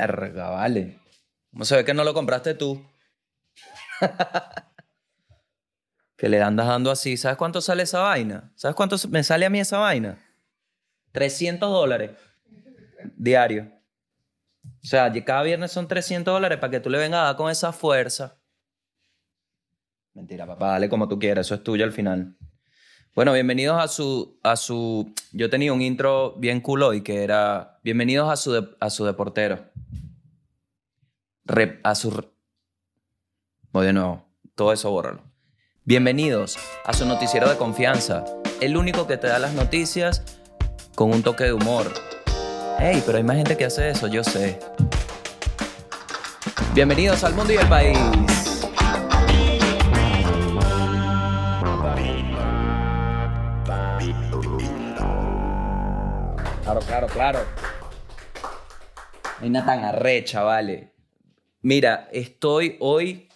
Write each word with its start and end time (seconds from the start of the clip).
Verga, 0.00 0.50
vale. 0.50 1.00
¿Cómo 1.50 1.64
se 1.64 1.76
ve 1.76 1.84
que 1.84 1.94
no 1.94 2.04
lo 2.04 2.14
compraste 2.14 2.54
tú? 2.54 2.84
que 6.16 6.28
le 6.28 6.40
andas 6.40 6.68
dando 6.68 6.90
así. 6.90 7.16
¿Sabes 7.16 7.36
cuánto 7.36 7.60
sale 7.60 7.82
esa 7.82 8.00
vaina? 8.00 8.52
¿Sabes 8.54 8.76
cuánto 8.76 8.96
me 9.08 9.24
sale 9.24 9.46
a 9.46 9.50
mí 9.50 9.58
esa 9.58 9.78
vaina? 9.78 10.24
300 11.12 11.68
dólares 11.68 12.10
diario. 13.16 13.72
O 14.64 14.86
sea, 14.86 15.12
cada 15.24 15.42
viernes 15.42 15.72
son 15.72 15.88
300 15.88 16.32
dólares 16.32 16.58
para 16.58 16.70
que 16.70 16.80
tú 16.80 16.90
le 16.90 16.98
vengas 16.98 17.20
a 17.20 17.24
dar 17.24 17.36
con 17.36 17.50
esa 17.50 17.72
fuerza. 17.72 18.38
Mentira, 20.14 20.46
papá, 20.46 20.72
dale 20.72 20.88
como 20.88 21.08
tú 21.08 21.18
quieras, 21.18 21.46
eso 21.46 21.56
es 21.56 21.62
tuyo 21.62 21.84
al 21.84 21.92
final. 21.92 22.36
Bueno, 23.18 23.32
bienvenidos 23.32 23.82
a 23.82 23.88
su, 23.88 24.38
a 24.44 24.54
su... 24.54 25.12
Yo 25.32 25.50
tenía 25.50 25.72
un 25.72 25.82
intro 25.82 26.36
bien 26.38 26.60
cool 26.60 26.84
hoy 26.84 27.00
que 27.00 27.24
era... 27.24 27.80
Bienvenidos 27.82 28.30
a 28.30 28.36
su, 28.36 28.76
a 28.78 28.90
su 28.90 29.04
deportero. 29.04 29.58
a 31.82 31.94
su... 31.96 32.24
Voy 33.72 33.86
de 33.86 33.92
nuevo, 33.92 34.24
todo 34.54 34.72
eso 34.72 34.92
bórralo. 34.92 35.24
Bienvenidos 35.82 36.60
a 36.84 36.92
su 36.92 37.06
noticiero 37.06 37.50
de 37.50 37.56
confianza, 37.56 38.24
el 38.60 38.76
único 38.76 39.08
que 39.08 39.16
te 39.16 39.26
da 39.26 39.40
las 39.40 39.52
noticias 39.52 40.22
con 40.94 41.10
un 41.10 41.24
toque 41.24 41.42
de 41.42 41.54
humor. 41.54 41.92
Hey, 42.78 43.02
pero 43.04 43.18
hay 43.18 43.24
más 43.24 43.36
gente 43.36 43.56
que 43.56 43.64
hace 43.64 43.90
eso, 43.90 44.06
yo 44.06 44.22
sé. 44.22 44.60
Bienvenidos 46.72 47.24
al 47.24 47.34
mundo 47.34 47.52
y 47.52 47.56
al 47.56 47.68
país. 47.68 48.57
Claro, 56.68 56.80
claro, 56.86 57.06
claro. 57.06 57.38
Hay 59.40 59.48
una 59.48 59.64
tan 59.64 59.84
arrecha, 59.86 60.42
vale. 60.42 60.92
Mira, 61.62 62.10
estoy 62.12 62.76
hoy, 62.80 63.30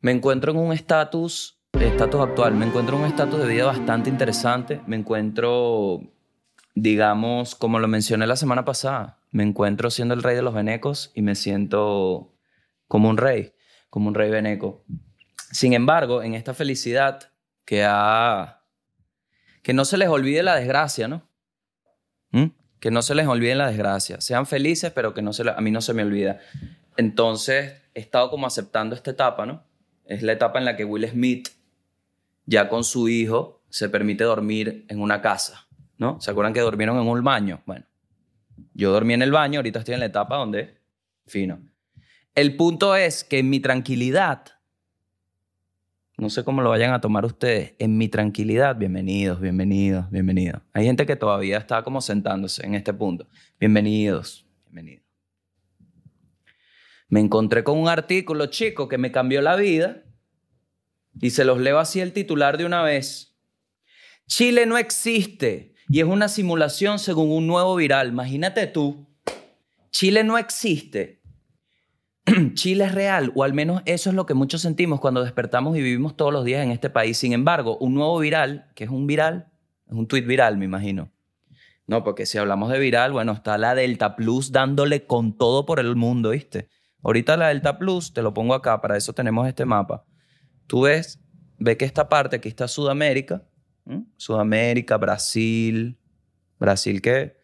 me 0.00 0.10
encuentro 0.10 0.50
en 0.50 0.58
un 0.58 0.72
estatus, 0.72 1.62
estatus 1.72 2.20
actual, 2.20 2.54
me 2.54 2.66
encuentro 2.66 2.96
en 2.96 3.02
un 3.02 3.08
estatus 3.08 3.38
de 3.38 3.46
vida 3.46 3.64
bastante 3.66 4.10
interesante. 4.10 4.80
Me 4.88 4.96
encuentro, 4.96 6.00
digamos, 6.74 7.54
como 7.54 7.78
lo 7.78 7.86
mencioné 7.86 8.26
la 8.26 8.34
semana 8.34 8.64
pasada, 8.64 9.20
me 9.30 9.44
encuentro 9.44 9.88
siendo 9.88 10.12
el 10.14 10.24
rey 10.24 10.34
de 10.34 10.42
los 10.42 10.52
venecos 10.52 11.12
y 11.14 11.22
me 11.22 11.36
siento 11.36 12.34
como 12.88 13.08
un 13.08 13.18
rey, 13.18 13.52
como 13.88 14.08
un 14.08 14.16
rey 14.16 14.30
veneco. 14.32 14.84
Sin 15.52 15.74
embargo, 15.74 16.24
en 16.24 16.34
esta 16.34 16.54
felicidad 16.54 17.30
que 17.64 17.84
ha... 17.86 18.64
Que 19.62 19.72
no 19.72 19.84
se 19.84 19.96
les 19.96 20.08
olvide 20.08 20.42
la 20.42 20.56
desgracia, 20.56 21.06
¿no? 21.06 21.30
¿Mm? 22.32 22.46
Que 22.80 22.90
no 22.90 23.02
se 23.02 23.14
les 23.14 23.26
olvide 23.26 23.54
la 23.54 23.68
desgracia. 23.68 24.20
Sean 24.20 24.46
felices, 24.46 24.90
pero 24.92 25.14
que 25.14 25.22
no 25.22 25.32
se 25.32 25.48
a 25.48 25.60
mí 25.60 25.70
no 25.70 25.80
se 25.80 25.94
me 25.94 26.02
olvida. 26.02 26.40
Entonces, 26.96 27.80
he 27.94 28.00
estado 28.00 28.30
como 28.30 28.46
aceptando 28.46 28.94
esta 28.94 29.12
etapa, 29.12 29.46
¿no? 29.46 29.62
Es 30.04 30.22
la 30.22 30.32
etapa 30.32 30.58
en 30.58 30.64
la 30.64 30.76
que 30.76 30.84
Will 30.84 31.08
Smith, 31.08 31.48
ya 32.46 32.68
con 32.68 32.84
su 32.84 33.08
hijo, 33.08 33.62
se 33.68 33.88
permite 33.88 34.24
dormir 34.24 34.84
en 34.88 35.00
una 35.00 35.22
casa, 35.22 35.66
¿no? 35.96 36.20
¿Se 36.20 36.30
acuerdan 36.30 36.52
que 36.52 36.60
durmieron 36.60 36.98
en 36.98 37.08
un 37.08 37.22
baño? 37.22 37.62
Bueno, 37.64 37.86
yo 38.74 38.92
dormí 38.92 39.14
en 39.14 39.22
el 39.22 39.30
baño, 39.30 39.60
ahorita 39.60 39.78
estoy 39.78 39.94
en 39.94 40.00
la 40.00 40.06
etapa 40.06 40.36
donde, 40.36 40.78
fino. 41.26 41.60
El 42.34 42.56
punto 42.56 42.96
es 42.96 43.24
que 43.24 43.42
mi 43.42 43.60
tranquilidad, 43.60 44.44
no 46.22 46.30
sé 46.30 46.44
cómo 46.44 46.62
lo 46.62 46.70
vayan 46.70 46.94
a 46.94 47.00
tomar 47.00 47.24
ustedes. 47.24 47.74
En 47.80 47.98
mi 47.98 48.06
tranquilidad, 48.06 48.76
bienvenidos, 48.76 49.40
bienvenidos, 49.40 50.08
bienvenidos. 50.08 50.62
Hay 50.72 50.84
gente 50.84 51.04
que 51.04 51.16
todavía 51.16 51.58
está 51.58 51.82
como 51.82 52.00
sentándose 52.00 52.64
en 52.64 52.76
este 52.76 52.94
punto. 52.94 53.26
Bienvenidos, 53.58 54.46
bienvenidos. 54.66 55.04
Me 57.08 57.18
encontré 57.18 57.64
con 57.64 57.76
un 57.76 57.88
artículo, 57.88 58.46
chico, 58.46 58.88
que 58.88 58.98
me 58.98 59.10
cambió 59.10 59.42
la 59.42 59.56
vida. 59.56 60.04
Y 61.20 61.30
se 61.30 61.44
los 61.44 61.58
leo 61.58 61.80
así 61.80 61.98
el 61.98 62.12
titular 62.12 62.56
de 62.56 62.66
una 62.66 62.82
vez. 62.82 63.36
Chile 64.28 64.64
no 64.64 64.78
existe 64.78 65.74
y 65.88 65.98
es 65.98 66.06
una 66.06 66.28
simulación 66.28 67.00
según 67.00 67.32
un 67.32 67.48
nuevo 67.48 67.74
viral. 67.74 68.10
Imagínate 68.10 68.68
tú. 68.68 69.08
Chile 69.90 70.22
no 70.22 70.38
existe 70.38 71.20
Chile 72.54 72.84
es 72.84 72.94
real, 72.94 73.32
o 73.34 73.42
al 73.42 73.52
menos 73.52 73.82
eso 73.84 74.10
es 74.10 74.14
lo 74.14 74.26
que 74.26 74.34
muchos 74.34 74.62
sentimos 74.62 75.00
cuando 75.00 75.24
despertamos 75.24 75.76
y 75.76 75.82
vivimos 75.82 76.16
todos 76.16 76.32
los 76.32 76.44
días 76.44 76.64
en 76.64 76.70
este 76.70 76.88
país. 76.88 77.18
Sin 77.18 77.32
embargo, 77.32 77.76
un 77.78 77.94
nuevo 77.94 78.18
viral, 78.18 78.70
que 78.74 78.84
es 78.84 78.90
un 78.90 79.06
viral, 79.06 79.48
es 79.86 79.94
un 79.94 80.06
tweet 80.06 80.22
viral, 80.22 80.56
me 80.56 80.64
imagino. 80.64 81.10
No, 81.86 82.04
porque 82.04 82.26
si 82.26 82.38
hablamos 82.38 82.70
de 82.70 82.78
viral, 82.78 83.12
bueno, 83.12 83.32
está 83.32 83.58
la 83.58 83.74
Delta 83.74 84.14
Plus 84.14 84.52
dándole 84.52 85.04
con 85.06 85.36
todo 85.36 85.66
por 85.66 85.80
el 85.80 85.96
mundo, 85.96 86.30
¿viste? 86.30 86.68
Ahorita 87.02 87.36
la 87.36 87.48
Delta 87.48 87.78
Plus, 87.78 88.14
te 88.14 88.22
lo 88.22 88.32
pongo 88.32 88.54
acá, 88.54 88.80
para 88.80 88.96
eso 88.96 89.12
tenemos 89.12 89.48
este 89.48 89.64
mapa. 89.64 90.04
Tú 90.68 90.82
ves, 90.82 91.20
ve 91.58 91.76
que 91.76 91.84
esta 91.84 92.08
parte, 92.08 92.36
aquí 92.36 92.48
está 92.48 92.68
Sudamérica, 92.68 93.42
Sudamérica, 94.16 94.96
Brasil, 94.96 95.98
Brasil 96.58 97.02
qué? 97.02 97.36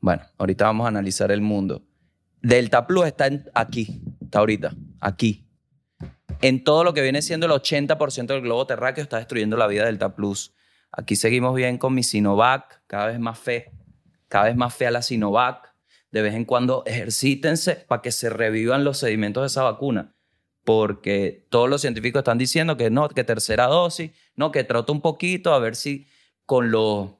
Bueno, 0.00 0.22
ahorita 0.38 0.64
vamos 0.64 0.86
a 0.86 0.88
analizar 0.88 1.30
el 1.30 1.40
mundo. 1.40 1.86
Delta 2.42 2.86
Plus 2.86 3.06
está 3.06 3.28
aquí, 3.54 4.00
está 4.22 4.38
ahorita, 4.38 4.74
aquí. 5.00 5.46
En 6.40 6.64
todo 6.64 6.84
lo 6.84 6.94
que 6.94 7.02
viene 7.02 7.20
siendo 7.20 7.46
el 7.46 7.52
80% 7.52 8.26
del 8.26 8.40
globo 8.40 8.66
terráqueo 8.66 9.02
está 9.02 9.18
destruyendo 9.18 9.58
la 9.58 9.66
vida 9.66 9.84
Delta 9.84 10.14
Plus. 10.14 10.54
Aquí 10.90 11.16
seguimos 11.16 11.54
bien 11.54 11.76
con 11.76 11.94
mi 11.94 12.02
Sinovac, 12.02 12.82
cada 12.86 13.06
vez 13.08 13.20
más 13.20 13.38
fe, 13.38 13.70
cada 14.28 14.46
vez 14.46 14.56
más 14.56 14.74
fe 14.74 14.86
a 14.86 14.90
la 14.90 15.02
Sinovac. 15.02 15.70
De 16.10 16.22
vez 16.22 16.34
en 16.34 16.44
cuando 16.44 16.82
ejercítense 16.86 17.76
para 17.86 18.02
que 18.02 18.10
se 18.10 18.30
revivan 18.30 18.84
los 18.84 18.98
sedimentos 18.98 19.42
de 19.42 19.46
esa 19.48 19.62
vacuna. 19.62 20.16
Porque 20.64 21.46
todos 21.50 21.68
los 21.68 21.82
científicos 21.82 22.20
están 22.20 22.38
diciendo 22.38 22.76
que 22.76 22.90
no, 22.90 23.08
que 23.08 23.22
tercera 23.22 23.66
dosis, 23.66 24.10
no, 24.34 24.50
que 24.50 24.64
trota 24.64 24.92
un 24.92 25.02
poquito 25.02 25.54
a 25.54 25.58
ver 25.58 25.76
si 25.76 26.08
con 26.46 26.70
los 26.70 27.12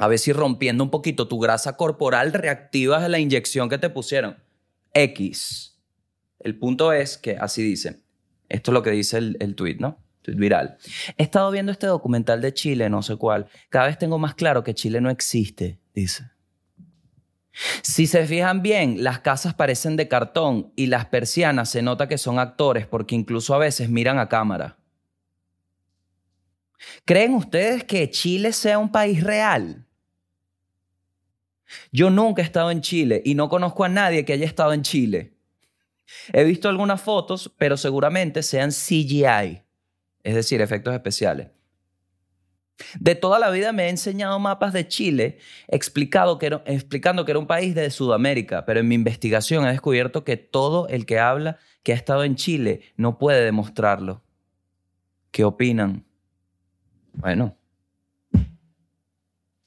a 0.00 0.08
ver 0.08 0.18
si 0.18 0.32
rompiendo 0.32 0.82
un 0.82 0.88
poquito 0.88 1.28
tu 1.28 1.38
grasa 1.38 1.76
corporal 1.76 2.32
reactivas 2.32 3.06
la 3.10 3.18
inyección 3.18 3.68
que 3.68 3.76
te 3.76 3.90
pusieron. 3.90 4.42
X. 4.94 5.78
El 6.38 6.58
punto 6.58 6.94
es 6.94 7.18
que, 7.18 7.36
así 7.36 7.62
dice, 7.62 8.00
esto 8.48 8.70
es 8.70 8.72
lo 8.72 8.82
que 8.82 8.92
dice 8.92 9.18
el, 9.18 9.36
el 9.40 9.54
tweet, 9.54 9.76
¿no? 9.78 9.98
Tweet 10.22 10.36
viral. 10.36 10.78
He 11.18 11.22
estado 11.22 11.50
viendo 11.50 11.70
este 11.70 11.86
documental 11.86 12.40
de 12.40 12.54
Chile, 12.54 12.88
no 12.88 13.02
sé 13.02 13.16
cuál. 13.16 13.48
Cada 13.68 13.88
vez 13.88 13.98
tengo 13.98 14.18
más 14.18 14.34
claro 14.34 14.64
que 14.64 14.72
Chile 14.72 15.02
no 15.02 15.10
existe, 15.10 15.78
dice. 15.94 16.30
Si 17.82 18.06
se 18.06 18.26
fijan 18.26 18.62
bien, 18.62 19.04
las 19.04 19.18
casas 19.18 19.52
parecen 19.52 19.96
de 19.96 20.08
cartón 20.08 20.72
y 20.76 20.86
las 20.86 21.04
persianas 21.04 21.68
se 21.68 21.82
nota 21.82 22.08
que 22.08 22.16
son 22.16 22.38
actores 22.38 22.86
porque 22.86 23.14
incluso 23.14 23.54
a 23.54 23.58
veces 23.58 23.90
miran 23.90 24.18
a 24.18 24.30
cámara. 24.30 24.78
¿Creen 27.04 27.34
ustedes 27.34 27.84
que 27.84 28.08
Chile 28.08 28.54
sea 28.54 28.78
un 28.78 28.90
país 28.90 29.22
real? 29.22 29.84
Yo 31.92 32.10
nunca 32.10 32.42
he 32.42 32.44
estado 32.44 32.70
en 32.70 32.80
Chile 32.80 33.22
y 33.24 33.34
no 33.34 33.48
conozco 33.48 33.84
a 33.84 33.88
nadie 33.88 34.24
que 34.24 34.32
haya 34.32 34.46
estado 34.46 34.72
en 34.72 34.82
Chile. 34.82 35.34
He 36.32 36.44
visto 36.44 36.68
algunas 36.68 37.00
fotos, 37.00 37.52
pero 37.56 37.76
seguramente 37.76 38.42
sean 38.42 38.70
CGI, 38.70 39.62
es 40.22 40.34
decir, 40.34 40.60
efectos 40.60 40.94
especiales. 40.94 41.48
De 42.98 43.14
toda 43.14 43.38
la 43.38 43.50
vida 43.50 43.72
me 43.72 43.84
he 43.84 43.88
enseñado 43.90 44.38
mapas 44.38 44.72
de 44.72 44.88
Chile 44.88 45.38
explicando 45.68 46.38
que 46.38 46.46
era 46.46 47.38
un 47.38 47.46
país 47.46 47.74
de 47.74 47.90
Sudamérica, 47.90 48.64
pero 48.64 48.80
en 48.80 48.88
mi 48.88 48.94
investigación 48.94 49.66
he 49.66 49.70
descubierto 49.70 50.24
que 50.24 50.36
todo 50.36 50.88
el 50.88 51.04
que 51.06 51.18
habla 51.18 51.58
que 51.82 51.92
ha 51.92 51.96
estado 51.96 52.24
en 52.24 52.36
Chile 52.36 52.80
no 52.96 53.18
puede 53.18 53.44
demostrarlo. 53.44 54.22
¿Qué 55.30 55.44
opinan? 55.44 56.04
Bueno, 57.12 57.56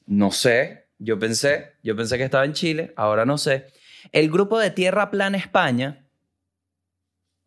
no 0.05 0.31
sé, 0.31 0.82
yo 1.03 1.19
pensé, 1.19 1.73
yo 1.83 1.95
pensé 1.95 2.17
que 2.17 2.23
estaba 2.23 2.45
en 2.45 2.53
Chile, 2.53 2.93
ahora 2.95 3.25
no 3.25 3.37
sé. 3.37 3.67
El 4.11 4.31
grupo 4.31 4.57
de 4.57 4.71
Tierra 4.71 5.11
Plana 5.11 5.37
España 5.37 6.07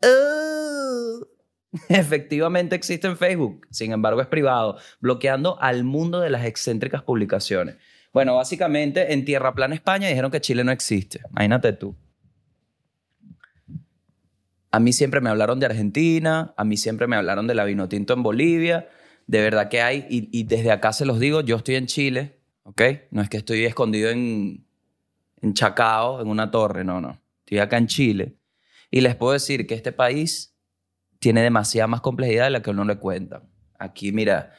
efectivamente 1.89 2.77
existe 2.77 3.07
en 3.07 3.17
Facebook, 3.17 3.67
sin 3.71 3.93
embargo 3.93 4.21
es 4.21 4.27
privado, 4.27 4.79
bloqueando 5.01 5.61
al 5.61 5.85
mundo 5.85 6.21
de 6.21 6.31
las 6.31 6.45
excéntricas 6.45 7.03
publicaciones. 7.03 7.77
Bueno, 8.13 8.37
básicamente 8.37 9.13
en 9.15 9.25
Tierra 9.25 9.55
Plana 9.55 9.75
España 9.75 10.09
dijeron 10.09 10.31
que 10.31 10.41
Chile 10.41 10.63
no 10.63 10.73
existe. 10.73 11.21
Imagínate 11.31 11.73
tú. 11.73 11.97
A 14.71 14.81
mí 14.81 14.93
siempre 14.93 15.23
me 15.23 15.31
hablaron 15.31 15.61
de 15.61 15.67
Argentina, 15.67 16.53
a 16.57 16.65
mí 16.65 16.77
siempre 16.77 17.07
me 17.07 17.17
hablaron 17.17 17.47
de 17.47 17.55
la 17.55 17.65
Vinotinto 17.65 18.13
en 18.13 18.23
Bolivia. 18.23 18.89
De 19.27 19.41
verdad 19.41 19.69
que 19.71 19.81
hay, 19.81 20.07
y 20.09 20.45
desde 20.45 20.71
acá 20.71 20.93
se 20.93 21.07
los 21.07 21.19
digo, 21.19 21.41
yo 21.41 21.57
estoy 21.57 21.75
en 21.77 21.87
Chile, 21.87 22.36
¿ok? 22.67 22.83
No 23.13 23.23
es 23.23 23.29
que 23.29 23.39
estoy 23.39 23.65
escondido 23.65 24.11
en, 24.11 24.67
en 25.41 25.55
Chacao, 25.55 26.21
en 26.21 26.29
una 26.29 26.51
torre, 26.51 26.85
no, 26.85 27.01
no. 27.01 27.21
Estoy 27.41 27.59
acá 27.59 27.79
en 27.79 27.87
Chile. 27.87 28.37
Y 28.91 29.01
les 29.01 29.15
puedo 29.15 29.33
decir 29.33 29.67
que 29.67 29.75
este 29.75 29.93
país 29.93 30.55
tiene 31.21 31.43
demasiada 31.43 31.87
más 31.87 32.01
complejidad 32.01 32.45
de 32.45 32.51
la 32.51 32.63
que 32.63 32.71
uno 32.71 32.85
le 32.85 32.99
cuenta. 32.99 33.45
Aquí, 33.79 34.11
mira, 34.11 34.53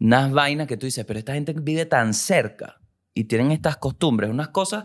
unas 0.00 0.32
vainas 0.32 0.66
que 0.66 0.76
tú 0.76 0.86
dices, 0.86 1.04
pero 1.04 1.20
esta 1.20 1.34
gente 1.34 1.52
vive 1.52 1.86
tan 1.86 2.14
cerca 2.14 2.80
y 3.14 3.24
tienen 3.24 3.52
estas 3.52 3.76
costumbres, 3.76 4.28
unas 4.28 4.48
cosas, 4.48 4.84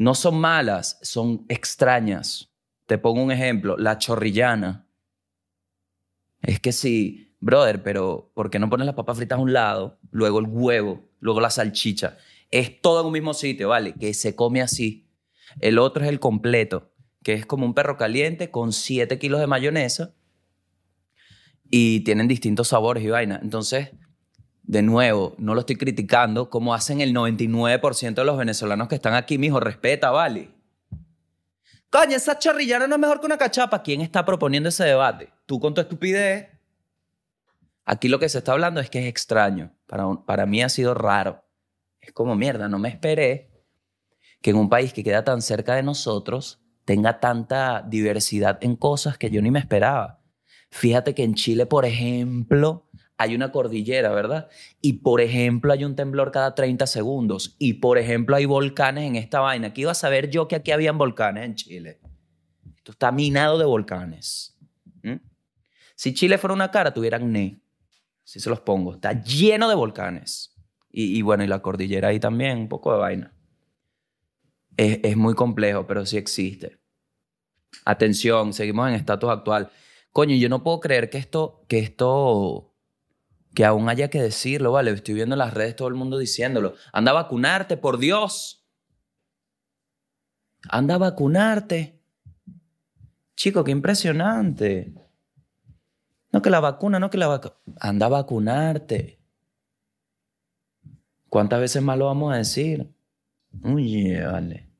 No 0.00 0.14
son 0.14 0.38
malas, 0.38 0.98
son 1.02 1.44
extrañas. 1.48 2.52
Te 2.86 2.98
pongo 2.98 3.22
un 3.22 3.32
ejemplo, 3.32 3.76
la 3.76 3.98
chorrillana. 3.98 4.86
Es 6.40 6.60
que 6.60 6.72
sí, 6.72 7.34
brother, 7.40 7.82
pero 7.82 8.30
¿por 8.34 8.48
qué 8.48 8.60
no 8.60 8.70
pones 8.70 8.86
las 8.86 8.94
papas 8.94 9.16
fritas 9.16 9.38
a 9.38 9.42
un 9.42 9.52
lado, 9.52 9.98
luego 10.12 10.38
el 10.38 10.46
huevo, 10.48 11.07
luego 11.20 11.40
la 11.40 11.50
salchicha? 11.50 12.16
Es 12.50 12.80
todo 12.80 13.00
en 13.00 13.06
un 13.06 13.12
mismo 13.12 13.34
sitio, 13.34 13.68
¿vale? 13.68 13.94
Que 13.94 14.14
se 14.14 14.34
come 14.34 14.62
así. 14.62 15.06
El 15.60 15.78
otro 15.78 16.04
es 16.04 16.08
el 16.08 16.20
completo, 16.20 16.92
que 17.22 17.34
es 17.34 17.46
como 17.46 17.66
un 17.66 17.74
perro 17.74 17.96
caliente 17.96 18.50
con 18.50 18.72
7 18.72 19.18
kilos 19.18 19.40
de 19.40 19.46
mayonesa 19.46 20.14
y 21.70 22.00
tienen 22.00 22.28
distintos 22.28 22.68
sabores 22.68 23.04
y 23.04 23.08
vaina. 23.08 23.38
Entonces, 23.42 23.90
de 24.62 24.82
nuevo, 24.82 25.34
no 25.38 25.54
lo 25.54 25.60
estoy 25.60 25.76
criticando, 25.76 26.50
como 26.50 26.74
hacen 26.74 27.00
el 27.00 27.14
99% 27.14 28.14
de 28.14 28.24
los 28.24 28.36
venezolanos 28.36 28.88
que 28.88 28.94
están 28.94 29.14
aquí, 29.14 29.38
mijo, 29.38 29.60
respeta, 29.60 30.10
¿vale? 30.10 30.50
Coño, 31.90 32.16
esa 32.16 32.38
chorrillana 32.38 32.86
no 32.86 32.96
es 32.96 33.00
mejor 33.00 33.20
que 33.20 33.26
una 33.26 33.38
cachapa. 33.38 33.82
¿Quién 33.82 34.02
está 34.02 34.24
proponiendo 34.24 34.68
ese 34.68 34.84
debate? 34.84 35.32
Tú 35.46 35.58
con 35.58 35.72
tu 35.72 35.80
estupidez. 35.80 36.48
Aquí 37.86 38.08
lo 38.08 38.18
que 38.18 38.28
se 38.28 38.38
está 38.38 38.52
hablando 38.52 38.80
es 38.80 38.90
que 38.90 38.98
es 38.98 39.06
extraño. 39.06 39.72
Para, 39.88 40.04
para 40.24 40.46
mí 40.46 40.62
ha 40.62 40.68
sido 40.68 40.94
raro. 40.94 41.44
Es 42.00 42.12
como 42.12 42.36
mierda, 42.36 42.68
no 42.68 42.78
me 42.78 42.88
esperé 42.88 43.50
que 44.40 44.50
en 44.50 44.56
un 44.56 44.68
país 44.68 44.92
que 44.92 45.02
queda 45.02 45.24
tan 45.24 45.42
cerca 45.42 45.74
de 45.74 45.82
nosotros 45.82 46.60
tenga 46.84 47.18
tanta 47.20 47.82
diversidad 47.82 48.58
en 48.62 48.76
cosas 48.76 49.18
que 49.18 49.30
yo 49.30 49.42
ni 49.42 49.50
me 49.50 49.58
esperaba. 49.58 50.22
Fíjate 50.70 51.14
que 51.14 51.24
en 51.24 51.34
Chile, 51.34 51.66
por 51.66 51.84
ejemplo, 51.84 52.88
hay 53.16 53.34
una 53.34 53.50
cordillera, 53.50 54.10
¿verdad? 54.10 54.48
Y 54.80 54.94
por 54.94 55.20
ejemplo, 55.20 55.72
hay 55.72 55.84
un 55.84 55.96
temblor 55.96 56.30
cada 56.30 56.54
30 56.54 56.86
segundos. 56.86 57.56
Y 57.58 57.74
por 57.74 57.98
ejemplo, 57.98 58.36
hay 58.36 58.44
volcanes 58.44 59.04
en 59.04 59.16
esta 59.16 59.40
vaina. 59.40 59.72
¿Qué 59.72 59.82
iba 59.82 59.90
a 59.90 59.94
saber 59.94 60.30
yo 60.30 60.46
que 60.46 60.56
aquí 60.56 60.70
habían 60.70 60.98
volcanes 60.98 61.44
en 61.44 61.54
Chile? 61.56 62.00
Esto 62.76 62.92
está 62.92 63.10
minado 63.10 63.58
de 63.58 63.64
volcanes. 63.64 64.54
Si 65.94 66.14
Chile 66.14 66.38
fuera 66.38 66.54
una 66.54 66.70
cara, 66.70 66.94
tuvieran 66.94 67.32
ne. 67.32 67.60
Si 68.28 68.40
se 68.40 68.50
los 68.50 68.60
pongo. 68.60 68.92
Está 68.92 69.22
lleno 69.22 69.70
de 69.70 69.74
volcanes. 69.74 70.54
Y, 70.90 71.22
bueno, 71.22 71.44
y 71.44 71.46
la 71.46 71.62
cordillera 71.62 72.08
ahí 72.08 72.20
también, 72.20 72.58
un 72.58 72.68
poco 72.68 72.92
de 72.92 72.98
vaina. 72.98 73.34
Es, 74.76 75.00
es 75.02 75.16
muy 75.16 75.34
complejo, 75.34 75.86
pero 75.86 76.04
sí 76.04 76.18
existe. 76.18 76.78
Atención, 77.86 78.52
seguimos 78.52 78.86
en 78.86 78.96
estatus 78.96 79.30
actual. 79.30 79.70
Coño, 80.12 80.36
yo 80.36 80.50
no 80.50 80.62
puedo 80.62 80.78
creer 80.78 81.08
que 81.08 81.16
esto, 81.16 81.64
que 81.68 81.78
esto, 81.78 82.74
que 83.54 83.64
aún 83.64 83.88
haya 83.88 84.10
que 84.10 84.20
decirlo, 84.20 84.72
¿vale? 84.72 84.90
Estoy 84.90 85.14
viendo 85.14 85.34
en 85.34 85.38
las 85.38 85.54
redes 85.54 85.74
todo 85.74 85.88
el 85.88 85.94
mundo 85.94 86.18
diciéndolo. 86.18 86.74
Anda 86.92 87.12
a 87.12 87.22
vacunarte, 87.22 87.78
por 87.78 87.96
Dios. 87.96 88.68
Anda 90.68 90.96
a 90.96 90.98
vacunarte. 90.98 92.02
Chico, 93.36 93.64
qué 93.64 93.70
impresionante. 93.70 94.92
No 96.38 96.42
que 96.42 96.50
la 96.50 96.60
vacuna, 96.60 97.00
no 97.00 97.10
que 97.10 97.18
la 97.18 97.26
vacuna. 97.26 97.56
Anda 97.80 98.06
a 98.06 98.10
vacunarte. 98.10 99.18
¿Cuántas 101.28 101.58
veces 101.58 101.82
más 101.82 101.98
lo 101.98 102.04
vamos 102.04 102.32
a 102.32 102.36
decir? 102.36 102.94
Uy, 103.64 104.14
vale. 104.20 104.70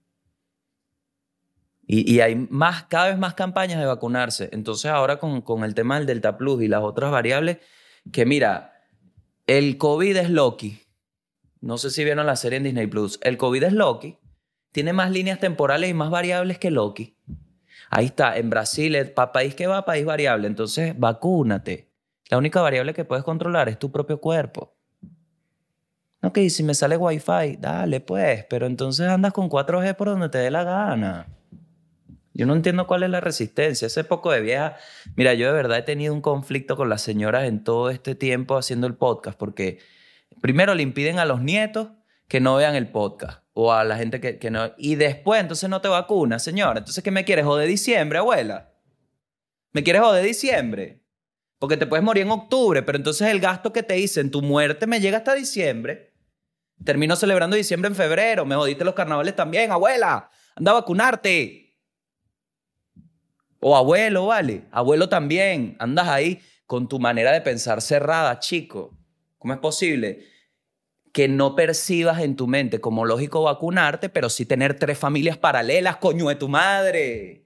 Y, 1.85 2.21
hay 2.21 2.37
más, 2.37 2.85
cada 2.85 3.09
vez 3.09 3.19
más 3.19 3.35
campañas 3.35 3.81
de 3.81 3.87
vacunarse. 3.87 4.51
Entonces 4.53 4.89
ahora 4.89 5.19
con, 5.19 5.43
con 5.43 5.65
el 5.65 5.75
tema 5.75 5.97
del 5.97 6.07
Delta 6.07 6.39
Plus 6.39 6.63
y 6.63 6.69
las 6.69 6.85
otras 6.85 7.11
variables, 7.11 7.59
que 8.13 8.25
mira, 8.25 8.85
el 9.49 9.79
COVID 9.79 10.17
es 10.17 10.31
Loki. 10.31 10.81
No 11.61 11.77
sé 11.77 11.91
si 11.91 12.05
vieron 12.05 12.25
la 12.25 12.37
serie 12.37 12.59
en 12.59 12.63
Disney 12.63 12.87
Plus. 12.87 13.19
El 13.21 13.37
COVID 13.37 13.65
es 13.65 13.73
Loki. 13.73 14.17
Tiene 14.71 14.93
más 14.93 15.11
líneas 15.11 15.41
temporales 15.41 15.91
y 15.91 15.95
más 15.95 16.11
variables 16.11 16.57
que 16.61 16.71
Loki. 16.71 17.17
Ahí 17.91 18.07
está, 18.07 18.37
en 18.37 18.51
Brasil, 18.51 18.95
el 18.95 19.13
país 19.13 19.55
que 19.55 19.67
va, 19.67 19.85
país 19.85 20.05
variable. 20.05 20.47
Entonces, 20.47 20.99
vacúnate. 20.99 21.91
La 22.31 22.37
única 22.37 22.61
variable 22.61 22.93
que 22.95 23.05
puedes 23.05 23.25
controlar 23.25 23.69
es 23.69 23.79
tu 23.79 23.91
propio 23.91 24.21
cuerpo. 24.21 24.75
Ok, 26.23 26.39
si 26.51 26.63
me 26.63 26.75
sale 26.75 26.97
Wi-Fi, 26.97 27.57
dale 27.59 28.01
pues, 28.01 28.45
pero 28.51 28.67
entonces 28.67 29.09
andas 29.09 29.33
con 29.33 29.49
4G 29.49 29.95
por 29.95 30.09
donde 30.09 30.29
te 30.29 30.39
dé 30.39 30.51
la 30.51 30.65
gana. 30.65 31.27
Yo 32.35 32.45
no 32.45 32.55
entiendo 32.55 32.87
cuál 32.87 33.05
es 33.05 33.11
la 33.11 33.21
resistencia. 33.21 33.87
Ese 33.87 34.05
poco 34.05 34.31
de 34.31 34.41
vieja. 34.41 34.77
Mira, 35.17 35.35
yo 35.35 35.47
de 35.47 35.53
verdad 35.53 35.79
he 35.79 35.83
tenido 35.83 36.15
un 36.15 36.21
conflicto 36.21 36.77
con 36.77 36.89
las 36.89 37.03
señoras 37.03 37.45
en 37.45 37.65
todo 37.65 37.91
este 37.91 38.15
tiempo 38.15 38.57
haciendo 38.57 38.87
el 38.87 38.95
podcast, 38.95 39.39
porque 39.39 39.79
primero 40.41 40.75
le 40.75 40.83
impiden 40.83 41.19
a 41.19 41.25
los 41.25 41.41
nietos 41.41 41.89
que 42.29 42.41
no 42.41 42.57
vean 42.57 42.75
el 42.75 42.91
podcast 42.91 43.43
o 43.55 43.73
a 43.73 43.83
la 43.83 43.97
gente 43.97 44.21
que, 44.21 44.39
que 44.39 44.51
no. 44.51 44.73
Y 44.77 44.95
después, 44.95 45.41
entonces 45.41 45.69
no 45.69 45.81
te 45.81 45.89
vacunas, 45.89 46.45
señora. 46.45 46.79
Entonces, 46.79 47.03
¿qué 47.03 47.11
me 47.11 47.25
quieres? 47.25 47.45
¿Joder 47.45 47.67
diciembre, 47.67 48.19
abuela? 48.19 48.73
¿Me 49.73 49.83
quieres 49.83 50.03
joder 50.03 50.25
diciembre? 50.25 51.03
Porque 51.59 51.77
te 51.77 51.87
puedes 51.87 52.05
morir 52.05 52.25
en 52.25 52.31
octubre, 52.31 52.83
pero 52.83 52.99
entonces 52.99 53.29
el 53.29 53.41
gasto 53.41 53.73
que 53.73 53.83
te 53.83 53.99
hice 53.99 54.21
en 54.21 54.31
tu 54.31 54.43
muerte 54.43 54.87
me 54.87 55.01
llega 55.01 55.19
hasta 55.19 55.35
diciembre. 55.35 56.15
Termino 56.85 57.17
celebrando 57.17 57.57
diciembre 57.57 57.89
en 57.89 57.97
febrero. 57.97 58.45
Me 58.45 58.55
jodiste 58.55 58.85
los 58.85 58.95
carnavales 58.95 59.35
también, 59.35 59.73
abuela. 59.73 60.31
Anda 60.55 60.71
a 60.71 60.75
vacunarte. 60.75 61.77
O 63.59 63.77
abuelo, 63.77 64.27
vale. 64.27 64.67
Abuelo 64.71 65.09
también. 65.09 65.77
Andas 65.81 66.07
ahí 66.07 66.41
con 66.67 66.89
tu 66.89 67.01
manera 67.01 67.33
de 67.33 67.41
pensar 67.41 67.81
cerrada, 67.83 68.39
chico. 68.39 68.97
¿Cómo 69.39 69.55
es 69.55 69.59
posible 69.59 70.38
que 71.13 71.29
no 71.29 71.55
percibas 71.55 72.21
en 72.21 72.37
tu 72.37 72.47
mente 72.47 72.81
como 72.81 73.05
lógico 73.05 73.43
vacunarte, 73.43 74.09
pero 74.09 74.29
sí 74.29 74.47
tener 74.47 74.79
tres 74.79 74.99
familias 74.99 75.37
paralelas, 75.37 75.97
coño 75.97 76.29
de 76.29 76.35
tu 76.37 76.49
madre? 76.49 77.45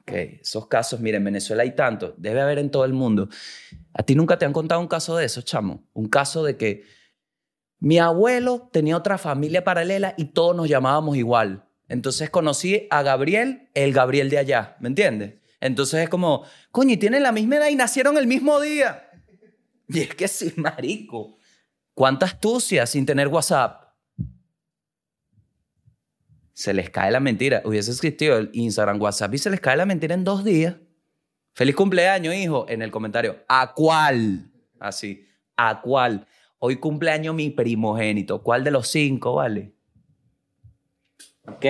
Ok, 0.00 0.12
esos 0.40 0.66
casos, 0.66 1.00
miren, 1.00 1.20
en 1.20 1.24
Venezuela 1.24 1.62
hay 1.62 1.74
tantos, 1.74 2.14
debe 2.16 2.40
haber 2.40 2.58
en 2.58 2.70
todo 2.70 2.84
el 2.84 2.92
mundo. 2.92 3.28
¿A 3.92 4.02
ti 4.02 4.14
nunca 4.14 4.38
te 4.38 4.44
han 4.44 4.52
contado 4.52 4.80
un 4.80 4.88
caso 4.88 5.16
de 5.16 5.26
eso, 5.26 5.42
chamo? 5.42 5.84
Un 5.92 6.08
caso 6.08 6.42
de 6.42 6.56
que 6.56 6.84
mi 7.78 7.98
abuelo 7.98 8.68
tenía 8.72 8.96
otra 8.96 9.18
familia 9.18 9.64
paralela 9.64 10.14
y 10.16 10.26
todos 10.26 10.54
nos 10.54 10.68
llamábamos 10.68 11.16
igual. 11.16 11.66
Entonces 11.88 12.30
conocí 12.30 12.86
a 12.90 13.02
Gabriel, 13.02 13.68
el 13.74 13.92
Gabriel 13.92 14.30
de 14.30 14.38
allá, 14.38 14.76
¿me 14.80 14.88
entiendes? 14.88 15.34
Entonces 15.60 16.04
es 16.04 16.08
como, 16.08 16.44
coño, 16.70 16.94
y 16.94 16.96
tienen 16.96 17.22
la 17.22 17.32
misma 17.32 17.56
edad 17.56 17.68
y 17.68 17.76
nacieron 17.76 18.16
el 18.16 18.26
mismo 18.26 18.60
día. 18.60 19.09
Y 19.94 20.00
es 20.00 20.14
que 20.14 20.28
sí, 20.28 20.52
marico. 20.56 21.36
¿Cuánta 21.94 22.26
astucia 22.26 22.86
sin 22.86 23.04
tener 23.04 23.28
WhatsApp? 23.28 23.92
Se 26.52 26.72
les 26.72 26.90
cae 26.90 27.10
la 27.10 27.20
mentira. 27.20 27.62
Hubiese 27.64 27.90
existido 27.90 28.38
el 28.38 28.50
Instagram, 28.52 29.00
WhatsApp 29.00 29.34
y 29.34 29.38
se 29.38 29.50
les 29.50 29.60
cae 29.60 29.76
la 29.76 29.86
mentira 29.86 30.14
en 30.14 30.24
dos 30.24 30.44
días. 30.44 30.76
Feliz 31.54 31.74
cumpleaños, 31.74 32.34
hijo, 32.34 32.66
en 32.68 32.82
el 32.82 32.90
comentario. 32.90 33.38
¿A 33.48 33.74
cuál? 33.74 34.50
Así. 34.78 35.26
¿A 35.56 35.80
cuál? 35.80 36.26
Hoy 36.58 36.76
cumpleaños 36.76 37.34
mi 37.34 37.50
primogénito. 37.50 38.42
¿Cuál 38.42 38.62
de 38.62 38.70
los 38.70 38.86
cinco, 38.88 39.34
vale? 39.34 39.74
Ok. 41.46 41.64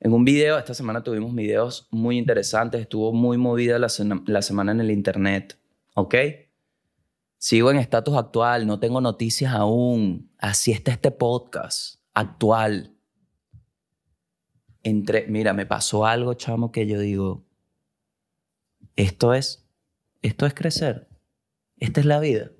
En 0.00 0.12
un 0.12 0.24
video, 0.24 0.58
esta 0.58 0.74
semana 0.74 1.02
tuvimos 1.02 1.34
videos 1.34 1.88
muy 1.90 2.18
interesantes, 2.18 2.82
estuvo 2.82 3.12
muy 3.12 3.36
movida 3.36 3.78
la, 3.78 3.88
la 4.26 4.42
semana 4.42 4.72
en 4.72 4.80
el 4.80 4.90
internet. 4.90 5.58
¿Ok? 5.94 6.14
Sigo 7.38 7.70
en 7.70 7.76
estatus 7.76 8.16
actual, 8.16 8.66
no 8.66 8.80
tengo 8.80 9.00
noticias 9.00 9.54
aún. 9.54 10.30
Así 10.38 10.72
está 10.72 10.90
este 10.90 11.12
podcast 11.12 12.00
actual. 12.12 12.96
Entre, 14.82 15.26
mira, 15.28 15.52
me 15.52 15.64
pasó 15.64 16.04
algo, 16.04 16.34
chamo, 16.34 16.72
que 16.72 16.88
yo 16.88 16.98
digo, 16.98 17.44
esto 18.96 19.34
es, 19.34 19.68
esto 20.20 20.46
es 20.46 20.54
crecer. 20.54 21.08
Esta 21.76 22.00
es 22.00 22.06
la 22.06 22.18
vida. 22.18 22.50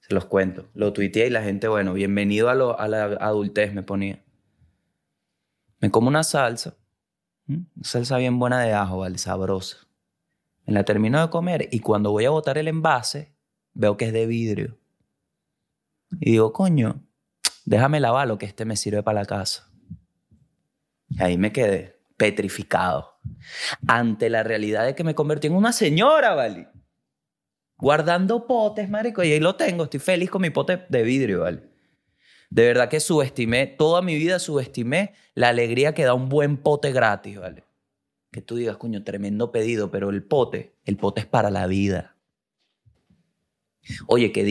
Se 0.00 0.12
los 0.12 0.26
cuento. 0.26 0.68
Lo 0.74 0.92
tuiteé 0.92 1.28
y 1.28 1.30
la 1.30 1.42
gente, 1.42 1.66
bueno, 1.68 1.94
bienvenido 1.94 2.50
a, 2.50 2.54
lo, 2.54 2.78
a 2.78 2.88
la 2.88 3.04
adultez, 3.04 3.72
me 3.72 3.82
ponía. 3.82 4.22
Me 5.80 5.90
como 5.90 6.08
una 6.08 6.24
salsa, 6.24 6.76
una 7.48 7.64
salsa 7.82 8.18
bien 8.18 8.38
buena 8.38 8.60
de 8.60 8.74
ajo, 8.74 8.98
¿vale? 8.98 9.16
Sabrosa. 9.16 9.78
Me 10.66 10.74
la 10.74 10.84
termino 10.84 11.22
de 11.22 11.30
comer 11.30 11.68
y 11.72 11.80
cuando 11.80 12.10
voy 12.10 12.26
a 12.26 12.30
botar 12.30 12.58
el 12.58 12.68
envase, 12.68 13.32
veo 13.74 13.96
que 13.96 14.06
es 14.06 14.12
de 14.12 14.26
vidrio. 14.26 14.78
Y 16.20 16.32
digo, 16.32 16.52
coño, 16.52 17.02
déjame 17.64 18.00
lavarlo, 18.00 18.38
que 18.38 18.46
este 18.46 18.64
me 18.64 18.76
sirve 18.76 19.02
para 19.02 19.20
la 19.20 19.26
casa. 19.26 19.70
Y 21.08 21.22
ahí 21.22 21.38
me 21.38 21.52
quedé 21.52 22.00
petrificado 22.16 23.18
ante 23.86 24.30
la 24.30 24.42
realidad 24.42 24.86
de 24.86 24.94
que 24.94 25.04
me 25.04 25.14
convertí 25.14 25.48
en 25.48 25.54
una 25.54 25.72
señora, 25.72 26.34
¿vale? 26.34 26.68
Guardando 27.76 28.46
potes, 28.46 28.88
marico, 28.88 29.24
y 29.24 29.32
ahí 29.32 29.40
lo 29.40 29.56
tengo, 29.56 29.84
estoy 29.84 30.00
feliz 30.00 30.30
con 30.30 30.42
mi 30.42 30.50
pote 30.50 30.86
de 30.88 31.02
vidrio, 31.02 31.40
¿vale? 31.40 31.62
De 32.48 32.66
verdad 32.66 32.88
que 32.88 33.00
subestimé, 33.00 33.66
toda 33.66 34.02
mi 34.02 34.14
vida 34.14 34.38
subestimé 34.38 35.14
la 35.34 35.48
alegría 35.48 35.94
que 35.94 36.04
da 36.04 36.14
un 36.14 36.28
buen 36.28 36.58
pote 36.58 36.92
gratis, 36.92 37.38
¿vale? 37.38 37.64
Que 38.30 38.42
tú 38.42 38.56
digas, 38.56 38.76
coño, 38.76 39.02
tremendo 39.04 39.50
pedido, 39.50 39.90
pero 39.90 40.10
el 40.10 40.22
pote, 40.22 40.76
el 40.84 40.96
pote 40.96 41.22
es 41.22 41.26
para 41.26 41.50
la 41.50 41.66
vida. 41.66 42.16
Oye, 44.06 44.32
qué, 44.32 44.44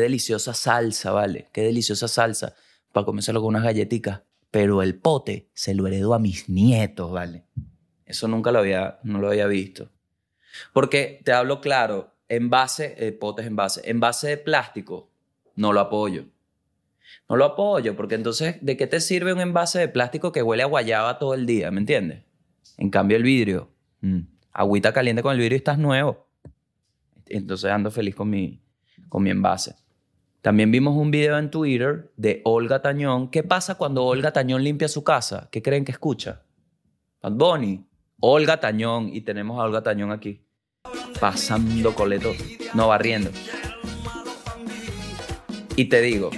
deliciosa 0.00 0.54
salsa, 0.54 1.12
¿vale? 1.12 1.48
Qué 1.52 1.62
deliciosa 1.62 2.08
salsa 2.08 2.54
para 2.92 3.04
comérselo 3.04 3.40
con 3.40 3.48
unas 3.48 3.64
galletitas. 3.64 4.22
Pero 4.50 4.82
el 4.82 4.98
pote 4.98 5.50
se 5.52 5.74
lo 5.74 5.86
heredó 5.86 6.14
a 6.14 6.18
mis 6.18 6.48
nietos, 6.48 7.12
¿vale? 7.12 7.44
Eso 8.06 8.28
nunca 8.28 8.50
lo 8.50 8.60
había, 8.60 8.98
no 9.02 9.18
lo 9.18 9.28
había 9.28 9.46
visto. 9.46 9.90
Porque 10.72 11.20
te 11.22 11.32
hablo 11.32 11.60
claro, 11.60 12.14
envase, 12.28 12.94
eh, 12.98 13.12
potes 13.12 13.46
envase, 13.46 13.82
envase 13.84 14.28
de 14.28 14.36
plástico, 14.38 15.10
no 15.54 15.74
lo 15.74 15.80
apoyo. 15.80 16.24
No 17.28 17.36
lo 17.36 17.44
apoyo, 17.44 17.94
porque 17.94 18.14
entonces, 18.14 18.56
¿de 18.62 18.76
qué 18.78 18.86
te 18.86 19.00
sirve 19.00 19.34
un 19.34 19.40
envase 19.40 19.78
de 19.78 19.88
plástico 19.88 20.32
que 20.32 20.42
huele 20.42 20.62
a 20.62 20.66
guayaba 20.66 21.18
todo 21.18 21.34
el 21.34 21.44
día? 21.44 21.70
¿Me 21.70 21.80
entiendes? 21.80 22.24
En 22.78 22.88
cambio, 22.88 23.18
el 23.18 23.22
vidrio, 23.22 23.70
mm, 24.00 24.20
agüita 24.52 24.94
caliente 24.94 25.22
con 25.22 25.32
el 25.32 25.38
vidrio 25.38 25.56
y 25.56 25.58
estás 25.58 25.78
nuevo. 25.78 26.26
Entonces 27.26 27.70
ando 27.70 27.90
feliz 27.90 28.14
con 28.14 28.30
mi, 28.30 28.62
con 29.08 29.22
mi 29.22 29.30
envase. 29.30 29.76
También 30.40 30.70
vimos 30.70 30.96
un 30.96 31.10
video 31.10 31.36
en 31.36 31.50
Twitter 31.50 32.12
de 32.16 32.40
Olga 32.44 32.80
Tañón. 32.80 33.28
¿Qué 33.30 33.42
pasa 33.42 33.74
cuando 33.74 34.04
Olga 34.04 34.32
Tañón 34.32 34.62
limpia 34.62 34.88
su 34.88 35.02
casa? 35.02 35.48
¿Qué 35.50 35.62
creen 35.62 35.84
que 35.84 35.92
escucha? 35.92 36.42
Bad 37.20 37.32
Bunny. 37.32 37.84
Olga 38.20 38.60
Tañón. 38.60 39.10
Y 39.12 39.22
tenemos 39.22 39.60
a 39.60 39.64
Olga 39.64 39.82
Tañón 39.82 40.12
aquí. 40.12 40.40
Pasando 41.20 41.94
coleto. 41.94 42.32
No, 42.74 42.88
barriendo. 42.88 43.30
Y 45.74 45.86
te 45.86 46.00
digo. 46.00 46.30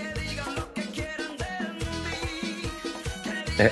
Es, 3.58 3.70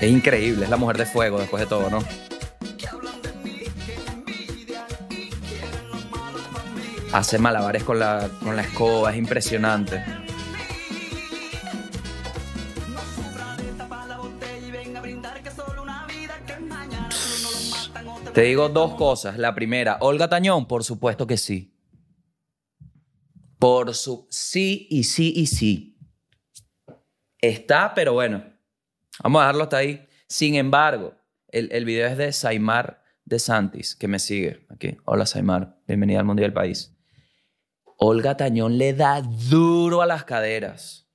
es 0.00 0.10
increíble. 0.10 0.64
Es 0.64 0.70
la 0.70 0.76
mujer 0.76 0.96
de 0.96 1.06
fuego 1.06 1.38
después 1.38 1.62
de 1.62 1.68
todo, 1.68 1.88
¿no? 1.88 2.00
Hace 7.12 7.38
malabares 7.38 7.84
con 7.84 7.98
la, 7.98 8.28
con 8.42 8.56
la 8.56 8.62
escoba, 8.62 9.12
es 9.12 9.18
impresionante. 9.18 10.02
Te 18.32 18.42
digo 18.42 18.70
dos 18.70 18.94
cosas. 18.94 19.38
La 19.38 19.54
primera, 19.54 19.98
Olga 20.00 20.28
Tañón, 20.28 20.66
por 20.66 20.84
supuesto 20.84 21.26
que 21.26 21.36
sí. 21.36 21.76
Por 23.58 23.94
su 23.94 24.26
sí 24.30 24.86
y 24.90 25.04
sí 25.04 25.34
y 25.36 25.46
sí. 25.46 25.98
Está, 27.38 27.92
pero 27.94 28.14
bueno. 28.14 28.42
Vamos 29.22 29.40
a 29.40 29.44
dejarlo 29.44 29.64
hasta 29.64 29.76
ahí. 29.76 30.08
Sin 30.26 30.54
embargo, 30.54 31.14
el, 31.48 31.70
el 31.72 31.84
video 31.84 32.08
es 32.08 32.16
de 32.16 32.32
Saimar 32.32 33.04
de 33.26 33.38
Santis, 33.38 33.94
que 33.94 34.08
me 34.08 34.18
sigue 34.18 34.66
aquí. 34.70 34.96
Hola 35.04 35.26
Saimar, 35.26 35.76
bienvenida 35.86 36.20
al 36.20 36.24
Mundial 36.24 36.54
País. 36.54 36.96
Olga 38.04 38.36
Tañón 38.36 38.78
le 38.78 38.94
da 38.94 39.22
duro 39.22 40.02
a 40.02 40.06
las 40.06 40.24
caderas. 40.24 41.06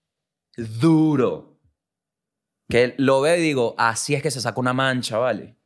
Duro. 0.55 1.59
Que 2.69 2.95
lo 2.97 3.19
veo 3.19 3.35
y 3.35 3.41
digo, 3.41 3.75
así 3.77 4.15
es 4.15 4.23
que 4.23 4.31
se 4.31 4.39
saca 4.39 4.59
una 4.61 4.71
mancha, 4.71 5.17
¿vale? 5.17 5.57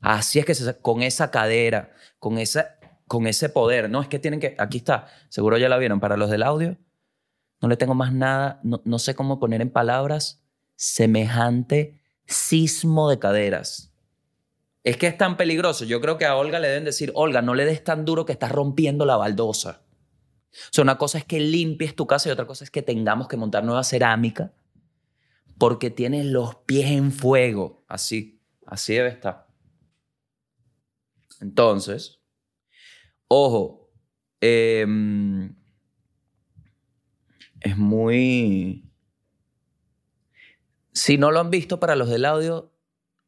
Así 0.00 0.38
es 0.38 0.44
que 0.44 0.54
se 0.54 0.64
saca, 0.64 0.82
con 0.82 1.02
esa 1.02 1.30
cadera, 1.30 1.94
con, 2.18 2.36
esa, 2.36 2.76
con 3.06 3.26
ese 3.26 3.48
poder. 3.48 3.88
No, 3.88 4.02
es 4.02 4.08
que 4.08 4.18
tienen 4.18 4.38
que, 4.38 4.54
aquí 4.58 4.76
está, 4.76 5.06
seguro 5.30 5.56
ya 5.56 5.70
la 5.70 5.78
vieron, 5.78 5.98
para 5.98 6.18
los 6.18 6.28
del 6.28 6.42
audio, 6.42 6.76
no 7.62 7.68
le 7.68 7.78
tengo 7.78 7.94
más 7.94 8.12
nada, 8.12 8.60
no, 8.62 8.82
no 8.84 8.98
sé 8.98 9.14
cómo 9.14 9.40
poner 9.40 9.62
en 9.62 9.70
palabras 9.70 10.44
semejante 10.76 12.02
sismo 12.26 13.08
de 13.08 13.18
caderas. 13.18 13.94
Es 14.82 14.98
que 14.98 15.06
es 15.06 15.16
tan 15.16 15.38
peligroso. 15.38 15.86
Yo 15.86 16.02
creo 16.02 16.18
que 16.18 16.26
a 16.26 16.36
Olga 16.36 16.58
le 16.58 16.68
deben 16.68 16.84
decir, 16.84 17.12
Olga, 17.14 17.40
no 17.40 17.54
le 17.54 17.64
des 17.64 17.82
tan 17.82 18.04
duro 18.04 18.26
que 18.26 18.32
estás 18.32 18.52
rompiendo 18.52 19.06
la 19.06 19.16
baldosa. 19.16 19.83
O 20.54 20.72
sea, 20.72 20.82
una 20.82 20.98
cosa 20.98 21.18
es 21.18 21.24
que 21.24 21.40
limpies 21.40 21.96
tu 21.96 22.06
casa 22.06 22.28
y 22.28 22.32
otra 22.32 22.46
cosa 22.46 22.64
es 22.64 22.70
que 22.70 22.82
tengamos 22.82 23.28
que 23.28 23.36
montar 23.36 23.64
nueva 23.64 23.84
cerámica 23.84 24.54
porque 25.58 25.90
tienes 25.90 26.26
los 26.26 26.56
pies 26.56 26.90
en 26.90 27.12
fuego. 27.12 27.84
Así, 27.88 28.40
así 28.66 28.94
debe 28.94 29.08
estar. 29.08 29.48
Entonces, 31.40 32.20
ojo, 33.28 33.90
em, 34.40 35.54
es 37.60 37.76
muy... 37.76 38.90
Si 40.92 41.18
no 41.18 41.32
lo 41.32 41.40
han 41.40 41.50
visto 41.50 41.80
para 41.80 41.96
los 41.96 42.08
del 42.08 42.24
audio, 42.24 42.72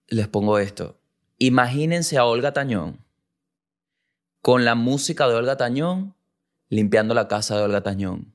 les 0.07 0.29
pongo 0.29 0.59
esto. 0.59 1.01
Imagínense 1.39 2.17
a 2.17 2.25
Olga 2.25 2.53
Tañón 2.53 3.05
con 4.41 4.65
la 4.65 4.77
música 4.77 5.29
de 5.29 5.35
Olga 5.35 5.57
Tañón 5.57 6.16
limpiando 6.69 7.15
la 7.15 7.29
casa 7.29 7.57
de 7.57 7.63
Olga 7.63 7.83
Tañón. 7.83 8.33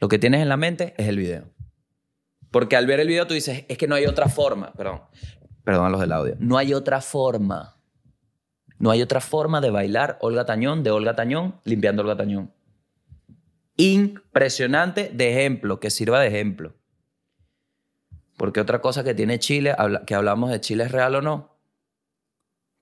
Lo 0.00 0.08
que 0.08 0.18
tienes 0.18 0.42
en 0.42 0.48
la 0.48 0.56
mente 0.56 0.94
es 0.96 1.08
el 1.08 1.18
video. 1.18 1.50
Porque 2.50 2.76
al 2.76 2.86
ver 2.86 3.00
el 3.00 3.08
video 3.08 3.26
tú 3.26 3.34
dices, 3.34 3.64
es 3.68 3.78
que 3.78 3.86
no 3.86 3.94
hay 3.94 4.06
otra 4.06 4.28
forma, 4.28 4.72
perdón, 4.72 5.02
perdón 5.64 5.86
a 5.86 5.90
los 5.90 6.00
del 6.00 6.12
audio, 6.12 6.36
no 6.38 6.56
hay 6.56 6.72
otra 6.72 7.00
forma. 7.00 7.74
No 8.78 8.92
hay 8.92 9.02
otra 9.02 9.20
forma 9.20 9.60
de 9.60 9.70
bailar 9.70 10.18
Olga 10.20 10.46
Tañón, 10.46 10.84
de 10.84 10.92
Olga 10.92 11.16
Tañón, 11.16 11.60
limpiando 11.64 12.02
Olga 12.02 12.16
Tañón. 12.16 12.52
Impresionante 13.76 15.10
de 15.12 15.32
ejemplo, 15.32 15.80
que 15.80 15.90
sirva 15.90 16.20
de 16.20 16.28
ejemplo. 16.28 16.74
Porque 18.36 18.60
otra 18.60 18.80
cosa 18.80 19.02
que 19.02 19.14
tiene 19.14 19.40
Chile, 19.40 19.74
que 20.06 20.14
hablamos 20.14 20.50
de 20.50 20.60
Chile 20.60 20.84
es 20.84 20.92
real 20.92 21.16
o 21.16 21.22
no, 21.22 21.56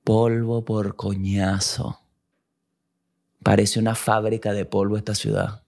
polvo 0.04 0.64
por 0.64 0.96
coñazo. 0.96 2.05
Parece 3.46 3.78
una 3.78 3.94
fábrica 3.94 4.52
de 4.52 4.64
polvo 4.64 4.96
esta 4.96 5.14
ciudad. 5.14 5.62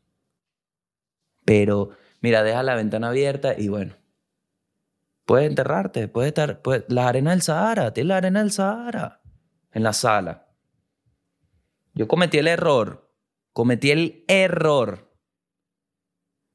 Pero, 1.45 1.91
mira, 2.21 2.43
deja 2.43 2.65
la 2.65 2.75
ventana 2.75 3.11
abierta 3.11 3.55
y 3.57 3.69
bueno, 3.69 3.95
puedes 5.25 5.47
enterrarte, 5.47 6.09
puedes 6.09 6.31
estar, 6.31 6.61
la 6.89 7.07
arena 7.07 7.31
del 7.31 7.43
Sahara, 7.43 7.95
tienes 7.95 8.09
la 8.09 8.17
arena 8.17 8.41
del 8.41 8.51
Sahara 8.51 9.21
en 9.71 9.85
la 9.85 9.93
sala. 9.93 10.49
Yo 11.95 12.09
cometí 12.09 12.39
el 12.39 12.49
error, 12.49 13.13
cometí 13.53 13.93
el 13.93 14.25
error 14.27 15.15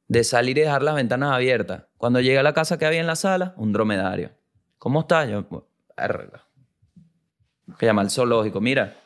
de 0.10 0.26
salir 0.26 0.58
y 0.58 0.62
dejar 0.64 0.84
las 0.84 0.96
ventanas 0.96 1.32
abiertas. 1.32 1.86
Cuando 1.96 2.20
llegué 2.20 2.40
a 2.40 2.44
la 2.44 2.54
casa 2.54 2.78
que 2.78 2.86
había 2.86 3.00
en 3.00 3.08
la 3.08 3.16
sala, 3.16 3.54
un 3.56 3.72
dromedario. 3.72 4.32
¿Cómo 4.78 5.00
está? 5.00 5.24
Yo, 5.24 5.48
que 5.48 7.86
llama 7.86 8.02
al 8.02 8.12
zoológico. 8.12 8.60
Mira, 8.60 9.03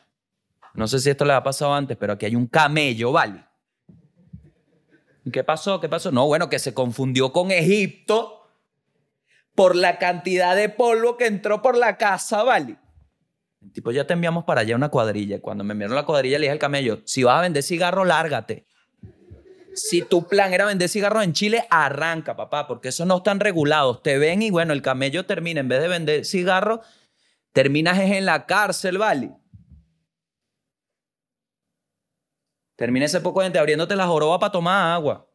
no 0.78 0.86
sé 0.86 1.00
si 1.00 1.10
esto 1.10 1.24
le 1.24 1.32
ha 1.32 1.42
pasado 1.42 1.74
antes, 1.74 1.96
pero 1.96 2.12
aquí 2.12 2.26
hay 2.26 2.36
un 2.36 2.46
camello, 2.46 3.10
¿vale? 3.10 3.44
¿Qué 5.32 5.42
pasó? 5.42 5.80
¿Qué 5.80 5.88
pasó? 5.88 6.12
No, 6.12 6.26
bueno, 6.26 6.48
que 6.48 6.60
se 6.60 6.72
confundió 6.72 7.32
con 7.32 7.50
Egipto 7.50 8.48
por 9.56 9.74
la 9.74 9.98
cantidad 9.98 10.54
de 10.54 10.68
polvo 10.68 11.16
que 11.16 11.26
entró 11.26 11.62
por 11.62 11.76
la 11.76 11.96
casa, 11.96 12.44
¿vale? 12.44 12.76
El 13.60 13.72
tipo, 13.72 13.90
ya 13.90 14.06
te 14.06 14.12
enviamos 14.12 14.44
para 14.44 14.60
allá 14.60 14.76
una 14.76 14.88
cuadrilla. 14.88 15.40
Cuando 15.40 15.64
me 15.64 15.72
enviaron 15.72 15.96
la 15.96 16.04
cuadrilla, 16.04 16.38
le 16.38 16.42
dije 16.42 16.52
al 16.52 16.60
camello, 16.60 17.00
si 17.04 17.24
vas 17.24 17.38
a 17.38 17.42
vender 17.42 17.64
cigarro, 17.64 18.04
lárgate. 18.04 18.64
Si 19.74 20.02
tu 20.02 20.28
plan 20.28 20.52
era 20.54 20.64
vender 20.64 20.88
cigarros 20.88 21.24
en 21.24 21.32
Chile, 21.32 21.66
arranca, 21.70 22.36
papá, 22.36 22.68
porque 22.68 22.90
eso 22.90 23.04
no 23.04 23.16
están 23.16 23.40
regulados. 23.40 24.00
Te 24.02 24.16
ven 24.16 24.42
y 24.42 24.50
bueno, 24.50 24.72
el 24.72 24.82
camello 24.82 25.26
termina, 25.26 25.58
en 25.58 25.68
vez 25.68 25.82
de 25.82 25.88
vender 25.88 26.24
cigarros, 26.24 26.86
terminas 27.52 27.98
en 27.98 28.26
la 28.26 28.46
cárcel, 28.46 28.98
¿vale? 28.98 29.32
Termina 32.78 33.06
ese 33.06 33.20
poco 33.20 33.42
gente 33.42 33.58
abriéndote 33.58 33.96
la 33.96 34.06
joroba 34.06 34.38
para 34.38 34.52
tomar 34.52 34.92
agua. 34.92 35.28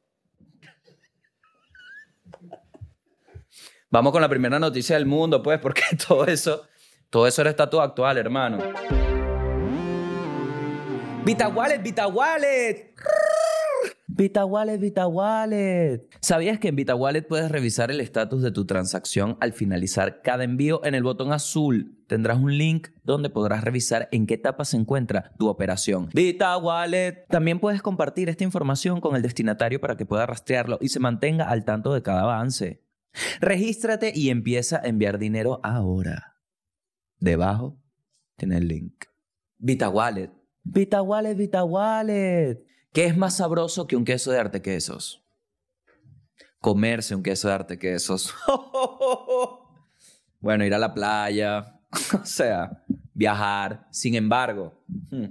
Vamos 3.89 4.13
con 4.13 4.21
la 4.21 4.29
primera 4.29 4.57
noticia 4.59 4.95
del 4.95 5.05
mundo, 5.05 5.43
pues, 5.43 5.59
porque 5.59 5.81
todo 6.07 6.25
eso, 6.25 6.65
todo 7.09 7.27
eso 7.27 7.41
era 7.41 7.49
estatus 7.49 7.81
actual, 7.81 8.17
hermano. 8.17 8.59
Vita 11.25 11.49
Wallet, 11.49 11.79
Vita. 11.79 12.07
Vita 14.15 14.45
Wallet, 14.45 14.77
Vita 14.77 15.07
Wallet. 15.07 16.07
¿Sabías 16.21 16.59
que 16.59 16.67
en 16.67 16.75
Vita 16.75 16.93
Wallet 16.93 17.23
puedes 17.23 17.49
revisar 17.49 17.89
el 17.89 17.99
estatus 17.99 18.43
de 18.43 18.51
tu 18.51 18.65
transacción 18.65 19.37
al 19.39 19.53
finalizar 19.53 20.21
cada 20.21 20.43
envío 20.43 20.85
en 20.85 20.93
el 20.93 21.01
botón 21.01 21.33
azul? 21.33 21.97
Tendrás 22.05 22.37
un 22.37 22.55
link 22.55 22.89
donde 23.03 23.31
podrás 23.31 23.63
revisar 23.63 24.09
en 24.11 24.27
qué 24.27 24.35
etapa 24.35 24.65
se 24.65 24.77
encuentra 24.77 25.31
tu 25.39 25.47
operación. 25.47 26.09
Vita 26.13 26.55
Wallet. 26.57 27.25
También 27.27 27.59
puedes 27.59 27.81
compartir 27.81 28.29
esta 28.29 28.43
información 28.43 29.01
con 29.01 29.15
el 29.15 29.23
destinatario 29.23 29.81
para 29.81 29.97
que 29.97 30.05
pueda 30.05 30.27
rastrearlo 30.27 30.77
y 30.79 30.89
se 30.89 30.99
mantenga 30.99 31.49
al 31.49 31.65
tanto 31.65 31.91
de 31.91 32.03
cada 32.03 32.21
avance. 32.21 32.83
Regístrate 33.41 34.13
y 34.13 34.29
empieza 34.29 34.77
a 34.77 34.87
enviar 34.87 35.17
dinero 35.17 35.59
ahora. 35.63 36.37
Debajo 37.17 37.81
tiene 38.37 38.57
el 38.57 38.67
link. 38.67 39.05
Vita 39.57 39.89
Wallet. 39.89 40.29
Vita 40.63 41.01
Wallet, 41.01 41.33
Vita 41.33 41.63
Wallet. 41.63 42.63
¿Qué 42.93 43.05
es 43.05 43.17
más 43.17 43.37
sabroso 43.37 43.87
que 43.87 43.95
un 43.95 44.05
queso 44.05 44.31
de 44.31 44.39
arte 44.39 44.61
quesos? 44.61 45.25
Comerse 46.59 47.15
un 47.15 47.23
queso 47.23 47.47
de 47.49 47.53
arte 47.55 47.79
quesos. 47.79 48.33
bueno, 50.39 50.63
ir 50.63 50.73
a 50.73 50.79
la 50.79 50.93
playa. 50.93 51.81
o 52.21 52.25
sea, 52.25 52.83
viajar. 53.13 53.87
Sin 53.91 54.15
embargo, 54.15 54.83
hmm, 55.09 55.25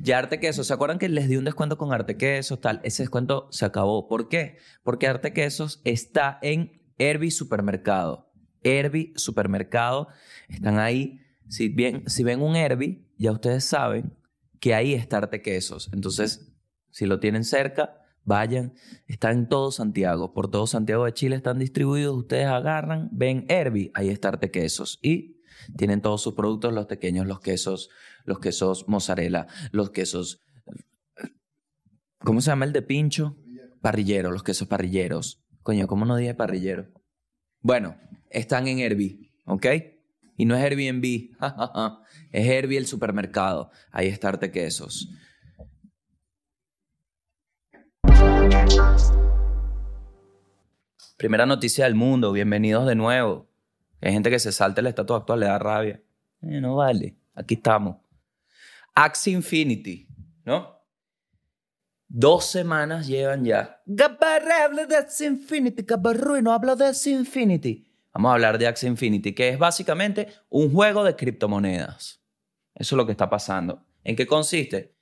ya 0.00 0.18
Arte 0.18 0.40
Quesos, 0.40 0.66
¿se 0.66 0.74
acuerdan 0.74 0.98
que 0.98 1.08
les 1.08 1.28
di 1.28 1.36
un 1.36 1.44
descuento 1.44 1.78
con 1.78 1.92
Arte 1.92 2.16
Quesos? 2.16 2.60
Tal, 2.60 2.80
ese 2.84 3.02
descuento 3.02 3.48
se 3.50 3.64
acabó. 3.64 4.08
¿Por 4.08 4.28
qué? 4.28 4.58
Porque 4.82 5.06
Arte 5.06 5.32
Quesos 5.32 5.80
está 5.84 6.38
en 6.42 6.82
Herbie 6.98 7.30
Supermercado. 7.30 8.32
Herbie 8.62 9.12
Supermercado, 9.16 10.08
están 10.48 10.78
ahí. 10.78 11.20
Si, 11.48 11.74
si 12.06 12.24
ven 12.24 12.42
un 12.42 12.56
Herbie, 12.56 13.06
ya 13.16 13.30
ustedes 13.32 13.64
saben 13.64 14.12
que 14.60 14.74
ahí 14.74 14.94
está 14.94 15.18
Arte 15.18 15.42
Quesos. 15.42 15.90
Entonces, 15.92 16.45
si 16.96 17.04
lo 17.04 17.20
tienen 17.20 17.44
cerca, 17.44 17.94
vayan. 18.24 18.72
Está 19.06 19.30
en 19.30 19.50
todo 19.50 19.70
Santiago. 19.70 20.32
Por 20.32 20.50
todo 20.50 20.66
Santiago 20.66 21.04
de 21.04 21.12
Chile 21.12 21.36
están 21.36 21.58
distribuidos. 21.58 22.16
Ustedes 22.16 22.46
agarran, 22.46 23.10
ven 23.12 23.44
Herbie, 23.50 23.90
ahí 23.92 24.08
está 24.08 24.28
Arte 24.28 24.50
Quesos. 24.50 24.98
Y 25.02 25.42
tienen 25.76 26.00
todos 26.00 26.22
sus 26.22 26.32
productos, 26.32 26.72
los 26.72 26.86
pequeños, 26.86 27.26
los 27.26 27.40
quesos, 27.40 27.90
los 28.24 28.38
quesos 28.38 28.88
mozzarella, 28.88 29.46
los 29.72 29.90
quesos... 29.90 30.40
¿Cómo 32.20 32.40
se 32.40 32.46
llama 32.46 32.64
el 32.64 32.72
de 32.72 32.80
pincho? 32.80 33.36
Parrillero, 33.82 34.30
los 34.30 34.42
quesos 34.42 34.66
parrilleros. 34.66 35.44
Coño, 35.62 35.86
¿cómo 35.88 36.06
no 36.06 36.16
dije 36.16 36.32
parrillero? 36.32 36.88
Bueno, 37.60 37.98
están 38.30 38.68
en 38.68 38.78
Herbie, 38.78 39.34
¿ok? 39.44 39.66
Y 40.38 40.46
no 40.46 40.56
es 40.56 40.62
Airbnb, 40.62 41.36
es 42.32 42.46
Herbie 42.46 42.78
el 42.78 42.86
supermercado. 42.86 43.70
Ahí 43.90 44.08
está 44.08 44.28
Arte 44.28 44.50
Quesos. 44.50 45.10
Primera 51.16 51.46
noticia 51.46 51.84
del 51.84 51.94
mundo, 51.94 52.30
bienvenidos 52.30 52.86
de 52.86 52.94
nuevo. 52.94 53.48
Hay 54.00 54.12
gente 54.12 54.30
que 54.30 54.38
se 54.38 54.52
salta 54.52 54.80
el 54.80 54.86
estatus 54.86 55.16
actual, 55.16 55.40
le 55.40 55.46
da 55.46 55.58
rabia. 55.58 56.00
Eh, 56.42 56.60
no 56.60 56.76
vale, 56.76 57.16
aquí 57.34 57.54
estamos. 57.54 57.96
Axie 58.94 59.32
Infinity, 59.32 60.06
¿no? 60.44 60.76
Dos 62.06 62.44
semanas 62.44 63.06
llevan 63.06 63.44
ya. 63.44 63.82
Gabarre 63.86 64.52
habla 64.52 64.86
de 64.86 64.96
Axie 64.96 65.26
Infinity, 65.26 65.84
no 66.42 66.52
habla 66.52 66.76
de 66.76 66.86
Axie 66.86 67.12
Infinity. 67.14 67.90
Vamos 68.12 68.30
a 68.30 68.34
hablar 68.34 68.58
de 68.58 68.66
Axie 68.66 68.88
Infinity, 68.88 69.34
que 69.34 69.48
es 69.48 69.58
básicamente 69.58 70.28
un 70.48 70.72
juego 70.72 71.02
de 71.02 71.16
criptomonedas. 71.16 72.20
Eso 72.74 72.94
es 72.94 72.96
lo 72.96 73.06
que 73.06 73.12
está 73.12 73.28
pasando. 73.28 73.82
¿En 74.04 74.14
qué 74.14 74.26
consiste? 74.26 74.95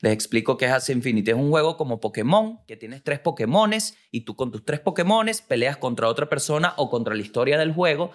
Les 0.00 0.12
explico 0.12 0.56
qué 0.56 0.66
es 0.66 0.72
Axie 0.72 0.94
Infinity. 0.94 1.30
Es 1.30 1.36
un 1.36 1.50
juego 1.50 1.76
como 1.76 2.00
Pokémon, 2.00 2.60
que 2.66 2.76
tienes 2.76 3.02
tres 3.02 3.18
Pokémones 3.18 3.96
y 4.10 4.22
tú 4.22 4.36
con 4.36 4.52
tus 4.52 4.64
tres 4.64 4.80
Pokémones 4.80 5.40
peleas 5.40 5.78
contra 5.78 6.08
otra 6.08 6.28
persona 6.28 6.74
o 6.76 6.90
contra 6.90 7.14
la 7.14 7.22
historia 7.22 7.58
del 7.58 7.72
juego 7.72 8.10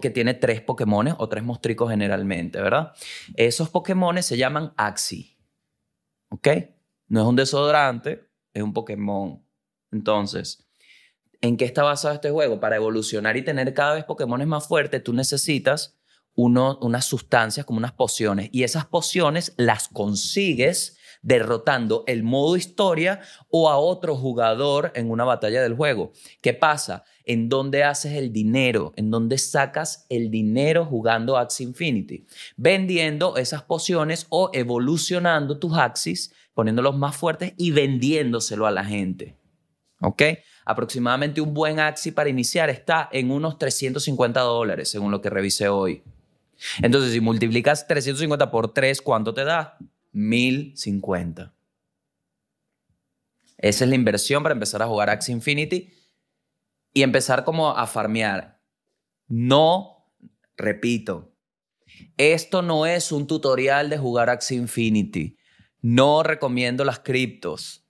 que 0.00 0.10
tiene 0.10 0.34
tres 0.34 0.62
Pokémones 0.62 1.14
o 1.18 1.28
tres 1.28 1.44
mostricos 1.44 1.90
generalmente, 1.90 2.60
¿verdad? 2.60 2.92
Esos 3.34 3.68
Pokémones 3.68 4.24
se 4.26 4.36
llaman 4.36 4.72
Axie. 4.76 5.36
¿Ok? 6.30 6.48
No 7.08 7.20
es 7.20 7.26
un 7.26 7.36
desodorante, 7.36 8.28
es 8.54 8.62
un 8.62 8.72
Pokémon. 8.72 9.42
Entonces, 9.92 10.66
¿en 11.40 11.56
qué 11.56 11.66
está 11.66 11.82
basado 11.82 12.14
este 12.14 12.30
juego? 12.30 12.58
Para 12.58 12.76
evolucionar 12.76 13.36
y 13.36 13.42
tener 13.42 13.72
cada 13.74 13.94
vez 13.94 14.04
Pokémones 14.04 14.46
más 14.46 14.66
fuertes, 14.66 15.02
tú 15.02 15.12
necesitas 15.12 15.98
uno, 16.34 16.78
unas 16.80 17.04
sustancias 17.04 17.66
como 17.66 17.78
unas 17.78 17.92
pociones. 17.92 18.48
Y 18.52 18.62
esas 18.62 18.86
pociones 18.86 19.54
las 19.56 19.88
consigues 19.88 20.95
derrotando 21.26 22.04
el 22.06 22.22
modo 22.22 22.56
historia 22.56 23.20
o 23.50 23.68
a 23.68 23.76
otro 23.78 24.14
jugador 24.14 24.92
en 24.94 25.10
una 25.10 25.24
batalla 25.24 25.60
del 25.60 25.74
juego. 25.74 26.12
¿Qué 26.40 26.54
pasa? 26.54 27.02
¿En 27.24 27.48
dónde 27.48 27.82
haces 27.82 28.12
el 28.12 28.32
dinero? 28.32 28.92
¿En 28.94 29.10
dónde 29.10 29.36
sacas 29.36 30.06
el 30.08 30.30
dinero 30.30 30.84
jugando 30.84 31.36
Axie 31.36 31.66
Infinity? 31.66 32.24
Vendiendo 32.56 33.38
esas 33.38 33.64
pociones 33.64 34.26
o 34.28 34.50
evolucionando 34.52 35.58
tus 35.58 35.76
Axis, 35.76 36.32
poniéndolos 36.54 36.96
más 36.96 37.16
fuertes 37.16 37.54
y 37.56 37.72
vendiéndoselo 37.72 38.64
a 38.64 38.70
la 38.70 38.84
gente. 38.84 39.36
¿Ok? 40.02 40.22
Aproximadamente 40.64 41.40
un 41.40 41.52
buen 41.52 41.80
Axie 41.80 42.12
para 42.12 42.30
iniciar 42.30 42.70
está 42.70 43.08
en 43.10 43.32
unos 43.32 43.58
350 43.58 44.40
dólares, 44.42 44.90
según 44.90 45.10
lo 45.10 45.20
que 45.20 45.30
revisé 45.30 45.68
hoy. 45.68 46.04
Entonces, 46.82 47.12
si 47.12 47.20
multiplicas 47.20 47.84
350 47.88 48.48
por 48.48 48.72
3, 48.72 49.02
¿cuánto 49.02 49.34
te 49.34 49.44
da? 49.44 49.76
1050. 50.16 51.54
Esa 53.58 53.84
es 53.84 53.88
la 53.88 53.96
inversión 53.96 54.42
para 54.42 54.54
empezar 54.54 54.82
a 54.82 54.86
jugar 54.86 55.10
Axie 55.10 55.34
Infinity 55.34 55.92
y 56.94 57.02
empezar 57.02 57.44
como 57.44 57.70
a 57.70 57.86
farmear. 57.86 58.58
No, 59.28 60.10
repito, 60.56 61.34
esto 62.16 62.62
no 62.62 62.86
es 62.86 63.12
un 63.12 63.26
tutorial 63.26 63.90
de 63.90 63.98
jugar 63.98 64.30
Axie 64.30 64.56
Infinity. 64.56 65.36
No 65.82 66.22
recomiendo 66.22 66.84
las 66.84 67.00
criptos. 67.00 67.86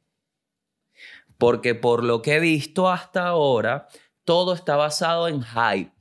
Porque 1.38 1.76
por 1.76 2.02
lo 2.02 2.22
que 2.22 2.34
he 2.34 2.40
visto 2.40 2.88
hasta 2.88 3.28
ahora, 3.28 3.86
todo 4.24 4.52
está 4.52 4.74
basado 4.74 5.28
en 5.28 5.42
hype. 5.44 5.94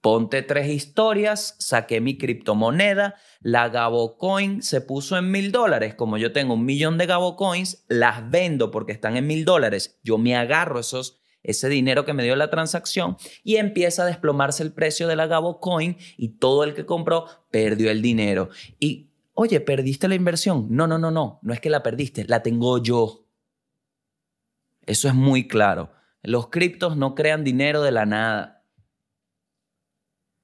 Ponte 0.00 0.42
tres 0.42 0.68
historias, 0.68 1.56
saqué 1.58 2.00
mi 2.00 2.16
criptomoneda, 2.18 3.16
la 3.40 3.68
Gabo 3.68 4.16
Coin 4.16 4.62
se 4.62 4.80
puso 4.80 5.18
en 5.18 5.32
mil 5.32 5.50
dólares. 5.50 5.96
Como 5.96 6.18
yo 6.18 6.32
tengo 6.32 6.54
un 6.54 6.64
millón 6.64 6.98
de 6.98 7.06
Gabo 7.06 7.34
Coins, 7.34 7.84
las 7.88 8.30
vendo 8.30 8.70
porque 8.70 8.92
están 8.92 9.16
en 9.16 9.26
mil 9.26 9.44
dólares. 9.44 9.98
Yo 10.04 10.16
me 10.16 10.36
agarro 10.36 10.78
esos, 10.78 11.20
ese 11.42 11.68
dinero 11.68 12.04
que 12.04 12.12
me 12.12 12.22
dio 12.22 12.36
la 12.36 12.48
transacción 12.48 13.16
y 13.42 13.56
empieza 13.56 14.04
a 14.04 14.06
desplomarse 14.06 14.62
el 14.62 14.72
precio 14.72 15.08
de 15.08 15.16
la 15.16 15.26
Gabo 15.26 15.58
Coin 15.58 15.96
y 16.16 16.38
todo 16.38 16.62
el 16.62 16.74
que 16.74 16.86
compró 16.86 17.26
perdió 17.50 17.90
el 17.90 18.00
dinero. 18.00 18.50
Y, 18.78 19.10
oye, 19.34 19.58
¿perdiste 19.60 20.06
la 20.06 20.14
inversión? 20.14 20.68
No, 20.70 20.86
no, 20.86 20.98
no, 20.98 21.10
no. 21.10 21.40
No 21.42 21.52
es 21.52 21.60
que 21.60 21.70
la 21.70 21.82
perdiste, 21.82 22.24
la 22.28 22.44
tengo 22.44 22.80
yo. 22.80 23.26
Eso 24.86 25.08
es 25.08 25.14
muy 25.14 25.48
claro. 25.48 25.90
Los 26.22 26.50
criptos 26.50 26.96
no 26.96 27.16
crean 27.16 27.42
dinero 27.42 27.82
de 27.82 27.90
la 27.90 28.06
nada 28.06 28.57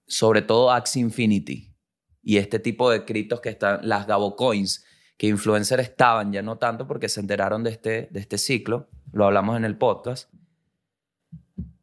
sobre 0.07 0.43
todo 0.43 0.71
Axie 0.71 1.01
Infinity 1.01 1.75
y 2.23 2.39
este 2.39 2.59
tipo 2.59 2.91
de 2.91 3.05
criptos 3.05 3.41
que 3.41 3.51
están, 3.51 3.81
las 3.87 4.07
Gabo 4.07 4.35
Coins, 4.35 4.85
que 5.17 5.29
influencers 5.29 5.83
estaban, 5.83 6.33
ya 6.33 6.43
no 6.43 6.59
tanto 6.59 6.87
porque 6.87 7.09
se 7.09 7.21
enteraron 7.21 7.63
de 7.63 7.71
este, 7.71 8.09
de 8.11 8.21
este 8.21 8.39
ciclo, 8.39 8.89
lo 9.13 9.27
hablamos 9.27 9.57
en 9.57 9.65
el 9.65 9.77
podcast, 9.77 10.33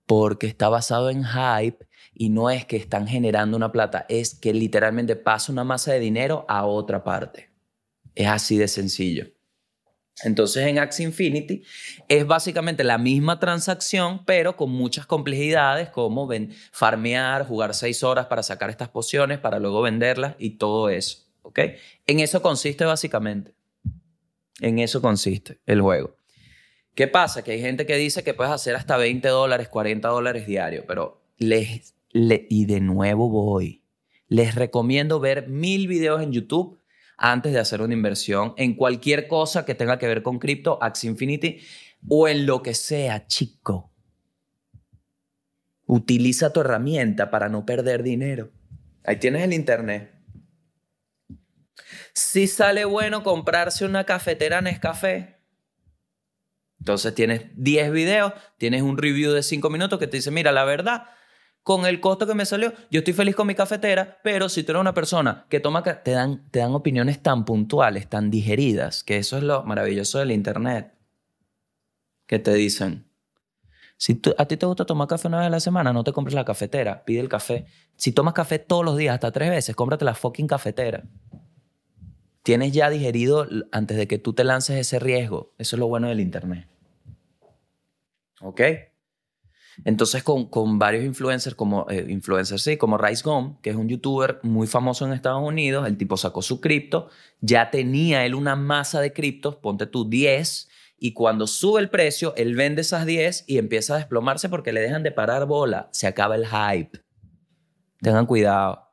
porque 0.05 0.47
está 0.47 0.67
basado 0.67 1.09
en 1.09 1.23
hype 1.23 1.87
y 2.13 2.29
no 2.29 2.49
es 2.49 2.65
que 2.65 2.75
están 2.75 3.07
generando 3.07 3.55
una 3.55 3.71
plata, 3.71 4.05
es 4.09 4.35
que 4.35 4.53
literalmente 4.53 5.15
pasa 5.15 5.51
una 5.51 5.63
masa 5.63 5.93
de 5.93 5.99
dinero 5.99 6.45
a 6.49 6.65
otra 6.65 7.03
parte. 7.03 7.51
Es 8.15 8.27
así 8.27 8.57
de 8.57 8.67
sencillo. 8.67 9.27
Entonces 10.23 10.67
en 10.67 10.77
Axie 10.79 11.05
Infinity 11.05 11.63
es 12.07 12.27
básicamente 12.27 12.83
la 12.83 12.97
misma 12.97 13.39
transacción, 13.39 14.23
pero 14.25 14.55
con 14.55 14.71
muchas 14.71 15.05
complejidades 15.05 15.89
como 15.89 16.27
ven, 16.27 16.53
farmear, 16.71 17.47
jugar 17.47 17.73
seis 17.73 18.03
horas 18.03 18.27
para 18.27 18.43
sacar 18.43 18.69
estas 18.69 18.89
pociones, 18.89 19.39
para 19.39 19.59
luego 19.59 19.81
venderlas 19.81 20.35
y 20.37 20.51
todo 20.51 20.89
eso. 20.89 21.25
¿ok? 21.41 21.59
En 22.07 22.19
eso 22.19 22.41
consiste 22.41 22.85
básicamente. 22.85 23.53
En 24.59 24.79
eso 24.79 25.01
consiste 25.01 25.59
el 25.65 25.81
juego. 25.81 26.15
¿Qué 26.93 27.07
pasa? 27.07 27.43
Que 27.43 27.51
hay 27.51 27.61
gente 27.61 27.85
que 27.85 27.95
dice 27.95 28.23
que 28.23 28.33
puedes 28.33 28.51
hacer 28.51 28.75
hasta 28.75 28.97
20 28.97 29.27
dólares, 29.29 29.69
40 29.69 30.07
dólares 30.09 30.45
diario, 30.45 30.83
pero 30.87 31.21
les, 31.37 31.95
y 32.13 32.65
de 32.65 32.81
nuevo 32.81 33.29
voy. 33.29 33.81
Les 34.27 34.55
recomiendo 34.55 35.19
ver 35.19 35.47
mil 35.47 35.87
videos 35.87 36.21
en 36.21 36.31
YouTube 36.31 36.80
antes 37.21 37.53
de 37.53 37.59
hacer 37.59 37.81
una 37.81 37.93
inversión 37.93 38.55
en 38.57 38.73
cualquier 38.73 39.27
cosa 39.27 39.63
que 39.63 39.75
tenga 39.75 39.99
que 39.99 40.07
ver 40.07 40.23
con 40.23 40.39
cripto, 40.39 40.79
Axie 40.81 41.09
Infinity 41.09 41.59
o 42.09 42.27
en 42.27 42.47
lo 42.47 42.63
que 42.63 42.73
sea, 42.73 43.27
chico. 43.27 43.91
Utiliza 45.85 46.51
tu 46.51 46.61
herramienta 46.61 47.29
para 47.29 47.47
no 47.47 47.63
perder 47.63 48.01
dinero. 48.01 48.51
Ahí 49.03 49.17
tienes 49.17 49.43
el 49.43 49.53
internet. 49.53 50.11
Si 52.13 52.47
sale 52.47 52.85
bueno 52.85 53.21
comprarse 53.21 53.85
una 53.85 54.03
cafetera 54.03 54.61
Nescafé, 54.61 55.41
entonces 56.79 57.13
tienes 57.13 57.43
10 57.55 57.91
videos, 57.91 58.33
tienes 58.57 58.81
un 58.81 58.97
review 58.97 59.31
de 59.31 59.43
5 59.43 59.69
minutos 59.69 59.99
que 59.99 60.07
te 60.07 60.17
dice, 60.17 60.31
mira, 60.31 60.51
la 60.51 60.65
verdad, 60.65 61.03
con 61.63 61.85
el 61.85 61.99
costo 61.99 62.25
que 62.25 62.33
me 62.33 62.45
salió, 62.45 62.73
yo 62.89 62.99
estoy 62.99 63.13
feliz 63.13 63.35
con 63.35 63.47
mi 63.47 63.55
cafetera, 63.55 64.19
pero 64.23 64.49
si 64.49 64.63
tú 64.63 64.71
eres 64.71 64.81
una 64.81 64.93
persona 64.93 65.45
que 65.49 65.59
toma, 65.59 65.83
te 65.83 66.11
dan, 66.11 66.49
te 66.49 66.59
dan 66.59 66.73
opiniones 66.73 67.21
tan 67.21 67.45
puntuales, 67.45 68.09
tan 68.09 68.31
digeridas, 68.31 69.03
que 69.03 69.17
eso 69.17 69.37
es 69.37 69.43
lo 69.43 69.63
maravilloso 69.63 70.19
del 70.19 70.31
Internet, 70.31 70.93
que 72.25 72.39
te 72.39 72.53
dicen, 72.53 73.11
si 73.97 74.19
a 74.37 74.45
ti 74.45 74.57
te 74.57 74.65
gusta 74.65 74.85
tomar 74.85 75.07
café 75.07 75.27
una 75.27 75.37
vez 75.37 75.47
a 75.47 75.51
la 75.51 75.59
semana, 75.59 75.93
no 75.93 76.03
te 76.03 76.11
compres 76.11 76.33
la 76.33 76.43
cafetera, 76.43 77.05
pide 77.05 77.19
el 77.19 77.29
café. 77.29 77.67
Si 77.95 78.11
tomas 78.11 78.33
café 78.33 78.57
todos 78.57 78.83
los 78.83 78.97
días, 78.97 79.13
hasta 79.13 79.31
tres 79.31 79.51
veces, 79.51 79.75
cómprate 79.75 80.05
la 80.05 80.15
fucking 80.15 80.47
cafetera. 80.47 81.03
Tienes 82.41 82.71
ya 82.71 82.89
digerido 82.89 83.47
antes 83.71 83.97
de 83.97 84.07
que 84.07 84.17
tú 84.17 84.33
te 84.33 84.43
lances 84.43 84.77
ese 84.77 84.97
riesgo. 84.97 85.53
Eso 85.59 85.75
es 85.75 85.79
lo 85.79 85.87
bueno 85.87 86.07
del 86.07 86.19
Internet. 86.19 86.67
¿Ok? 88.39 88.61
Entonces 89.85 90.23
con, 90.23 90.47
con 90.47 90.79
varios 90.79 91.03
influencers 91.03 91.55
como 91.55 91.87
eh, 91.89 92.05
influencers, 92.09 92.61
sí, 92.61 92.77
como 92.77 92.97
Rice 92.97 93.23
Gum, 93.23 93.59
que 93.61 93.71
es 93.71 93.75
un 93.75 93.87
youtuber 93.87 94.39
muy 94.43 94.67
famoso 94.67 95.05
en 95.05 95.13
Estados 95.13 95.41
Unidos, 95.41 95.87
el 95.87 95.97
tipo 95.97 96.17
sacó 96.17 96.41
su 96.41 96.61
cripto, 96.61 97.09
ya 97.39 97.71
tenía 97.71 98.25
él 98.25 98.35
una 98.35 98.55
masa 98.55 99.01
de 99.01 99.13
criptos, 99.13 99.55
ponte 99.55 99.85
tú 99.87 100.09
10, 100.09 100.69
y 101.03 101.13
cuando 101.13 101.47
sube 101.47 101.81
el 101.81 101.89
precio, 101.89 102.35
él 102.35 102.55
vende 102.55 102.81
esas 102.81 103.07
10 103.07 103.45
y 103.47 103.57
empieza 103.57 103.95
a 103.95 103.97
desplomarse 103.97 104.49
porque 104.49 104.71
le 104.71 104.81
dejan 104.81 105.01
de 105.01 105.11
parar 105.11 105.47
bola, 105.47 105.89
se 105.91 106.05
acaba 106.05 106.35
el 106.35 106.45
hype. 106.45 107.01
Tengan 108.01 108.27
cuidado. 108.27 108.87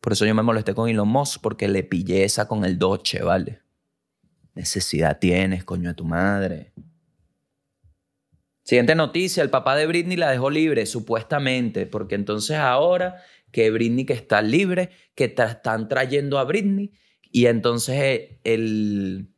Por 0.00 0.12
eso 0.12 0.26
yo 0.26 0.34
me 0.34 0.42
molesté 0.42 0.74
con 0.74 0.88
Elon 0.88 1.08
Musk 1.08 1.40
porque 1.40 1.66
le 1.66 1.82
pillé 1.82 2.24
esa 2.24 2.46
con 2.46 2.64
el 2.64 2.78
Doche, 2.78 3.22
¿vale? 3.22 3.62
Necesidad 4.54 5.18
tienes, 5.18 5.64
coño 5.64 5.88
de 5.88 5.94
tu 5.94 6.04
madre. 6.04 6.72
Siguiente 8.64 8.94
noticia, 8.94 9.42
el 9.42 9.50
papá 9.50 9.76
de 9.76 9.86
Britney 9.86 10.16
la 10.16 10.30
dejó 10.30 10.48
libre, 10.48 10.86
supuestamente, 10.86 11.86
porque 11.86 12.14
entonces 12.14 12.56
ahora 12.56 13.22
que 13.52 13.70
Britney 13.70 14.06
que 14.06 14.14
está 14.14 14.40
libre, 14.40 14.90
que 15.14 15.24
están 15.24 15.86
trayendo 15.86 16.38
a 16.38 16.44
Britney, 16.44 16.90
y 17.30 17.46
entonces 17.46 17.96
eh, 17.98 18.40
el, 18.42 19.28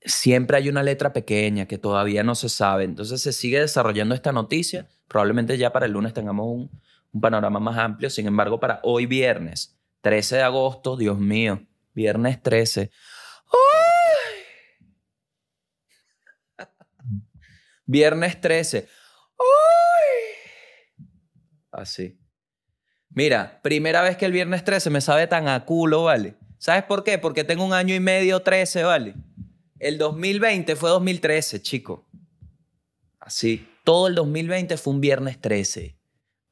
siempre 0.00 0.56
hay 0.56 0.70
una 0.70 0.82
letra 0.82 1.12
pequeña 1.12 1.66
que 1.66 1.76
todavía 1.76 2.22
no 2.22 2.34
se 2.34 2.48
sabe, 2.48 2.84
entonces 2.84 3.20
se 3.20 3.34
sigue 3.34 3.60
desarrollando 3.60 4.14
esta 4.14 4.32
noticia, 4.32 4.88
probablemente 5.08 5.58
ya 5.58 5.70
para 5.70 5.84
el 5.84 5.92
lunes 5.92 6.14
tengamos 6.14 6.46
un, 6.46 6.70
un 7.12 7.20
panorama 7.20 7.60
más 7.60 7.76
amplio, 7.76 8.08
sin 8.08 8.26
embargo, 8.26 8.58
para 8.58 8.80
hoy 8.82 9.04
viernes, 9.04 9.76
13 10.00 10.36
de 10.36 10.42
agosto, 10.42 10.96
Dios 10.96 11.18
mío, 11.18 11.66
viernes 11.92 12.42
13. 12.42 12.90
Viernes 17.86 18.40
13. 18.40 18.88
Así. 21.70 22.18
Mira, 23.10 23.60
primera 23.62 24.02
vez 24.02 24.16
que 24.16 24.26
el 24.26 24.32
viernes 24.32 24.64
13 24.64 24.90
me 24.90 25.00
sabe 25.00 25.26
tan 25.26 25.48
a 25.48 25.64
culo, 25.64 26.04
¿vale? 26.04 26.34
¿Sabes 26.58 26.84
por 26.84 27.04
qué? 27.04 27.18
Porque 27.18 27.44
tengo 27.44 27.64
un 27.64 27.72
año 27.72 27.94
y 27.94 28.00
medio 28.00 28.40
13, 28.40 28.82
¿vale? 28.82 29.14
El 29.78 29.98
2020 29.98 30.74
fue 30.76 30.90
2013, 30.90 31.62
chico. 31.62 32.06
Así. 33.20 33.68
Todo 33.84 34.08
el 34.08 34.14
2020 34.14 34.76
fue 34.76 34.94
un 34.94 35.00
viernes 35.00 35.40
13. 35.40 35.96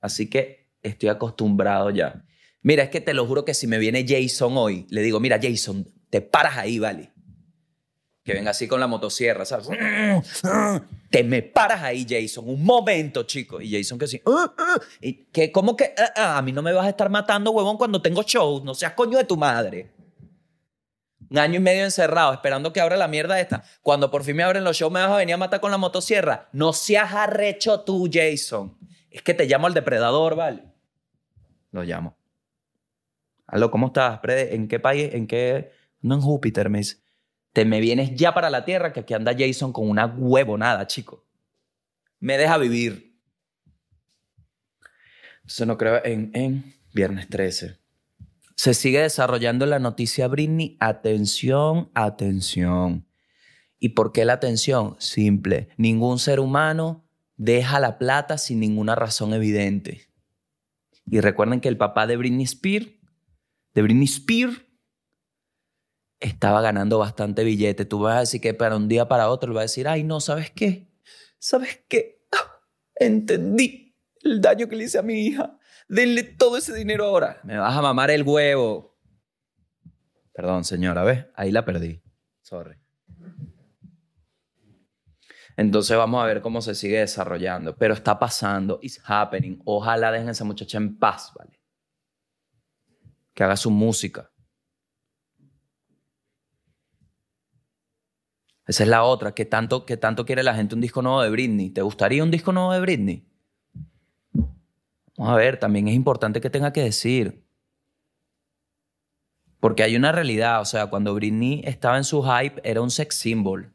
Así 0.01 0.29
que 0.29 0.71
estoy 0.83 1.09
acostumbrado 1.09 1.91
ya. 1.91 2.25
Mira, 2.63 2.85
es 2.85 2.91
que 2.91 3.01
te 3.01 3.15
lo 3.15 3.27
juro 3.27 3.45
que 3.45 3.55
si 3.55 3.67
me 3.67 3.79
viene 3.79 4.07
Jason 4.07 4.57
hoy, 4.57 4.87
le 4.91 5.03
digo, 5.03 5.21
mira, 5.21 5.39
Jason, 5.43 5.91
te 6.11 6.21
paras 6.21 6.57
ahí, 6.57 6.79
¿vale? 6.79 7.14
Que 8.25 8.33
venga 8.33 8.53
así 8.53 8.67
con 8.67 8.81
la 8.81 8.87
motosierra, 8.87 9.45
¿sabes? 9.45 9.69
Te 11.11 11.23
me 11.23 11.43
paras 11.43 11.83
ahí, 11.83 12.07
Jason, 12.09 12.49
un 12.49 12.65
momento, 12.65 13.25
chico. 13.25 13.61
Y 13.61 13.71
Jason 13.71 13.99
que 13.99 14.07
sí, 14.07 14.21
ah, 14.27 14.53
ah". 14.57 14.81
y 15.01 15.27
que 15.27 15.53
¿cómo 15.53 15.77
que? 15.77 15.95
Ah, 16.17 16.39
a 16.39 16.43
mí 16.43 16.51
no 16.51 16.63
me 16.63 16.73
vas 16.73 16.87
a 16.87 16.89
estar 16.89 17.11
matando, 17.11 17.51
huevón, 17.51 17.77
cuando 17.77 18.01
tengo 18.01 18.23
shows, 18.23 18.65
no 18.65 18.75
seas 18.75 18.95
coño 18.95 19.19
de 19.19 19.25
tu 19.25 19.37
madre. 19.37 19.93
Un 21.31 21.39
año 21.39 21.57
y 21.57 21.63
medio 21.63 21.85
encerrado, 21.85 22.33
esperando 22.33 22.73
que 22.73 22.81
abra 22.81 22.97
la 22.97 23.09
mierda 23.09 23.39
esta. 23.39 23.63
Cuando 23.83 24.11
por 24.11 24.25
fin 24.25 24.37
me 24.37 24.43
abren 24.43 24.65
los 24.65 24.77
shows, 24.77 24.93
me 24.93 25.01
vas 25.01 25.11
a 25.11 25.17
venir 25.17 25.35
a 25.35 25.39
matar 25.39 25.61
con 25.61 25.71
la 25.71 25.79
motosierra. 25.79 26.49
No 26.53 26.73
seas 26.73 27.13
arrecho 27.13 27.81
tú, 27.81 28.09
Jason. 28.11 28.77
Es 29.11 29.23
que 29.23 29.35
te 29.35 29.47
llamo 29.47 29.67
al 29.67 29.75
depredador, 29.75 30.35
¿vale? 30.35 30.63
Lo 31.73 31.83
llamo. 31.83 32.17
Aló, 33.47 33.71
¿cómo 33.71 33.89
estás? 33.89 34.21
¿En 34.25 34.69
qué 34.69 34.81
país? 34.81 35.13
¿En 35.13 35.27
qué? 35.27 35.73
No 36.01 36.15
en 36.15 36.21
Júpiter, 36.21 36.71
me 36.71 36.79
dice 36.79 37.04
te 37.55 37.65
me 37.65 37.81
vienes 37.81 38.15
ya 38.17 38.35
para 38.35 38.51
la 38.51 38.65
tierra, 38.65 38.93
que 38.93 39.01
aquí 39.01 39.15
anda 39.15 39.33
Jason 39.39 39.73
con 39.73 39.89
una 39.89 40.07
huevonada, 40.07 40.89
chico. 40.89 41.25
Me 42.19 42.37
deja 42.37 42.59
vivir. 42.59 43.17
Entonces 45.37 45.67
no 45.69 45.79
creo 45.79 46.05
en, 46.05 46.33
en 46.35 46.75
viernes 46.93 47.29
13. 47.29 47.79
Se 48.57 48.75
sigue 48.75 49.01
desarrollando 49.01 49.67
la 49.67 49.79
noticia 49.79 50.27
Britney. 50.27 50.77
Atención, 50.81 51.91
atención. 51.95 53.07
¿Y 53.79 53.91
por 53.91 54.11
qué 54.11 54.25
la 54.25 54.33
atención? 54.33 54.97
Simple. 54.99 55.69
Ningún 55.77 56.19
ser 56.19 56.41
humano 56.41 57.05
deja 57.37 57.79
la 57.79 57.99
plata 57.99 58.37
sin 58.37 58.59
ninguna 58.59 58.97
razón 58.97 59.33
evidente. 59.33 60.09
Y 61.07 61.21
recuerden 61.21 61.61
que 61.61 61.69
el 61.69 61.77
papá 61.77 62.09
de 62.09 62.17
Britney 62.17 62.45
Spears, 62.47 62.89
de 63.75 63.83
Britney 63.83 64.07
Spears, 64.07 64.61
estaba 66.29 66.61
ganando 66.61 66.99
bastante 66.99 67.45
billete. 67.45 67.85
Tú 67.85 68.01
vas 68.01 68.17
a 68.17 68.21
decir 68.21 68.41
que 68.41 68.55
para 68.55 68.77
un 68.77 68.89
día 68.89 69.09
para 69.09 69.29
otro 69.29 69.51
le 69.51 69.55
va 69.57 69.61
a 69.61 69.65
decir, 69.65 69.87
ay, 69.87 70.05
no, 70.05 70.21
¿sabes 70.21 70.51
qué? 70.51 70.89
¿Sabes 71.39 71.85
qué? 71.89 72.27
Ah, 72.33 72.61
entendí 72.97 73.97
el 74.23 74.41
daño 74.41 74.69
que 74.69 74.77
le 74.77 74.85
hice 74.85 74.99
a 74.99 75.03
mi 75.03 75.27
hija. 75.27 75.59
Denle 75.89 76.23
todo 76.23 76.57
ese 76.57 76.75
dinero 76.75 77.05
ahora. 77.05 77.41
Me 77.45 77.59
vas 77.59 77.77
a 77.77 77.83
mamar 77.83 78.11
el 78.11 78.23
huevo. 78.23 78.99
Perdón, 80.33 80.65
señora, 80.65 81.05
¿ves? 81.05 81.27
Ahí 81.35 81.53
la 81.53 81.65
perdí. 81.65 82.03
Sorry. 82.43 82.77
Entonces 85.57 85.97
vamos 85.97 86.23
a 86.23 86.27
ver 86.27 86.41
cómo 86.41 86.63
se 86.63 86.75
sigue 86.75 86.99
desarrollando. 86.99 87.77
Pero 87.77 87.95
está 87.95 88.19
pasando. 88.19 88.79
It's 88.83 89.01
happening. 89.05 89.61
Ojalá 89.65 90.11
dejen 90.11 90.29
a 90.29 90.33
esa 90.33 90.45
muchacha 90.45 90.79
en 90.79 90.99
paz, 90.99 91.33
¿vale? 91.37 91.61
Que 93.35 93.45
haga 93.45 93.57
su 93.57 93.71
música. 93.71 94.34
Esa 98.67 98.83
es 98.85 98.89
la 98.89 99.05
otra. 99.05 99.35
¿Qué 99.35 99.45
tanto, 99.45 99.85
qué 99.85 99.97
tanto 99.97 100.25
quiere 100.25 100.43
la 100.43 100.55
gente 100.55 100.75
un 100.75 100.81
disco 100.81 101.03
nuevo 101.03 101.23
de 101.23 101.31
Britney? 101.31 101.71
¿Te 101.71 101.83
gustaría 101.83 102.23
un 102.23 102.31
disco 102.31 102.53
nuevo 102.53 102.73
de 102.73 102.81
Britney? 102.81 103.27
Vamos 105.17 105.33
a 105.33 105.37
ver, 105.37 105.59
también 105.59 105.89
es 105.89 105.95
importante 105.95 106.41
que 106.41 106.51
tenga 106.51 106.73
que 106.73 106.83
decir. 106.83 107.45
Porque 109.61 109.83
hay 109.83 109.97
una 109.97 110.13
realidad, 110.13 110.61
o 110.61 110.65
sea, 110.65 110.89
cuando 110.89 111.15
Britney 111.15 111.63
estaba 111.65 111.97
en 111.97 112.05
su 112.05 112.23
hype, 112.23 112.61
era 112.69 112.83
un 112.83 112.91
sex 112.91 113.15
symbol 113.15 113.73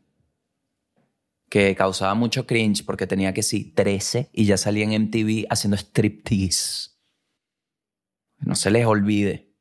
que 1.49 1.75
causaba 1.75 2.13
mucho 2.13 2.45
cringe 2.45 2.85
porque 2.85 3.07
tenía 3.07 3.33
que 3.33 3.41
sí 3.41 3.71
13 3.71 4.29
y 4.31 4.45
ya 4.45 4.57
salía 4.57 4.83
en 4.85 4.93
MTV 4.93 5.47
haciendo 5.49 5.77
striptease. 5.77 6.91
No 8.39 8.55
se 8.55 8.69
les 8.69 8.85
olvide. 8.85 9.51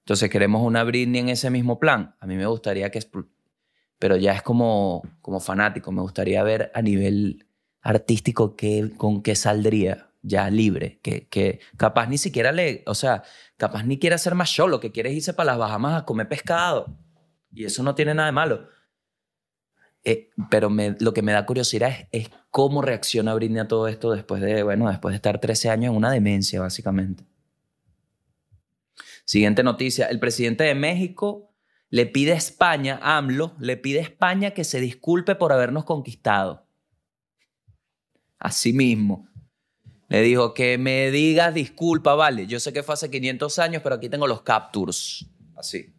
Entonces, 0.00 0.30
queremos 0.30 0.62
una 0.62 0.84
Britney 0.84 1.20
en 1.20 1.28
ese 1.30 1.50
mismo 1.50 1.80
plan. 1.80 2.14
A 2.20 2.26
mí 2.26 2.36
me 2.36 2.46
gustaría 2.46 2.90
que 2.90 2.98
pero 3.98 4.16
ya 4.16 4.32
es 4.32 4.42
como, 4.42 5.02
como 5.20 5.40
fanático. 5.40 5.92
Me 5.92 6.02
gustaría 6.02 6.42
ver 6.42 6.70
a 6.74 6.82
nivel 6.82 7.46
artístico 7.80 8.56
qué, 8.56 8.90
con 8.96 9.22
qué 9.22 9.34
saldría 9.34 10.10
ya 10.22 10.50
libre, 10.50 10.98
que, 11.02 11.28
que 11.28 11.60
capaz 11.76 12.08
ni 12.08 12.18
siquiera 12.18 12.50
le, 12.50 12.82
o 12.86 12.94
sea, 12.94 13.22
capaz 13.56 13.84
ni 13.84 13.98
quiere 13.98 14.16
hacer 14.16 14.34
más 14.34 14.48
show, 14.48 14.66
lo 14.66 14.80
que 14.80 14.90
quiere 14.90 15.10
es 15.10 15.16
irse 15.16 15.34
para 15.34 15.52
las 15.52 15.58
Bahamas 15.58 16.02
a 16.02 16.04
comer 16.04 16.28
pescado. 16.28 16.86
Y 17.52 17.64
eso 17.64 17.82
no 17.82 17.94
tiene 17.94 18.12
nada 18.12 18.26
de 18.26 18.32
malo. 18.32 18.68
Eh, 20.02 20.30
pero 20.50 20.68
lo 21.00 21.14
que 21.14 21.22
me 21.22 21.32
da 21.32 21.46
curiosidad 21.46 21.90
es, 21.90 22.26
es, 22.26 22.30
cómo 22.50 22.80
reacciona 22.82 23.34
Britney 23.34 23.60
a 23.60 23.68
todo 23.68 23.86
esto 23.86 24.12
después 24.12 24.40
de, 24.40 24.62
bueno, 24.62 24.88
después 24.88 25.12
de 25.12 25.16
estar 25.16 25.40
13 25.40 25.70
años 25.70 25.90
en 25.90 25.96
una 25.96 26.10
demencia, 26.10 26.60
básicamente. 26.60 27.24
Siguiente 29.24 29.62
noticia. 29.62 30.06
El 30.06 30.20
presidente 30.20 30.64
de 30.64 30.74
México 30.74 31.55
le 31.90 32.06
pide 32.06 32.32
a 32.32 32.36
España, 32.36 32.98
AMLO, 33.02 33.54
le 33.58 33.76
pide 33.76 34.00
a 34.00 34.02
España 34.02 34.50
que 34.52 34.64
se 34.64 34.80
disculpe 34.80 35.34
por 35.34 35.52
habernos 35.52 35.84
conquistado. 35.84 36.66
Así 38.38 38.72
mismo. 38.72 39.28
Le 40.08 40.22
dijo 40.22 40.54
que 40.54 40.78
me 40.78 41.10
digas 41.10 41.54
disculpa, 41.54 42.14
vale. 42.14 42.46
Yo 42.46 42.60
sé 42.60 42.72
que 42.72 42.82
fue 42.82 42.94
hace 42.94 43.10
500 43.10 43.58
años, 43.58 43.82
pero 43.82 43.96
aquí 43.96 44.08
tengo 44.08 44.26
los 44.26 44.42
captures. 44.42 45.26
Así. 45.56 45.94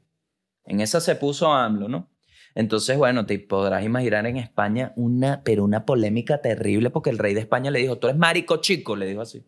En 0.66 0.82
esa 0.82 1.02
se 1.02 1.16
puso 1.16 1.52
AMLO, 1.52 1.88
¿no? 1.88 2.10
Entonces, 2.56 2.98
bueno, 2.98 3.26
te 3.26 3.38
podrás 3.40 3.84
imaginar 3.84 4.26
en 4.26 4.38
España 4.38 4.92
una, 4.96 5.44
pero 5.44 5.64
una 5.64 5.86
polémica 5.86 6.42
terrible 6.42 6.90
porque 6.90 7.10
el 7.10 7.18
rey 7.18 7.34
de 7.34 7.42
España 7.42 7.70
le 7.70 7.80
dijo, 7.80 7.98
tú 7.98 8.08
eres 8.08 8.18
marico 8.18 8.58
chico, 8.58 8.96
le 8.96 9.06
dijo 9.06 9.22
así. 9.22 9.46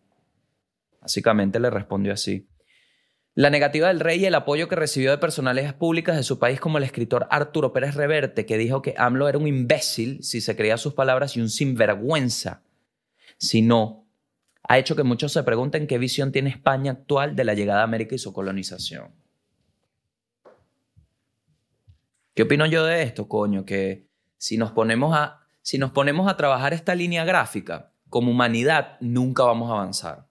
Básicamente 1.02 1.60
le 1.60 1.70
respondió 1.70 2.14
así. 2.14 2.48
La 3.40 3.50
negativa 3.50 3.88
del 3.88 4.02
rey 4.02 4.20
y 4.20 4.26
el 4.26 4.36
apoyo 4.36 4.68
que 4.68 4.76
recibió 4.76 5.12
de 5.12 5.18
personalidades 5.18 5.72
públicas 5.72 6.18
de 6.18 6.24
su 6.24 6.40
país 6.40 6.60
como 6.60 6.78
el 6.78 6.84
escritor 6.84 7.26
Arturo 7.32 7.72
Pérez 7.72 7.96
Reverte, 7.96 8.46
que 8.46 8.58
dijo 8.58 8.82
que 8.82 8.96
AMLO 8.98 9.30
era 9.30 9.38
un 9.38 9.48
imbécil, 9.48 10.22
si 10.26 10.42
se 10.42 10.58
creía 10.58 10.76
sus 10.76 10.94
palabras, 10.94 11.38
y 11.38 11.40
un 11.40 11.50
sinvergüenza, 11.50 12.64
si 13.38 13.62
no, 13.62 14.06
ha 14.64 14.78
hecho 14.78 14.94
que 14.94 15.04
muchos 15.04 15.32
se 15.32 15.42
pregunten 15.44 15.88
qué 15.88 15.98
visión 15.98 16.34
tiene 16.34 16.50
España 16.50 16.92
actual 16.92 17.38
de 17.38 17.46
la 17.46 17.54
llegada 17.54 17.80
a 17.80 17.86
América 17.86 18.14
y 18.14 18.18
su 18.18 18.34
colonización. 18.34 19.14
¿Qué 22.34 22.44
opino 22.44 22.66
yo 22.66 22.84
de 22.84 23.04
esto, 23.04 23.30
coño? 23.30 23.64
Que 23.64 24.06
si 24.38 24.58
nos 24.58 24.72
ponemos 24.72 25.16
a, 25.16 25.48
si 25.62 25.78
nos 25.78 25.92
ponemos 25.92 26.30
a 26.30 26.36
trabajar 26.36 26.74
esta 26.74 26.94
línea 26.94 27.24
gráfica, 27.24 27.94
como 28.10 28.32
humanidad 28.32 28.98
nunca 29.00 29.44
vamos 29.44 29.70
a 29.70 29.76
avanzar. 29.76 30.29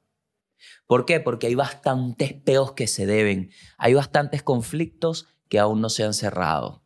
¿Por 0.87 1.05
qué? 1.05 1.21
Porque 1.21 1.47
hay 1.47 1.55
bastantes 1.55 2.33
peos 2.33 2.73
que 2.73 2.87
se 2.87 3.07
deben, 3.07 3.51
hay 3.77 3.95
bastantes 3.95 4.43
conflictos 4.43 5.29
que 5.49 5.59
aún 5.59 5.81
no 5.81 5.89
se 5.89 6.05
han 6.05 6.15
cerrado. 6.15 6.85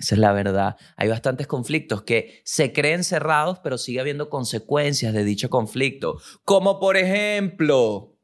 Esa 0.00 0.14
es 0.14 0.18
la 0.18 0.32
verdad. 0.32 0.76
Hay 0.96 1.08
bastantes 1.08 1.46
conflictos 1.46 2.02
que 2.02 2.40
se 2.44 2.72
creen 2.72 3.04
cerrados, 3.04 3.58
pero 3.58 3.76
sigue 3.76 4.00
habiendo 4.00 4.30
consecuencias 4.30 5.12
de 5.12 5.24
dicho 5.24 5.50
conflicto. 5.50 6.18
Como 6.44 6.80
por 6.80 6.96
ejemplo, 6.96 8.16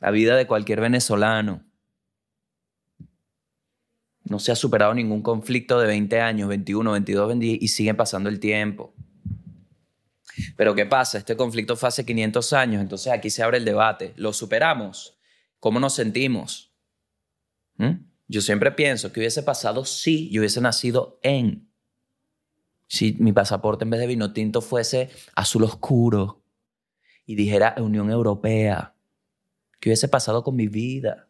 la 0.00 0.10
vida 0.10 0.36
de 0.36 0.46
cualquier 0.46 0.80
venezolano. 0.80 1.64
No 4.24 4.38
se 4.38 4.50
ha 4.50 4.56
superado 4.56 4.92
ningún 4.92 5.22
conflicto 5.22 5.78
de 5.78 5.86
20 5.86 6.20
años, 6.20 6.48
21, 6.48 6.92
22, 6.92 7.28
20 7.28 7.46
y 7.60 7.68
sigue 7.68 7.94
pasando 7.94 8.28
el 8.28 8.40
tiempo. 8.40 8.93
Pero 10.56 10.74
¿qué 10.74 10.86
pasa? 10.86 11.18
Este 11.18 11.36
conflicto 11.36 11.76
fue 11.76 11.88
hace 11.88 12.04
500 12.04 12.52
años, 12.52 12.82
entonces 12.82 13.12
aquí 13.12 13.30
se 13.30 13.42
abre 13.42 13.58
el 13.58 13.64
debate. 13.64 14.12
¿Lo 14.16 14.32
superamos? 14.32 15.18
¿Cómo 15.58 15.80
nos 15.80 15.94
sentimos? 15.94 16.72
¿Mm? 17.76 17.92
Yo 18.28 18.40
siempre 18.40 18.70
pienso 18.72 19.12
que 19.12 19.20
hubiese 19.20 19.42
pasado 19.42 19.84
si 19.84 20.30
yo 20.30 20.40
hubiese 20.40 20.60
nacido 20.60 21.18
en. 21.22 21.68
Si 22.86 23.16
mi 23.18 23.32
pasaporte 23.32 23.84
en 23.84 23.90
vez 23.90 24.00
de 24.00 24.06
vino 24.06 24.32
tinto 24.32 24.60
fuese 24.60 25.10
azul 25.34 25.64
oscuro 25.64 26.42
y 27.26 27.34
dijera 27.34 27.74
Unión 27.78 28.10
Europea. 28.10 28.94
¿Qué 29.80 29.88
hubiese 29.88 30.08
pasado 30.08 30.44
con 30.44 30.54
mi 30.54 30.68
vida? 30.68 31.28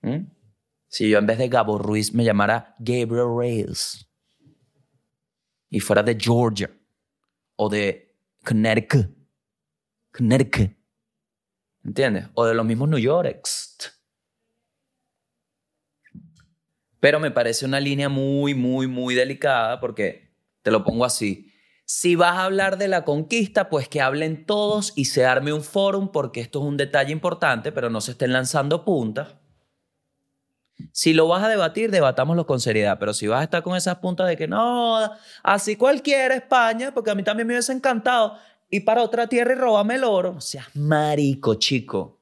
¿Mm? 0.00 0.30
Si 0.88 1.08
yo 1.10 1.18
en 1.18 1.26
vez 1.26 1.38
de 1.38 1.48
Gabo 1.48 1.78
Ruiz 1.78 2.14
me 2.14 2.24
llamara 2.24 2.74
Gabriel 2.78 3.26
Reyes 3.36 4.08
y 5.68 5.80
fuera 5.80 6.02
de 6.02 6.16
Georgia 6.18 6.77
o 7.58 7.68
de 7.68 8.16
Connecticut. 8.44 9.08
Connecticut. 10.12 10.76
¿Entiendes? 11.84 12.28
O 12.34 12.46
de 12.46 12.54
los 12.54 12.64
mismos 12.64 12.88
New 12.88 12.98
York. 12.98 13.42
Pero 17.00 17.20
me 17.20 17.30
parece 17.30 17.66
una 17.66 17.80
línea 17.80 18.08
muy, 18.08 18.54
muy, 18.54 18.86
muy 18.86 19.14
delicada 19.14 19.80
porque, 19.80 20.34
te 20.62 20.70
lo 20.70 20.84
pongo 20.84 21.04
así, 21.04 21.52
si 21.84 22.16
vas 22.16 22.36
a 22.36 22.44
hablar 22.44 22.78
de 22.78 22.88
la 22.88 23.04
conquista, 23.04 23.68
pues 23.68 23.88
que 23.88 24.00
hablen 24.00 24.46
todos 24.46 24.92
y 24.94 25.06
se 25.06 25.24
arme 25.24 25.52
un 25.52 25.62
fórum 25.62 26.12
porque 26.12 26.40
esto 26.40 26.60
es 26.60 26.64
un 26.64 26.76
detalle 26.76 27.12
importante, 27.12 27.72
pero 27.72 27.90
no 27.90 28.00
se 28.00 28.12
estén 28.12 28.32
lanzando 28.32 28.84
puntas. 28.84 29.36
Si 30.92 31.12
lo 31.12 31.26
vas 31.28 31.42
a 31.42 31.48
debatir, 31.48 31.90
debatámoslo 31.90 32.46
con 32.46 32.60
seriedad, 32.60 32.98
pero 32.98 33.12
si 33.12 33.26
vas 33.26 33.40
a 33.40 33.44
estar 33.44 33.62
con 33.62 33.76
esas 33.76 33.96
puntas 33.96 34.28
de 34.28 34.36
que 34.36 34.46
no, 34.46 34.98
así 35.42 35.76
cualquiera 35.76 36.34
España, 36.34 36.92
porque 36.94 37.10
a 37.10 37.14
mí 37.14 37.22
también 37.22 37.46
me 37.46 37.54
hubiese 37.54 37.72
encantado, 37.72 38.36
y 38.70 38.80
para 38.80 39.02
otra 39.02 39.26
tierra 39.26 39.52
y 39.52 39.56
róbame 39.56 39.96
el 39.96 40.04
oro, 40.04 40.34
o 40.36 40.40
sea, 40.40 40.68
marico, 40.74 41.54
chico. 41.54 42.20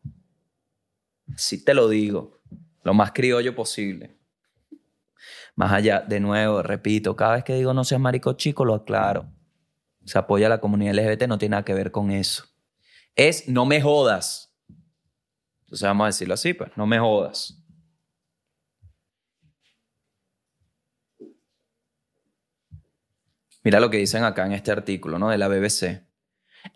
Así 1.35 1.65
te 1.65 1.75
lo 1.75 1.89
digo, 1.89 2.41
lo 2.83 2.95
más 2.95 3.13
criollo 3.13 3.55
posible. 3.55 4.17
Más 5.55 5.73
allá, 5.73 6.01
de 6.01 6.21
nuevo, 6.21 6.63
repito, 6.63 7.17
cada 7.17 7.35
vez 7.35 7.45
que 7.45 7.55
digo 7.55 7.75
no 7.75 7.85
seas 7.85 8.01
marico 8.01 8.35
chico, 8.35 8.65
lo 8.65 8.75
aclaro. 8.75 9.27
Se 10.05 10.19
apoya 10.19 10.47
a 10.47 10.51
la 10.51 10.61
comunidad 10.61 10.95
LGBT, 10.95 11.25
no 11.27 11.39
tiene 11.39 11.53
nada 11.53 11.65
que 11.65 11.75
ver 11.75 11.91
con 11.91 12.11
eso. 12.11 12.45
Es 13.17 13.49
no 13.49 13.67
me 13.67 13.81
jodas. 13.81 14.55
Entonces 15.65 15.87
vamos 15.87 16.05
a 16.05 16.07
decirlo 16.09 16.35
así, 16.35 16.53
pues, 16.55 16.71
no 16.77 16.87
me 16.87 16.99
jodas. 16.99 17.59
Mira 23.67 23.81
lo 23.81 23.91
que 23.91 23.97
dicen 23.97 24.23
acá 24.23 24.47
en 24.47 24.53
este 24.53 24.71
artículo, 24.71 25.19
¿no? 25.19 25.29
De 25.29 25.39
la 25.39 25.49
BBC. 25.49 26.05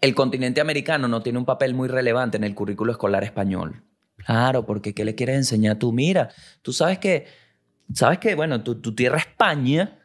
El 0.00 0.12
continente 0.16 0.60
americano 0.60 1.06
no 1.06 1.22
tiene 1.22 1.38
un 1.38 1.44
papel 1.44 1.72
muy 1.72 1.86
relevante 1.86 2.36
en 2.36 2.42
el 2.42 2.56
currículo 2.56 2.90
escolar 2.90 3.22
español. 3.22 3.84
Claro, 4.16 4.66
porque 4.66 4.92
¿qué 4.92 5.04
le 5.04 5.14
quieres 5.14 5.36
enseñar 5.36 5.76
tú? 5.76 5.92
Mira, 5.92 6.30
tú 6.62 6.72
sabes 6.72 6.98
que 6.98 7.28
¿Sabes 7.94 8.18
qué? 8.18 8.34
Bueno, 8.34 8.62
tu, 8.62 8.80
tu 8.80 8.94
tierra 8.94 9.18
España, 9.18 10.00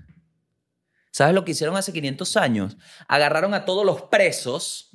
¿sabes 1.11 1.33
lo 1.33 1.43
que 1.43 1.51
hicieron 1.51 1.75
hace 1.75 1.91
500 1.91 2.37
años? 2.37 2.77
Agarraron 3.07 3.53
a 3.53 3.65
todos 3.65 3.83
los 3.85 4.03
presos, 4.03 4.91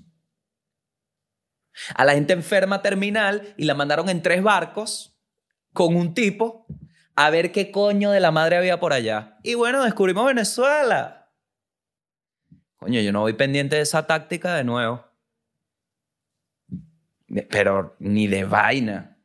a 1.94 2.04
la 2.04 2.14
gente 2.14 2.32
enferma 2.32 2.82
terminal 2.82 3.54
y 3.56 3.64
la 3.64 3.74
mandaron 3.74 4.08
en 4.08 4.22
tres 4.22 4.42
barcos 4.42 5.18
con 5.72 5.96
un 5.96 6.14
tipo 6.14 6.66
a 7.14 7.30
ver 7.30 7.52
qué 7.52 7.70
coño 7.70 8.10
de 8.10 8.20
la 8.20 8.30
madre 8.30 8.56
había 8.56 8.80
por 8.80 8.92
allá. 8.92 9.38
Y 9.42 9.54
bueno, 9.54 9.84
descubrimos 9.84 10.26
Venezuela. 10.26 11.19
Coño, 12.80 13.00
yo 13.02 13.12
no 13.12 13.20
voy 13.20 13.34
pendiente 13.34 13.76
de 13.76 13.82
esa 13.82 14.06
táctica 14.06 14.54
de 14.54 14.64
nuevo. 14.64 15.04
Pero 17.50 17.94
ni 17.98 18.26
de 18.26 18.44
vaina. 18.44 19.18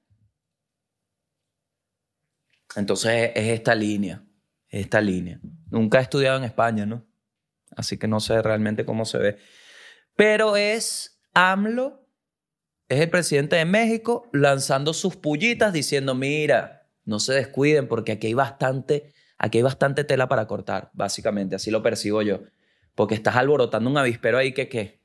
Entonces 2.76 3.32
es 3.34 3.48
esta 3.48 3.74
línea, 3.74 4.22
esta 4.68 5.00
línea. 5.00 5.39
Nunca 5.72 6.00
he 6.00 6.02
estudiado 6.02 6.38
en 6.38 6.44
España, 6.44 6.86
¿no? 6.86 7.06
Así 7.78 7.98
que 7.98 8.10
no 8.10 8.20
sé 8.20 8.41
realmente 8.41 8.84
cómo 8.84 9.06
se 9.06 9.20
ve. 9.20 9.38
Pero 10.18 10.58
es 10.58 11.22
AMLO, 11.34 12.06
es 12.89 13.00
el 13.00 13.10
presidente 13.10 13.56
de 13.56 13.65
México, 13.65 14.30
lanzando 14.34 14.94
sus 14.94 15.15
pullitas 15.15 15.72
diciendo, 15.72 16.13
mira, 16.13 16.89
no 17.06 17.20
se 17.20 17.34
descuiden 17.34 17.88
porque 17.88 18.13
aquí 18.13 18.28
hay 18.28 18.34
bastante, 18.34 19.13
aquí 19.38 19.60
hay 19.60 19.63
bastante 19.63 20.04
tela 20.04 20.28
para 20.28 20.46
cortar, 20.46 20.91
básicamente, 20.94 21.56
así 21.56 21.72
lo 21.72 21.82
percibo 21.82 22.22
yo. 22.22 22.41
Porque 22.96 23.16
estás 23.16 23.36
alborotando 23.36 23.90
un 23.90 23.98
avispero 23.98 24.38
ahí 24.38 24.54
que 24.54 24.70
qué. 24.70 25.02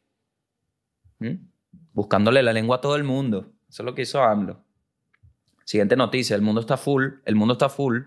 Buscándole 1.92 2.42
la 2.42 2.52
lengua 2.52 2.76
a 2.76 2.80
todo 2.80 2.96
el 2.96 3.04
mundo. 3.04 3.52
Eso 3.68 3.82
es 3.82 3.84
lo 3.84 3.94
que 3.94 4.02
hizo 4.02 4.22
AMLO. 4.22 4.64
Siguiente 5.64 5.96
noticia, 5.96 6.34
el 6.34 6.42
mundo 6.42 6.60
está 6.60 6.76
full, 6.76 7.06
el 7.24 7.36
mundo 7.36 7.52
está 7.52 7.68
full. 7.68 8.02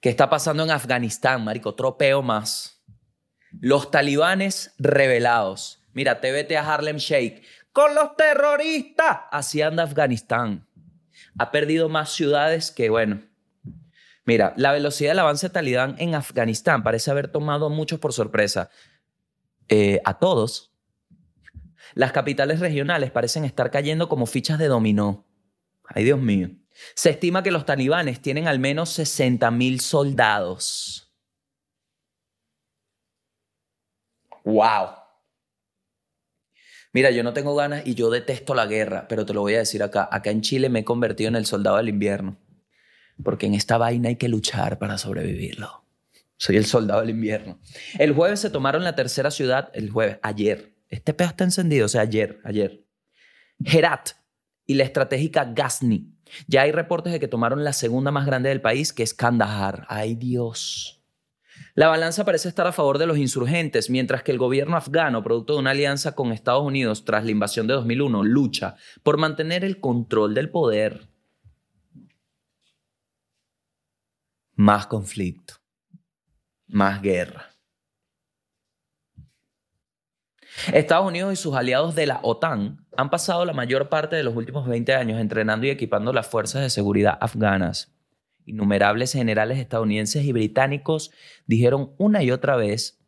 ¿Qué 0.00 0.08
está 0.10 0.28
pasando 0.28 0.62
en 0.62 0.70
Afganistán, 0.70 1.42
marico? 1.42 1.74
Tropeo 1.74 2.22
más. 2.22 2.84
Los 3.60 3.90
talibanes 3.90 4.74
rebelados. 4.78 5.82
Mira, 5.92 6.20
te 6.20 6.30
vete 6.30 6.56
a 6.56 6.74
Harlem 6.74 6.98
Shake. 6.98 7.42
Con 7.72 7.94
los 7.94 8.14
terroristas. 8.16 9.20
Así 9.30 9.62
anda 9.62 9.84
Afganistán. 9.84 10.66
Ha 11.38 11.50
perdido 11.50 11.88
más 11.88 12.10
ciudades 12.10 12.70
que, 12.70 12.90
bueno. 12.90 13.22
Mira, 14.26 14.54
la 14.56 14.72
velocidad 14.72 15.10
del 15.10 15.18
avance 15.18 15.50
talibán 15.50 15.96
en 15.98 16.14
Afganistán 16.14 16.82
parece 16.82 17.10
haber 17.10 17.28
tomado 17.28 17.66
a 17.66 17.70
muchos 17.70 17.98
por 17.98 18.12
sorpresa. 18.12 18.70
Eh, 19.68 20.00
a 20.04 20.18
todos. 20.18 20.72
Las 21.94 22.12
capitales 22.12 22.60
regionales 22.60 23.10
parecen 23.10 23.44
estar 23.44 23.70
cayendo 23.70 24.08
como 24.08 24.26
fichas 24.26 24.58
de 24.58 24.68
dominó. 24.68 25.26
Ay, 25.84 26.04
Dios 26.04 26.20
mío. 26.20 26.50
Se 26.94 27.10
estima 27.10 27.42
que 27.42 27.50
los 27.50 27.66
talibanes 27.66 28.20
tienen 28.20 28.48
al 28.48 28.58
menos 28.58 28.98
60.000 28.98 29.78
soldados. 29.80 31.12
¡Wow! 34.44 34.88
Mira, 36.92 37.10
yo 37.10 37.22
no 37.22 37.32
tengo 37.32 37.54
ganas 37.54 37.86
y 37.86 37.94
yo 37.94 38.10
detesto 38.10 38.54
la 38.54 38.66
guerra, 38.66 39.06
pero 39.08 39.26
te 39.26 39.34
lo 39.34 39.40
voy 39.40 39.54
a 39.54 39.58
decir 39.58 39.82
acá. 39.82 40.08
Acá 40.10 40.30
en 40.30 40.42
Chile 40.42 40.68
me 40.68 40.80
he 40.80 40.84
convertido 40.84 41.28
en 41.28 41.36
el 41.36 41.46
soldado 41.46 41.76
del 41.76 41.88
invierno. 41.88 42.36
Porque 43.22 43.46
en 43.46 43.54
esta 43.54 43.78
vaina 43.78 44.08
hay 44.08 44.16
que 44.16 44.28
luchar 44.28 44.78
para 44.78 44.98
sobrevivirlo. 44.98 45.84
Soy 46.36 46.56
el 46.56 46.66
soldado 46.66 47.00
del 47.00 47.10
invierno. 47.10 47.60
El 47.98 48.12
jueves 48.12 48.40
se 48.40 48.50
tomaron 48.50 48.84
la 48.84 48.94
tercera 48.94 49.30
ciudad, 49.30 49.70
el 49.72 49.90
jueves, 49.90 50.18
ayer. 50.22 50.74
Este 50.88 51.14
pedo 51.14 51.28
está 51.28 51.44
encendido, 51.44 51.86
o 51.86 51.88
sea, 51.88 52.02
ayer, 52.02 52.40
ayer. 52.44 52.84
Herat, 53.64 54.10
y 54.66 54.74
la 54.74 54.84
estratégica 54.84 55.44
Ghazni. 55.44 56.12
Ya 56.46 56.62
hay 56.62 56.72
reportes 56.72 57.12
de 57.12 57.20
que 57.20 57.28
tomaron 57.28 57.64
la 57.64 57.72
segunda 57.72 58.10
más 58.10 58.26
grande 58.26 58.48
del 58.48 58.60
país, 58.60 58.92
que 58.92 59.02
es 59.02 59.14
Kandahar. 59.14 59.86
¡Ay 59.88 60.14
Dios! 60.14 61.02
La 61.74 61.88
balanza 61.88 62.24
parece 62.24 62.48
estar 62.48 62.66
a 62.66 62.72
favor 62.72 62.98
de 62.98 63.06
los 63.06 63.18
insurgentes, 63.18 63.90
mientras 63.90 64.22
que 64.22 64.32
el 64.32 64.38
gobierno 64.38 64.76
afgano, 64.76 65.22
producto 65.22 65.54
de 65.54 65.60
una 65.60 65.70
alianza 65.70 66.14
con 66.14 66.32
Estados 66.32 66.64
Unidos 66.64 67.04
tras 67.04 67.24
la 67.24 67.30
invasión 67.30 67.66
de 67.66 67.74
2001, 67.74 68.24
lucha 68.24 68.76
por 69.02 69.18
mantener 69.18 69.64
el 69.64 69.80
control 69.80 70.34
del 70.34 70.50
poder. 70.50 71.08
Más 74.56 74.86
conflicto, 74.86 75.54
más 76.66 77.02
guerra. 77.02 77.50
Estados 80.72 81.06
Unidos 81.06 81.32
y 81.32 81.36
sus 81.36 81.54
aliados 81.54 81.94
de 81.94 82.06
la 82.06 82.20
OTAN 82.22 82.86
han 82.96 83.10
pasado 83.10 83.44
la 83.44 83.52
mayor 83.52 83.88
parte 83.88 84.14
de 84.14 84.22
los 84.22 84.36
últimos 84.36 84.68
20 84.68 84.94
años 84.94 85.20
entrenando 85.20 85.66
y 85.66 85.70
equipando 85.70 86.12
las 86.12 86.28
fuerzas 86.28 86.62
de 86.62 86.70
seguridad 86.70 87.18
afganas. 87.20 87.92
Innumerables 88.46 89.12
generales 89.12 89.58
estadounidenses 89.58 90.24
y 90.24 90.32
británicos 90.32 91.10
dijeron 91.46 91.92
una 91.98 92.22
y 92.22 92.30
otra 92.30 92.56
vez 92.56 93.00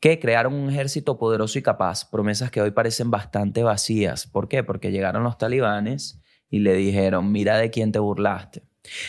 que 0.00 0.18
crearon 0.18 0.54
un 0.54 0.70
ejército 0.70 1.18
poderoso 1.18 1.58
y 1.58 1.62
capaz, 1.62 2.10
promesas 2.10 2.50
que 2.50 2.60
hoy 2.60 2.70
parecen 2.70 3.10
bastante 3.10 3.62
vacías. 3.62 4.26
¿Por 4.26 4.48
qué? 4.48 4.64
Porque 4.64 4.90
llegaron 4.90 5.22
los 5.22 5.38
talibanes 5.38 6.20
y 6.48 6.60
le 6.60 6.74
dijeron, 6.74 7.30
mira 7.30 7.58
de 7.58 7.70
quién 7.70 7.92
te 7.92 7.98
burlaste. 7.98 8.62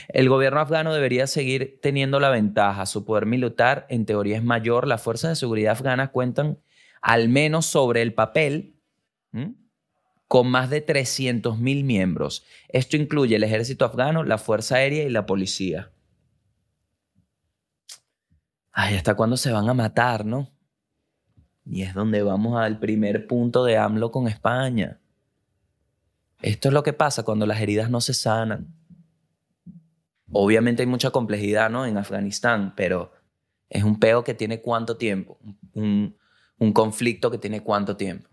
El 0.08 0.30
gobierno 0.30 0.60
afgano 0.60 0.94
debería 0.94 1.28
seguir 1.28 1.80
teniendo 1.82 2.20
la 2.20 2.30
ventaja. 2.30 2.86
Su 2.86 3.06
poder 3.06 3.26
militar 3.26 3.86
en 3.90 4.06
teoría 4.06 4.38
es 4.38 4.44
mayor. 4.44 4.88
Las 4.88 5.02
fuerzas 5.02 5.32
de 5.32 5.36
seguridad 5.36 5.74
afganas 5.74 6.10
cuentan 6.10 6.60
al 7.02 7.30
menos 7.30 7.66
sobre 7.66 8.02
el 8.02 8.14
papel, 8.14 8.76
con 10.28 10.48
más 10.48 10.70
de 10.70 10.86
300.000 10.86 11.84
miembros. 11.84 12.46
Esto 12.70 12.98
incluye 12.98 13.36
el 13.36 13.44
ejército 13.44 13.86
afgano, 13.86 14.24
la 14.24 14.38
Fuerza 14.38 14.76
Aérea 14.76 15.04
y 15.04 15.10
la 15.10 15.26
policía. 15.26 15.92
Ay, 18.72 18.96
¿hasta 18.96 19.16
cuándo 19.16 19.38
se 19.38 19.52
van 19.52 19.70
a 19.70 19.74
matar, 19.74 20.26
no? 20.26 20.52
Y 21.66 21.84
es 21.84 21.94
donde 21.94 22.24
vamos 22.24 22.60
al 22.60 22.80
primer 22.80 23.28
punto 23.28 23.64
de 23.64 23.78
AMLO 23.78 24.12
con 24.12 24.28
España. 24.28 25.00
Esto 26.42 26.68
es 26.68 26.74
lo 26.74 26.84
que 26.84 26.94
pasa 26.94 27.24
cuando 27.24 27.46
las 27.46 27.62
heridas 27.62 27.90
no 27.90 28.02
se 28.02 28.14
sanan. 28.14 28.75
Obviamente 30.38 30.84
hay 30.84 30.88
mucha 30.88 31.12
complejidad 31.12 31.70
¿no? 31.70 31.86
en 31.86 31.98
Afganistán, 31.98 32.74
pero 32.76 33.14
es 33.70 33.86
un 33.86 34.02
peo 34.02 34.26
que 34.26 34.34
tiene 34.34 34.62
cuánto 34.62 34.98
tiempo, 34.98 35.40
un, 35.74 36.18
un 36.58 36.74
conflicto 36.74 37.32
que 37.32 37.38
tiene 37.38 37.64
cuánto 37.64 37.96
tiempo. 37.96 38.30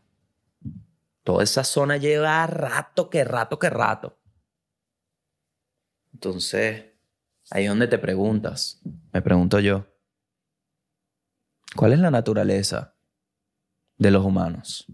Toda 1.22 1.44
esa 1.44 1.62
zona 1.62 1.98
lleva 1.98 2.44
rato, 2.48 3.08
que 3.08 3.22
rato, 3.22 3.56
que 3.56 3.70
rato. 3.70 4.18
Entonces, 6.12 6.86
ahí 7.50 7.64
es 7.64 7.68
donde 7.68 7.86
te 7.86 7.98
preguntas, 7.98 8.82
me 9.12 9.22
pregunto 9.22 9.60
yo, 9.60 9.86
¿cuál 11.76 11.92
es 11.92 12.00
la 12.00 12.10
naturaleza 12.10 12.96
de 13.96 14.10
los 14.10 14.24
humanos? 14.24 14.86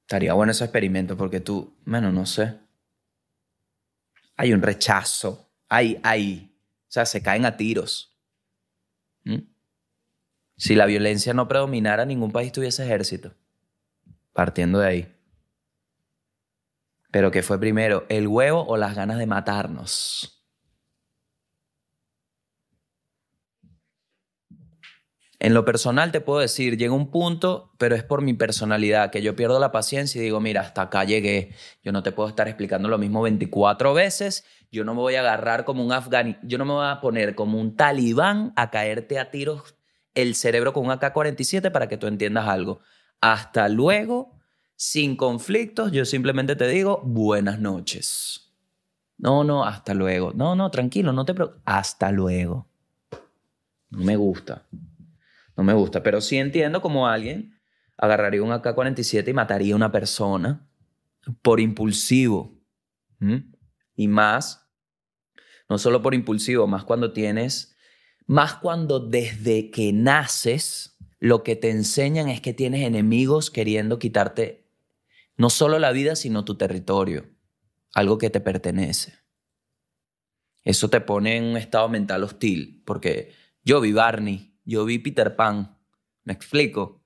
Estaría 0.00 0.32
bueno 0.32 0.52
ese 0.52 0.64
experimento 0.64 1.14
porque 1.18 1.40
tú, 1.40 1.76
bueno, 1.84 2.10
no 2.10 2.24
sé. 2.24 2.69
Hay 4.40 4.54
un 4.54 4.62
rechazo, 4.62 5.50
hay, 5.68 6.00
hay, 6.02 6.56
o 6.88 6.90
sea, 6.90 7.04
se 7.04 7.22
caen 7.22 7.44
a 7.44 7.58
tiros. 7.58 8.18
¿Mm? 9.24 9.40
Si 10.56 10.74
la 10.74 10.86
violencia 10.86 11.34
no 11.34 11.46
predominara, 11.46 12.06
ningún 12.06 12.32
país 12.32 12.50
tuviese 12.50 12.82
ejército. 12.82 13.34
Partiendo 14.32 14.78
de 14.78 14.86
ahí. 14.86 15.16
Pero 17.10 17.30
¿qué 17.30 17.42
fue 17.42 17.60
primero, 17.60 18.06
el 18.08 18.28
huevo 18.28 18.64
o 18.66 18.78
las 18.78 18.94
ganas 18.94 19.18
de 19.18 19.26
matarnos? 19.26 20.39
En 25.42 25.54
lo 25.54 25.64
personal 25.64 26.12
te 26.12 26.20
puedo 26.20 26.40
decir, 26.40 26.76
llega 26.76 26.92
un 26.92 27.10
punto, 27.10 27.72
pero 27.78 27.94
es 27.94 28.04
por 28.04 28.20
mi 28.20 28.34
personalidad, 28.34 29.10
que 29.10 29.22
yo 29.22 29.34
pierdo 29.34 29.58
la 29.58 29.72
paciencia 29.72 30.20
y 30.20 30.24
digo, 30.24 30.38
mira, 30.38 30.60
hasta 30.60 30.82
acá 30.82 31.04
llegué. 31.04 31.54
Yo 31.82 31.92
no 31.92 32.02
te 32.02 32.12
puedo 32.12 32.28
estar 32.28 32.46
explicando 32.46 32.90
lo 32.90 32.98
mismo 32.98 33.22
24 33.22 33.94
veces. 33.94 34.44
Yo 34.70 34.84
no 34.84 34.94
me 34.94 35.00
voy 35.00 35.14
a 35.14 35.20
agarrar 35.20 35.64
como 35.64 35.82
un 35.82 35.92
afgani, 35.92 36.36
yo 36.42 36.58
no 36.58 36.66
me 36.66 36.74
voy 36.74 36.86
a 36.86 37.00
poner 37.00 37.34
como 37.34 37.58
un 37.58 37.74
talibán 37.74 38.52
a 38.54 38.70
caerte 38.70 39.18
a 39.18 39.30
tiros 39.30 39.76
el 40.14 40.34
cerebro 40.34 40.74
con 40.74 40.84
un 40.84 40.90
AK-47 40.90 41.72
para 41.72 41.88
que 41.88 41.96
tú 41.96 42.06
entiendas 42.06 42.46
algo. 42.46 42.80
Hasta 43.22 43.66
luego, 43.70 44.38
sin 44.76 45.16
conflictos, 45.16 45.90
yo 45.90 46.04
simplemente 46.04 46.54
te 46.54 46.68
digo 46.68 47.00
buenas 47.02 47.58
noches. 47.58 48.52
No, 49.16 49.42
no, 49.42 49.64
hasta 49.64 49.94
luego. 49.94 50.32
No, 50.34 50.54
no, 50.54 50.70
tranquilo, 50.70 51.14
no 51.14 51.24
te 51.24 51.32
preocupes. 51.32 51.62
Hasta 51.64 52.12
luego. 52.12 52.66
No 53.88 54.04
me 54.04 54.16
gusta. 54.16 54.66
No 55.60 55.64
me 55.64 55.74
gusta, 55.74 56.02
pero 56.02 56.22
sí 56.22 56.38
entiendo 56.38 56.80
como 56.80 57.06
alguien 57.06 57.60
agarraría 57.98 58.42
un 58.42 58.50
AK-47 58.50 59.28
y 59.28 59.32
mataría 59.34 59.74
a 59.74 59.76
una 59.76 59.92
persona 59.92 60.66
por 61.42 61.60
impulsivo. 61.60 62.58
Y 63.94 64.08
más, 64.08 64.66
no 65.68 65.76
solo 65.76 66.00
por 66.00 66.14
impulsivo, 66.14 66.66
más 66.66 66.84
cuando 66.84 67.12
tienes 67.12 67.76
más 68.26 68.54
cuando 68.54 69.00
desde 69.00 69.70
que 69.70 69.92
naces 69.92 70.96
lo 71.18 71.42
que 71.42 71.56
te 71.56 71.68
enseñan 71.68 72.30
es 72.30 72.40
que 72.40 72.54
tienes 72.54 72.86
enemigos 72.86 73.50
queriendo 73.50 73.98
quitarte 73.98 74.66
no 75.36 75.50
solo 75.50 75.78
la 75.78 75.92
vida, 75.92 76.16
sino 76.16 76.42
tu 76.42 76.56
territorio, 76.56 77.28
algo 77.92 78.16
que 78.16 78.30
te 78.30 78.40
pertenece. 78.40 79.12
Eso 80.64 80.88
te 80.88 81.02
pone 81.02 81.36
en 81.36 81.44
un 81.44 81.58
estado 81.58 81.90
mental 81.90 82.24
hostil, 82.24 82.82
porque 82.86 83.34
yo 83.62 83.82
vi 83.82 83.92
Barney, 83.92 84.49
yo 84.70 84.84
vi 84.84 84.98
Peter 84.98 85.36
Pan, 85.36 85.76
¿me 86.24 86.32
explico? 86.32 87.02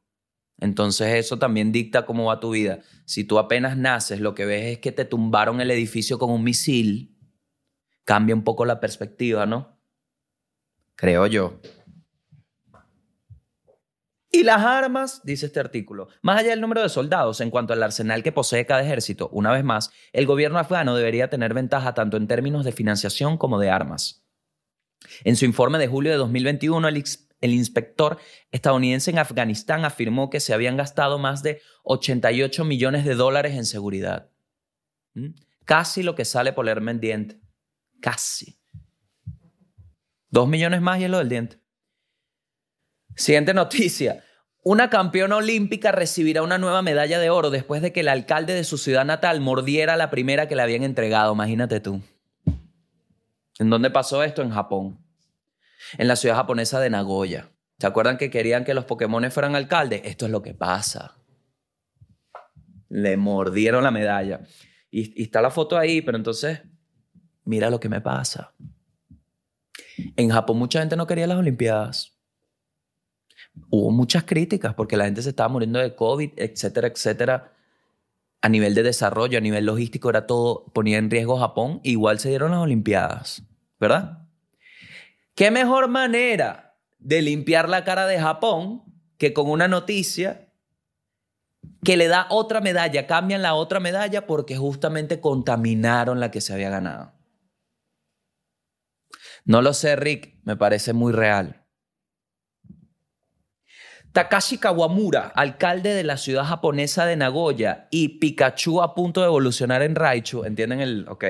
Entonces 0.59 1.15
eso 1.15 1.39
también 1.39 1.73
dicta 1.73 2.07
cómo 2.07 2.27
va 2.27 2.41
tu 2.41 2.51
vida. 2.51 2.81
Si 3.05 3.25
tú 3.25 3.39
apenas 3.39 3.77
naces, 3.77 4.21
lo 4.21 4.35
que 4.35 4.47
ves 4.47 4.67
es 4.67 4.79
que 4.79 4.93
te 4.93 5.05
tumbaron 5.05 5.61
el 5.61 5.71
edificio 5.71 6.19
con 6.19 6.31
un 6.31 6.45
misil, 6.45 7.17
cambia 8.05 8.35
un 8.35 8.45
poco 8.45 8.65
la 8.65 8.81
perspectiva, 8.81 9.47
¿no? 9.47 9.75
creo 10.97 11.27
yo. 11.27 11.61
Y 14.31 14.43
las 14.43 14.65
armas, 14.65 15.21
dice 15.23 15.47
este 15.47 15.61
artículo, 15.61 16.09
más 16.21 16.41
allá 16.41 16.51
del 16.51 16.61
número 16.61 16.83
de 16.83 16.89
soldados 16.89 17.41
en 17.41 17.51
cuanto 17.51 17.73
al 17.73 17.83
arsenal 17.83 18.25
que 18.25 18.33
posee 18.33 18.67
cada 18.67 18.83
ejército, 18.83 19.29
una 19.29 19.53
vez 19.53 19.63
más, 19.63 19.93
el 20.13 20.27
gobierno 20.27 20.59
afgano 20.59 20.97
debería 20.97 21.31
tener 21.31 21.55
ventaja 21.55 21.95
tanto 21.95 22.17
en 22.17 22.27
términos 22.27 22.65
de 22.65 22.73
financiación 22.73 23.39
como 23.39 23.61
de 23.61 23.71
armas. 23.71 24.27
En 25.23 25.37
su 25.37 25.45
informe 25.45 25.79
de 25.79 25.87
julio 25.87 26.11
de 26.11 26.19
2021, 26.19 26.89
el, 26.89 27.05
el 27.41 27.53
inspector 27.53 28.19
estadounidense 28.51 29.11
en 29.11 29.19
Afganistán 29.19 29.85
afirmó 29.85 30.31
que 30.31 30.41
se 30.41 30.55
habían 30.55 30.77
gastado 30.77 31.19
más 31.19 31.43
de 31.43 31.61
88 31.85 32.65
millones 32.65 33.05
de 33.05 33.15
dólares 33.15 33.55
en 33.55 33.67
seguridad. 33.67 34.31
¿Mm? 35.15 35.35
Casi 35.65 36.03
lo 36.03 36.15
que 36.15 36.25
sale 36.25 36.53
por 36.53 36.69
el 36.69 36.81
mendiente. 36.81 37.41
Casi. 38.01 38.59
Dos 40.29 40.49
millones 40.49 40.81
más 40.81 41.01
y 41.01 41.05
es 41.05 41.11
lo 41.11 41.19
del 41.19 41.29
diente. 41.29 41.61
Siguiente 43.17 43.55
noticia. 43.55 44.25
Una 44.63 44.89
campeona 44.89 45.37
olímpica 45.37 45.93
recibirá 45.93 46.43
una 46.43 46.59
nueva 46.59 46.81
medalla 46.81 47.19
de 47.19 47.31
oro 47.31 47.51
después 47.51 47.83
de 47.83 47.93
que 47.93 48.01
el 48.01 48.09
alcalde 48.09 48.55
de 48.55 48.65
su 48.65 48.79
ciudad 48.79 49.05
natal 49.05 49.41
mordiera 49.41 49.97
la 49.97 50.11
primera 50.11 50.49
que 50.49 50.57
le 50.57 50.63
habían 50.63 50.83
entregado. 50.83 51.35
Imagínate 51.35 51.81
tú. 51.81 52.01
¿En 53.59 53.71
dónde 53.71 53.91
pasó 53.91 54.23
esto? 54.23 54.43
En 54.43 54.51
Japón. 54.51 55.04
En 55.99 56.09
la 56.09 56.17
ciudad 56.17 56.37
japonesa 56.37 56.81
de 56.81 56.91
Nagoya. 56.91 57.51
¿Se 57.79 57.87
acuerdan 57.87 58.17
que 58.17 58.31
querían 58.31 58.65
que 58.65 58.75
los 58.75 58.85
Pokémon 58.85 59.31
fueran 59.31 59.57
alcaldes? 59.57 60.03
Esto 60.05 60.27
es 60.27 60.33
lo 60.33 60.43
que 60.43 60.55
pasa. 60.55 61.17
Le 62.89 63.17
mordieron 63.17 63.83
la 63.85 63.91
medalla. 63.91 64.41
Y, 64.91 65.23
está 65.23 65.43
la 65.43 65.51
foto 65.51 65.77
ahí, 65.77 66.01
pero 66.01 66.17
entonces, 66.17 66.61
mira 67.45 67.71
lo 67.71 67.81
que 67.81 67.89
me 67.89 68.01
pasa. 68.01 68.53
En 70.17 70.31
Japón 70.31 70.59
mucha 70.59 70.81
gente 70.81 70.97
no 70.97 71.07
quería 71.07 71.27
las 71.27 71.39
Olimpiadas. 71.39 72.13
Hubo 73.71 73.91
muchas 73.91 74.25
críticas 74.25 74.75
porque 74.75 74.97
la 74.97 75.05
gente 75.05 75.23
se 75.23 75.31
estaba 75.31 75.49
muriendo 75.49 75.79
de 75.79 75.95
COVID, 75.95 76.33
etcétera, 76.37 76.89
etcétera. 76.89 77.53
A 78.41 78.49
nivel 78.49 78.75
de 78.75 78.83
desarrollo, 78.83 79.39
a 79.39 79.41
nivel 79.41 79.67
logístico, 79.67 80.11
era 80.11 80.27
todo, 80.27 80.67
ponía 80.73 80.99
en 80.99 81.11
riesgo 81.11 81.39
Japón. 81.39 81.81
Igual 81.83 82.19
se 82.19 82.29
dieron 82.29 82.51
las 82.51 82.61
Olimpiadas, 82.61 83.43
¿verdad? 83.81 84.24
¿Qué 85.35 85.51
mejor 85.51 85.89
manera 85.89 86.79
de 86.99 87.23
limpiar 87.23 87.69
la 87.69 87.85
cara 87.85 88.07
de 88.07 88.21
Japón 88.21 88.85
que 89.19 89.33
con 89.33 89.51
una 89.51 89.69
noticia 89.69 90.53
que 91.83 91.97
le 91.97 92.09
da 92.09 92.27
otra 92.31 92.61
medalla, 92.61 93.07
cambian 93.07 93.43
la 93.43 93.55
otra 93.55 93.81
medalla 93.81 94.27
porque 94.27 94.57
justamente 94.57 95.21
contaminaron 95.21 96.21
la 96.21 96.31
que 96.31 96.41
se 96.41 96.53
había 96.53 96.71
ganado? 96.71 97.13
No 99.45 99.61
lo 99.61 99.75
sé, 99.75 99.97
Rick, 99.97 100.39
me 100.45 100.57
parece 100.57 100.93
muy 100.93 101.13
real. 101.13 101.67
Takashi 104.13 104.59
Kawamura, 104.59 105.33
alcalde 105.35 105.93
de 105.93 106.05
la 106.05 106.17
ciudad 106.17 106.45
japonesa 106.45 107.05
de 107.05 107.17
Nagoya, 107.17 107.89
y 107.91 108.21
Pikachu 108.21 108.81
a 108.81 108.95
punto 108.95 109.21
de 109.21 109.27
evolucionar 109.27 109.83
en 109.83 109.97
Raichu, 109.97 110.45
¿entienden 110.45 110.81
el...? 110.81 111.07
Ok. 111.09 111.25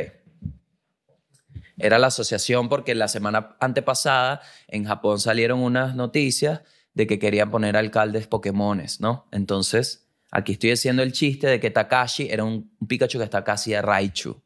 Era 1.77 1.99
la 1.99 2.09
asociación 2.09 2.69
porque 2.69 2.95
la 2.95 3.09
semana 3.09 3.57
antepasada 3.61 4.41
en 4.69 4.85
Japón 4.85 5.21
salieron 5.21 5.61
unas 5.61 5.97
noticias 5.97 6.63
de 6.95 7.07
que 7.07 7.19
querían 7.19 7.51
poner 7.51 7.77
alcaldes 7.77 8.27
Pokémones, 8.27 9.01
¿no? 9.01 9.27
Entonces, 9.33 10.09
aquí 10.31 10.53
estoy 10.53 10.71
haciendo 10.71 11.03
el 11.03 11.13
chiste 11.13 11.49
de 11.49 11.61
que 11.61 11.71
Takashi 11.71 12.29
era 12.31 12.45
un, 12.45 12.71
Pikachu 12.87 13.19
que 13.19 13.25
está 13.25 13.43
casi 13.43 13.75
a 13.75 13.83
Raichu. 13.83 14.41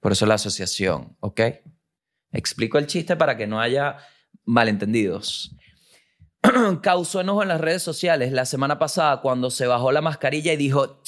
Por 0.00 0.12
eso 0.12 0.26
la 0.26 0.34
asociación, 0.34 1.16
¿ok? 1.20 1.40
Explico 2.32 2.78
el 2.78 2.86
chiste 2.86 3.16
para 3.16 3.36
que 3.36 3.46
no 3.46 3.60
haya 3.60 3.98
malentendidos. 4.44 5.54
Causó 6.82 7.20
enojo 7.20 7.42
en 7.42 7.48
las 7.48 7.60
redes 7.60 7.82
sociales 7.82 8.32
la 8.32 8.44
semana 8.46 8.78
pasada 8.78 9.20
cuando 9.20 9.50
se 9.50 9.66
bajó 9.66 9.92
la 9.92 10.00
mascarilla 10.00 10.52
y 10.52 10.56
dijo, 10.56 11.00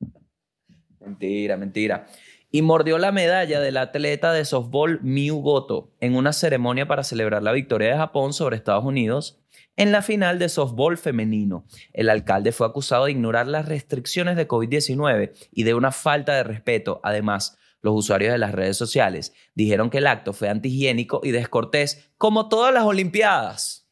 mentira, 1.00 1.56
mentira 1.56 2.06
y 2.52 2.60
mordió 2.60 2.98
la 2.98 3.10
medalla 3.12 3.60
del 3.60 3.78
atleta 3.78 4.32
de 4.32 4.44
softball 4.44 5.00
Miu 5.02 5.40
Goto 5.40 5.90
en 6.00 6.14
una 6.14 6.34
ceremonia 6.34 6.86
para 6.86 7.02
celebrar 7.02 7.42
la 7.42 7.52
victoria 7.52 7.88
de 7.88 7.96
Japón 7.96 8.34
sobre 8.34 8.56
Estados 8.56 8.84
Unidos 8.84 9.40
en 9.74 9.90
la 9.90 10.02
final 10.02 10.38
de 10.38 10.50
softball 10.50 10.98
femenino. 10.98 11.64
El 11.94 12.10
alcalde 12.10 12.52
fue 12.52 12.66
acusado 12.66 13.06
de 13.06 13.12
ignorar 13.12 13.46
las 13.46 13.66
restricciones 13.66 14.36
de 14.36 14.46
COVID-19 14.46 15.32
y 15.50 15.62
de 15.62 15.72
una 15.72 15.92
falta 15.92 16.34
de 16.34 16.44
respeto. 16.44 17.00
Además, 17.02 17.56
los 17.80 17.94
usuarios 17.94 18.32
de 18.32 18.38
las 18.38 18.52
redes 18.52 18.76
sociales 18.76 19.32
dijeron 19.54 19.88
que 19.88 19.98
el 19.98 20.06
acto 20.06 20.34
fue 20.34 20.50
antihigiénico 20.50 21.22
y 21.24 21.30
descortés, 21.30 22.10
como 22.18 22.50
todas 22.50 22.72
las 22.74 22.84
Olimpiadas. 22.84 23.88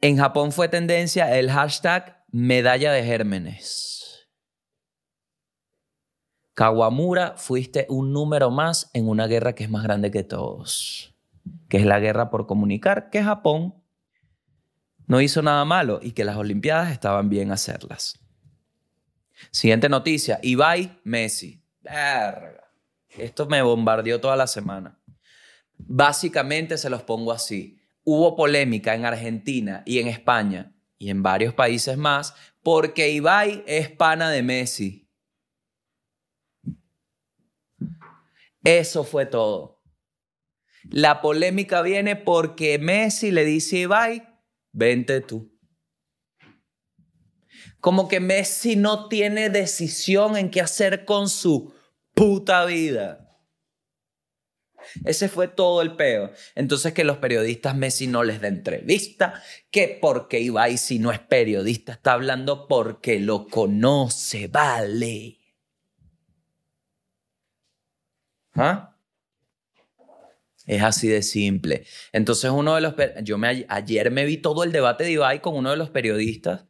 En 0.00 0.18
Japón 0.18 0.50
fue 0.50 0.68
tendencia 0.68 1.38
el 1.38 1.50
hashtag 1.50 2.13
medalla 2.34 2.90
de 2.90 3.04
gérmenes. 3.04 4.28
Kawamura, 6.54 7.34
fuiste 7.36 7.86
un 7.88 8.12
número 8.12 8.50
más 8.50 8.90
en 8.92 9.08
una 9.08 9.28
guerra 9.28 9.54
que 9.54 9.62
es 9.62 9.70
más 9.70 9.84
grande 9.84 10.10
que 10.10 10.24
todos, 10.24 11.14
que 11.68 11.76
es 11.76 11.86
la 11.86 12.00
guerra 12.00 12.30
por 12.30 12.48
comunicar 12.48 13.08
que 13.08 13.22
Japón 13.22 13.76
no 15.06 15.20
hizo 15.20 15.42
nada 15.42 15.64
malo 15.64 16.00
y 16.02 16.10
que 16.10 16.24
las 16.24 16.36
Olimpiadas 16.36 16.90
estaban 16.90 17.28
bien 17.28 17.52
hacerlas. 17.52 18.18
Siguiente 19.52 19.88
noticia, 19.88 20.40
Ibai 20.42 20.98
Messi. 21.04 21.62
Esto 23.10 23.46
me 23.46 23.62
bombardeó 23.62 24.20
toda 24.20 24.34
la 24.34 24.48
semana. 24.48 24.98
Básicamente 25.78 26.78
se 26.78 26.90
los 26.90 27.04
pongo 27.04 27.30
así. 27.30 27.80
Hubo 28.02 28.34
polémica 28.34 28.92
en 28.92 29.04
Argentina 29.04 29.84
y 29.86 30.00
en 30.00 30.08
España 30.08 30.73
y 30.98 31.10
en 31.10 31.22
varios 31.22 31.54
países 31.54 31.96
más 31.96 32.34
porque 32.62 33.10
Ibai 33.10 33.62
es 33.66 33.90
pana 33.90 34.30
de 34.30 34.42
Messi. 34.42 35.10
Eso 38.62 39.04
fue 39.04 39.26
todo. 39.26 39.82
La 40.90 41.20
polémica 41.20 41.82
viene 41.82 42.16
porque 42.16 42.78
Messi 42.78 43.30
le 43.30 43.44
dice 43.44 43.76
a 43.76 43.80
Ibai, 43.80 44.28
vente 44.72 45.20
tú. 45.20 45.54
Como 47.80 48.08
que 48.08 48.20
Messi 48.20 48.76
no 48.76 49.08
tiene 49.08 49.50
decisión 49.50 50.38
en 50.38 50.50
qué 50.50 50.62
hacer 50.62 51.04
con 51.04 51.28
su 51.28 51.74
puta 52.14 52.64
vida. 52.64 53.23
Ese 55.04 55.28
fue 55.28 55.48
todo 55.48 55.82
el 55.82 55.96
peo. 55.96 56.32
Entonces 56.54 56.92
que 56.92 57.04
los 57.04 57.18
periodistas 57.18 57.76
Messi 57.76 58.06
no 58.06 58.24
les 58.24 58.40
da 58.40 58.48
entrevista, 58.48 59.42
que 59.70 59.98
porque 60.00 60.40
Ibai 60.40 60.78
si 60.78 60.98
no 60.98 61.12
es 61.12 61.20
periodista 61.20 61.92
está 61.92 62.12
hablando 62.12 62.66
porque 62.68 63.20
lo 63.20 63.46
conoce, 63.48 64.48
vale. 64.48 65.38
¿Ah? 68.54 68.96
Es 70.66 70.82
así 70.82 71.08
de 71.08 71.22
simple. 71.22 71.84
Entonces 72.12 72.50
uno 72.50 72.74
de 72.74 72.80
los... 72.80 72.94
Yo 73.22 73.36
me, 73.38 73.66
ayer 73.68 74.10
me 74.10 74.24
vi 74.24 74.38
todo 74.38 74.64
el 74.64 74.72
debate 74.72 75.04
de 75.04 75.12
Ibai 75.12 75.40
con 75.40 75.56
uno 75.56 75.70
de 75.70 75.76
los 75.76 75.90
periodistas 75.90 76.64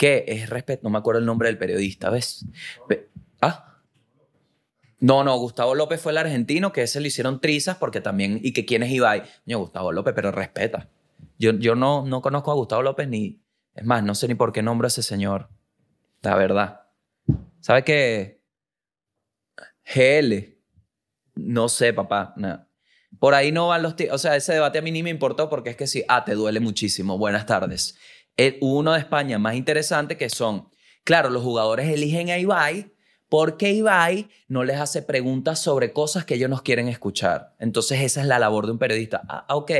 que 0.00 0.24
es 0.28 0.48
respeto, 0.48 0.84
no 0.84 0.90
me 0.90 0.96
acuerdo 0.96 1.18
el 1.18 1.26
nombre 1.26 1.48
del 1.48 1.58
periodista, 1.58 2.08
¿ves? 2.08 2.46
¿Ah? 3.42 3.69
No, 5.00 5.24
no, 5.24 5.36
Gustavo 5.38 5.74
López 5.74 6.00
fue 6.00 6.12
el 6.12 6.18
argentino, 6.18 6.72
que 6.72 6.82
ese 6.82 7.00
le 7.00 7.08
hicieron 7.08 7.40
trizas 7.40 7.76
porque 7.76 8.02
también, 8.02 8.38
y 8.42 8.52
que 8.52 8.66
quién 8.66 8.82
es 8.82 8.90
Ibai. 8.90 9.22
Yo, 9.46 9.58
Gustavo 9.58 9.92
López, 9.92 10.12
pero 10.14 10.30
respeta. 10.30 10.90
Yo, 11.38 11.52
yo 11.52 11.74
no, 11.74 12.04
no 12.04 12.20
conozco 12.20 12.50
a 12.50 12.54
Gustavo 12.54 12.82
López 12.82 13.08
ni, 13.08 13.42
es 13.74 13.84
más, 13.84 14.02
no 14.04 14.14
sé 14.14 14.28
ni 14.28 14.34
por 14.34 14.52
qué 14.52 14.62
nombro 14.62 14.86
a 14.86 14.88
ese 14.88 15.02
señor, 15.02 15.48
la 16.20 16.36
verdad. 16.36 16.82
¿Sabe 17.60 17.82
qué? 17.82 18.42
GL. 19.94 20.58
No 21.34 21.68
sé, 21.68 21.92
papá, 21.94 22.34
nada. 22.36 22.68
Por 23.18 23.34
ahí 23.34 23.52
no 23.52 23.68
van 23.68 23.82
los... 23.82 23.94
O 24.12 24.18
sea, 24.18 24.36
ese 24.36 24.52
debate 24.52 24.78
a 24.78 24.82
mí 24.82 24.92
ni 24.92 25.02
me 25.02 25.10
importó 25.10 25.48
porque 25.48 25.70
es 25.70 25.76
que 25.76 25.86
sí, 25.86 26.04
ah, 26.08 26.24
te 26.24 26.34
duele 26.34 26.60
muchísimo. 26.60 27.18
Buenas 27.18 27.46
tardes. 27.46 27.96
Eh, 28.36 28.58
uno 28.60 28.92
de 28.92 29.00
España 29.00 29.38
más 29.38 29.54
interesante 29.54 30.16
que 30.16 30.30
son, 30.30 30.68
claro, 31.04 31.30
los 31.30 31.42
jugadores 31.42 31.88
eligen 31.88 32.30
a 32.30 32.38
Ibai 32.38 32.92
porque 33.30 33.70
Ibai 33.70 34.28
no 34.48 34.64
les 34.64 34.78
hace 34.78 35.02
preguntas 35.02 35.60
sobre 35.60 35.92
cosas 35.92 36.24
que 36.24 36.34
ellos 36.34 36.50
no 36.50 36.62
quieren 36.64 36.88
escuchar. 36.88 37.54
Entonces 37.60 38.00
esa 38.00 38.20
es 38.20 38.26
la 38.26 38.40
labor 38.40 38.66
de 38.66 38.72
un 38.72 38.78
periodista. 38.78 39.22
Ah, 39.28 39.46
ok. 39.54 39.70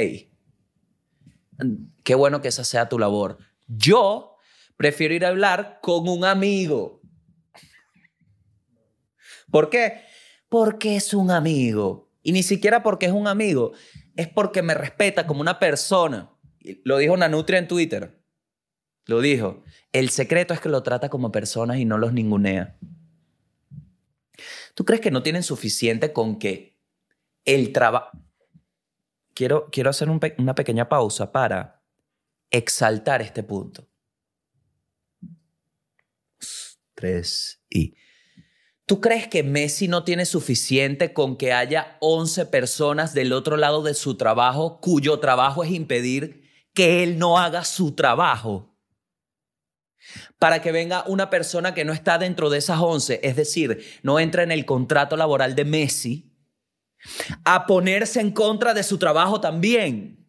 Qué 2.05 2.14
bueno 2.14 2.40
que 2.40 2.48
esa 2.48 2.62
sea 2.62 2.88
tu 2.88 2.96
labor. 2.96 3.38
Yo 3.66 4.36
prefiero 4.76 5.14
ir 5.14 5.24
a 5.24 5.28
hablar 5.30 5.80
con 5.82 6.09
un 6.09 6.24
amigo. 6.24 7.03
¿Por 9.51 9.68
qué? 9.68 10.03
Porque 10.48 10.94
es 10.94 11.12
un 11.12 11.32
amigo. 11.32 12.09
Y 12.22 12.30
ni 12.30 12.44
siquiera 12.44 12.84
porque 12.84 13.07
es 13.07 13.12
un 13.12 13.26
amigo, 13.26 13.72
es 14.14 14.28
porque 14.28 14.62
me 14.62 14.74
respeta 14.74 15.26
como 15.26 15.40
una 15.40 15.59
persona. 15.59 16.30
Lo 16.84 16.98
dijo 16.98 17.16
Nanutria 17.16 17.59
en 17.59 17.66
Twitter. 17.66 18.22
Lo 19.07 19.20
dijo. 19.20 19.64
El 19.92 20.11
secreto 20.11 20.55
es 20.55 20.61
que 20.61 20.68
lo 20.68 20.84
trata 20.84 21.09
como 21.09 21.32
personas 21.32 21.78
y 21.78 21.84
no 21.84 21.98
los 21.98 22.12
ningunea. 22.12 22.78
¿Tú 24.81 24.87
crees 24.87 25.03
que 25.03 25.11
no 25.11 25.22
tienen 25.22 25.43
suficiente 25.43 26.11
con 26.14 26.39
que 26.39 26.81
el 27.45 27.70
trabajo... 27.70 28.12
Quiero, 29.35 29.68
quiero 29.70 29.91
hacer 29.91 30.09
una 30.09 30.55
pequeña 30.55 30.89
pausa 30.89 31.33
para 31.33 31.85
exaltar 32.49 33.20
este 33.20 33.43
punto. 33.43 33.87
Tres 36.95 37.62
y... 37.68 37.95
¿Tú 38.87 39.03
crees 39.03 39.28
que 39.28 39.43
Messi 39.43 39.87
no 39.87 40.03
tiene 40.03 40.24
suficiente 40.24 41.12
con 41.12 41.37
que 41.37 41.53
haya 41.53 41.99
11 42.01 42.47
personas 42.47 43.12
del 43.12 43.35
otro 43.35 43.59
lado 43.59 43.83
de 43.83 43.93
su 43.93 44.16
trabajo 44.16 44.81
cuyo 44.81 45.20
trabajo 45.20 45.62
es 45.62 45.72
impedir 45.72 46.49
que 46.72 47.03
él 47.03 47.18
no 47.18 47.37
haga 47.37 47.66
su 47.66 47.95
trabajo? 47.95 48.70
Para 50.39 50.63
que 50.63 50.73
venga 50.73 51.05
una 51.07 51.31
persona 51.31 51.75
que 51.75 51.85
no 51.85 51.93
está 51.93 52.19
dentro 52.19 52.51
de 52.51 52.59
esas 52.59 52.79
11, 52.81 53.21
es 53.23 53.37
decir, 53.37 53.85
no 54.03 54.19
entra 54.19 54.43
en 54.43 54.53
el 54.53 54.65
contrato 54.65 55.17
laboral 55.17 55.55
de 55.55 55.65
Messi, 55.65 56.33
a 57.45 57.67
ponerse 57.67 58.21
en 58.21 58.31
contra 58.31 58.75
de 58.75 58.83
su 58.83 58.99
trabajo 58.99 59.41
también. 59.41 60.21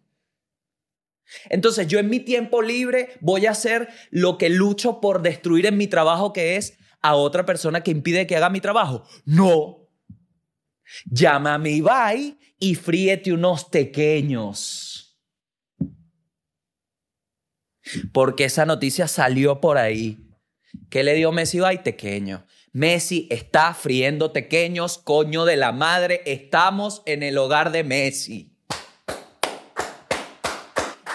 Entonces 1.50 1.88
yo 1.88 2.00
en 2.00 2.10
mi 2.10 2.20
tiempo 2.20 2.62
libre 2.62 3.18
voy 3.22 3.46
a 3.46 3.52
hacer 3.52 3.90
lo 4.10 4.38
que 4.38 4.50
lucho 4.50 5.00
por 5.00 5.22
destruir 5.22 5.66
en 5.66 5.78
mi 5.78 5.88
trabajo, 5.88 6.34
que 6.34 6.58
es 6.58 6.78
a 7.02 7.16
otra 7.16 7.46
persona 7.46 7.82
que 7.82 7.92
impide 7.92 8.28
que 8.28 8.36
haga 8.36 8.50
mi 8.50 8.62
trabajo. 8.62 9.04
No. 9.26 9.90
Llama 11.06 11.54
a 11.54 11.58
mi 11.58 11.72
Ibai 11.78 12.38
y 12.60 12.76
fríete 12.76 13.34
unos 13.34 13.66
pequeños. 13.66 14.91
Porque 18.12 18.46
esa 18.46 18.66
noticia 18.66 19.08
salió 19.08 19.62
por 19.62 19.78
ahí. 19.78 20.20
¿Qué 20.90 21.04
le 21.04 21.14
dio 21.14 21.32
Messi 21.32 21.58
Ibai? 21.58 21.84
Tequeño. 21.84 22.46
Messi 22.74 23.28
está 23.30 23.74
friendo 23.74 24.32
tequeños, 24.32 24.98
coño 24.98 25.44
de 25.46 25.58
la 25.58 25.72
madre. 25.72 26.22
Estamos 26.26 27.04
en 27.06 27.24
el 27.24 27.38
hogar 27.38 27.72
de 27.72 27.84
Messi. 27.84 28.56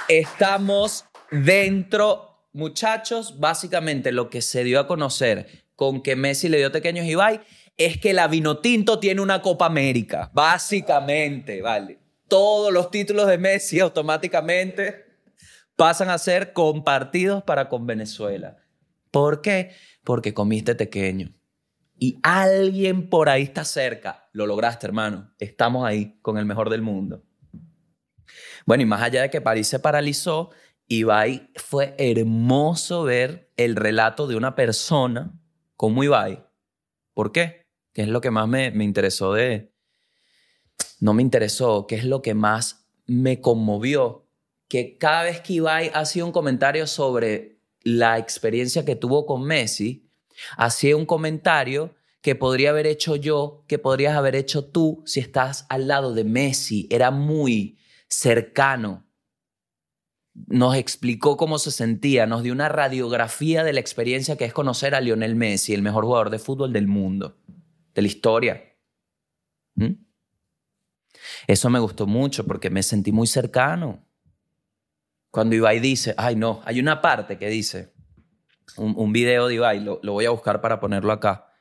Estamos 0.09 1.07
dentro, 1.31 2.47
muchachos, 2.53 3.41
básicamente 3.41 4.13
lo 4.13 4.29
que 4.29 4.43
se 4.43 4.65
dio 4.65 4.79
a 4.79 4.87
conocer 4.87 5.65
con 5.75 6.03
que 6.03 6.15
Messi 6.15 6.49
le 6.49 6.59
dio 6.59 6.71
pequeños 6.71 7.07
a 7.07 7.09
Ibai 7.09 7.41
es 7.77 7.99
que 7.99 8.13
la 8.13 8.29
Vinotinto 8.29 8.99
tiene 8.99 9.21
una 9.21 9.43
Copa 9.43 9.67
América. 9.67 10.31
Básicamente, 10.33 11.61
¿vale? 11.61 11.99
Todos 12.29 12.73
los 12.73 12.91
títulos 12.91 13.27
de 13.29 13.39
Messi 13.39 13.81
automáticamente 13.81 15.06
pasan 15.77 16.11
a 16.11 16.19
ser 16.19 16.53
compartidos 16.53 17.43
para 17.45 17.69
con 17.69 17.87
Venezuela. 17.87 18.57
¿Por 19.11 19.43
qué? 19.43 19.73
Porque 20.03 20.35
comiste 20.35 20.75
pequeño. 20.75 21.33
Y 21.99 22.19
alguien 22.23 23.09
por 23.09 23.29
ahí 23.29 23.43
está 23.43 23.65
cerca. 23.65 24.29
Lo 24.33 24.47
lograste, 24.47 24.87
hermano. 24.87 25.33
Estamos 25.39 25.87
ahí 25.87 26.19
con 26.21 26.37
el 26.39 26.45
mejor 26.45 26.69
del 26.71 26.83
mundo. 26.83 27.23
Bueno, 28.67 28.83
y 28.83 28.87
más 28.87 29.03
allá 29.03 29.23
de 29.23 29.31
que 29.31 29.41
París 29.41 29.69
se 29.69 29.79
paralizó, 29.79 30.51
Ibai 30.89 31.51
fue 31.57 31.95
hermoso 31.99 33.05
ver 33.05 33.53
el 33.57 33.77
relato 33.77 34.27
de 34.27 34.37
una 34.37 34.55
persona 34.55 35.33
como 35.77 36.05
Ibai. 36.05 36.45
¿Por 37.15 37.33
qué? 37.33 37.63
¿Qué 37.93 38.03
es 38.03 38.09
lo 38.09 38.21
que 38.21 38.31
más 38.31 38.49
me, 38.49 38.71
me 38.71 38.85
interesó 38.85 39.33
de... 39.33 39.73
No 41.01 41.15
me 41.15 41.23
interesó, 41.23 41.87
¿qué 41.87 41.97
es 41.97 42.05
lo 42.05 42.23
que 42.23 42.35
más 42.35 42.89
me 43.07 43.41
conmovió? 43.41 44.26
Que 44.69 44.99
cada 44.99 45.23
vez 45.23 45.41
que 45.41 45.55
Ibai 45.55 45.91
hacía 45.95 46.25
un 46.25 46.33
comentario 46.33 46.87
sobre 46.87 47.59
la 47.83 48.19
experiencia 48.19 48.85
que 48.85 48.97
tuvo 48.97 49.27
con 49.27 49.45
Messi, 49.45 50.11
hacía 50.57 50.97
un 50.97 51.07
comentario 51.07 51.95
que 52.21 52.35
podría 52.35 52.71
haber 52.71 52.87
hecho 52.87 53.15
yo, 53.15 53.65
que 53.69 53.79
podrías 53.79 54.17
haber 54.17 54.35
hecho 54.35 54.65
tú 54.65 55.03
si 55.07 55.21
estás 55.21 55.67
al 55.69 55.87
lado 55.87 56.13
de 56.13 56.25
Messi. 56.25 56.89
Era 56.91 57.13
muy 57.13 57.79
cercano, 58.09 59.07
nos 60.47 60.77
explicó 60.77 61.37
cómo 61.37 61.59
se 61.59 61.71
sentía, 61.71 62.27
nos 62.27 62.43
dio 62.43 62.53
una 62.53 62.69
radiografía 62.69 63.65
de 63.65 63.73
la 63.73 63.81
experiencia 63.81 64.37
que 64.37 64.45
es 64.45 64.53
conocer 64.53 64.95
a 64.95 65.01
Lionel 65.01 65.35
Messi, 65.35 65.73
el 65.73 65.83
mejor 65.83 66.05
jugador 66.05 66.31
de 66.31 66.39
fútbol 66.39 66.73
del 66.73 66.87
mundo, 66.87 67.37
de 67.95 68.03
la 68.03 68.09
historia. 68.09 68.63
¿Mm? 69.77 69.93
Eso 71.47 71.71
me 71.71 71.79
gustó 71.79 72.07
mucho 72.07 72.47
porque 72.47 72.71
me 72.71 72.83
sentí 72.83 73.13
muy 73.13 73.27
cercano. 73.27 74.05
Cuando 75.37 75.55
Ibai 75.55 75.81
dice, 75.81 76.15
ay 76.17 76.35
no, 76.35 76.63
hay 76.65 76.81
una 76.81 77.03
parte 77.03 77.37
que 77.37 77.51
dice, 77.51 77.93
un, 78.79 79.13
video 79.13 79.49
de 79.49 79.57
Ibai, 79.57 79.81
lo, 79.81 80.01
voy 80.01 80.25
a 80.25 80.31
buscar 80.31 80.63
para 80.63 80.81
ponerlo 80.81 81.13
acá. 81.13 81.53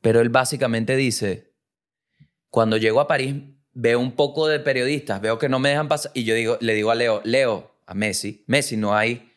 Pero 0.00 0.20
él 0.20 0.28
básicamente 0.28 0.94
dice, 0.94 1.52
cuando 2.48 2.76
llego 2.76 3.00
a 3.00 3.08
París 3.08 3.34
veo 3.72 3.98
un 3.98 4.12
poco 4.12 4.46
de 4.46 4.60
periodistas, 4.60 5.20
veo 5.20 5.36
que 5.36 5.48
no 5.48 5.58
me 5.58 5.70
dejan 5.70 5.88
pasar 5.88 6.12
y 6.14 6.22
yo 6.22 6.36
digo, 6.36 6.58
le 6.60 6.74
digo 6.74 6.92
a 6.92 6.94
Leo, 6.94 7.22
Leo, 7.24 7.74
a 7.86 7.94
Messi, 7.94 8.44
Messi 8.46 8.76
no 8.76 8.94
hay, 8.94 9.28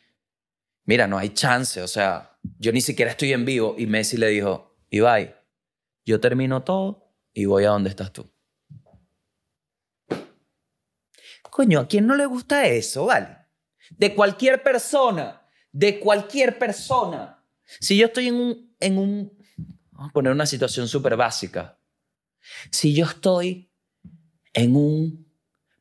mira, 0.84 1.08
no 1.08 1.18
hay 1.18 1.30
chance, 1.30 1.82
o 1.82 1.88
sea, 1.88 2.38
yo 2.60 2.72
ni 2.72 2.82
siquiera 2.82 3.10
estoy 3.10 3.34
en 3.34 3.46
vivo 3.46 3.74
y 3.80 3.88
Messi 3.88 4.16
le 4.16 4.28
dijo, 4.28 4.78
Ibai, 4.92 5.36
yo 6.06 6.20
termino 6.20 6.62
todo 6.62 7.16
y 7.34 7.46
voy 7.46 7.64
a 7.64 7.70
donde 7.70 7.90
estás 7.90 8.14
tú. 8.14 8.32
Coño, 11.56 11.80
¿a 11.80 11.88
quién 11.88 12.06
no 12.06 12.18
le 12.18 12.26
gusta 12.26 12.68
eso, 12.68 13.06
vale? 13.06 13.30
De 13.92 14.14
cualquier 14.14 14.62
persona, 14.62 15.42
de 15.72 16.02
cualquier 16.02 16.60
persona. 16.60 17.42
Si 17.80 17.96
yo 17.96 18.08
estoy 18.08 18.28
en 18.28 18.36
un, 18.36 18.76
en 18.82 18.98
un, 18.98 19.38
vamos 19.92 20.10
a 20.10 20.12
poner 20.12 20.34
una 20.34 20.48
situación 20.48 20.90
súper 20.90 21.16
básica. 21.16 21.80
Si 22.72 22.94
yo 22.94 23.06
estoy 23.06 23.72
en 24.52 24.76
un 24.76 25.32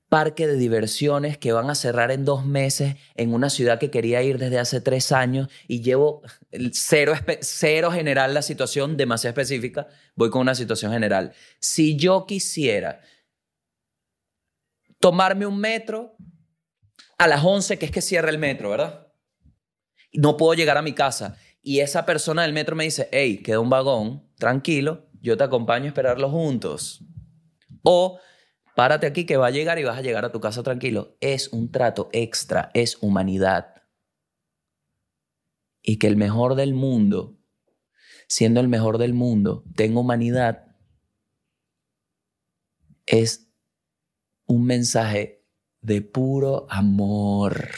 parque 0.08 0.46
de 0.46 0.56
diversiones 0.56 1.38
que 1.38 1.50
van 1.50 1.68
a 1.68 1.74
cerrar 1.74 2.12
en 2.12 2.24
dos 2.24 2.46
meses 2.46 2.94
en 3.16 3.34
una 3.34 3.50
ciudad 3.50 3.80
que 3.80 3.90
quería 3.90 4.22
ir 4.22 4.38
desde 4.38 4.60
hace 4.60 4.80
tres 4.80 5.10
años 5.10 5.48
y 5.66 5.82
llevo 5.82 6.22
cero, 6.70 7.14
cero 7.40 7.90
general 7.90 8.32
la 8.32 8.42
situación, 8.42 8.96
demasiado 8.96 9.32
específica, 9.32 9.88
voy 10.14 10.30
con 10.30 10.42
una 10.42 10.54
situación 10.54 10.92
general. 10.92 11.32
Si 11.58 11.96
yo 11.96 12.26
quisiera 12.26 13.00
tomarme 15.04 15.44
un 15.44 15.58
metro 15.58 16.16
a 17.18 17.28
las 17.28 17.44
11, 17.44 17.78
que 17.78 17.84
es 17.84 17.90
que 17.92 18.00
cierra 18.00 18.30
el 18.30 18.38
metro, 18.38 18.70
¿verdad? 18.70 19.12
No 20.14 20.38
puedo 20.38 20.54
llegar 20.54 20.78
a 20.78 20.82
mi 20.82 20.94
casa. 20.94 21.36
Y 21.60 21.80
esa 21.80 22.06
persona 22.06 22.40
del 22.40 22.54
metro 22.54 22.74
me 22.74 22.84
dice, 22.84 23.10
hey, 23.12 23.42
queda 23.42 23.60
un 23.60 23.68
vagón, 23.68 24.26
tranquilo, 24.38 25.10
yo 25.20 25.36
te 25.36 25.44
acompaño 25.44 25.84
a 25.84 25.88
esperarlo 25.88 26.30
juntos. 26.30 27.04
O 27.82 28.18
párate 28.74 29.06
aquí 29.06 29.26
que 29.26 29.36
va 29.36 29.48
a 29.48 29.50
llegar 29.50 29.78
y 29.78 29.84
vas 29.84 29.98
a 29.98 30.00
llegar 30.00 30.24
a 30.24 30.32
tu 30.32 30.40
casa 30.40 30.62
tranquilo. 30.62 31.18
Es 31.20 31.48
un 31.48 31.70
trato 31.70 32.08
extra, 32.12 32.70
es 32.72 32.96
humanidad. 33.02 33.82
Y 35.82 35.98
que 35.98 36.06
el 36.06 36.16
mejor 36.16 36.54
del 36.54 36.72
mundo, 36.72 37.36
siendo 38.26 38.58
el 38.58 38.68
mejor 38.68 38.96
del 38.96 39.12
mundo, 39.12 39.64
tenga 39.76 40.00
humanidad, 40.00 40.74
es 43.04 43.53
un 44.46 44.64
mensaje 44.64 45.44
de 45.80 46.02
puro 46.02 46.66
amor. 46.70 47.68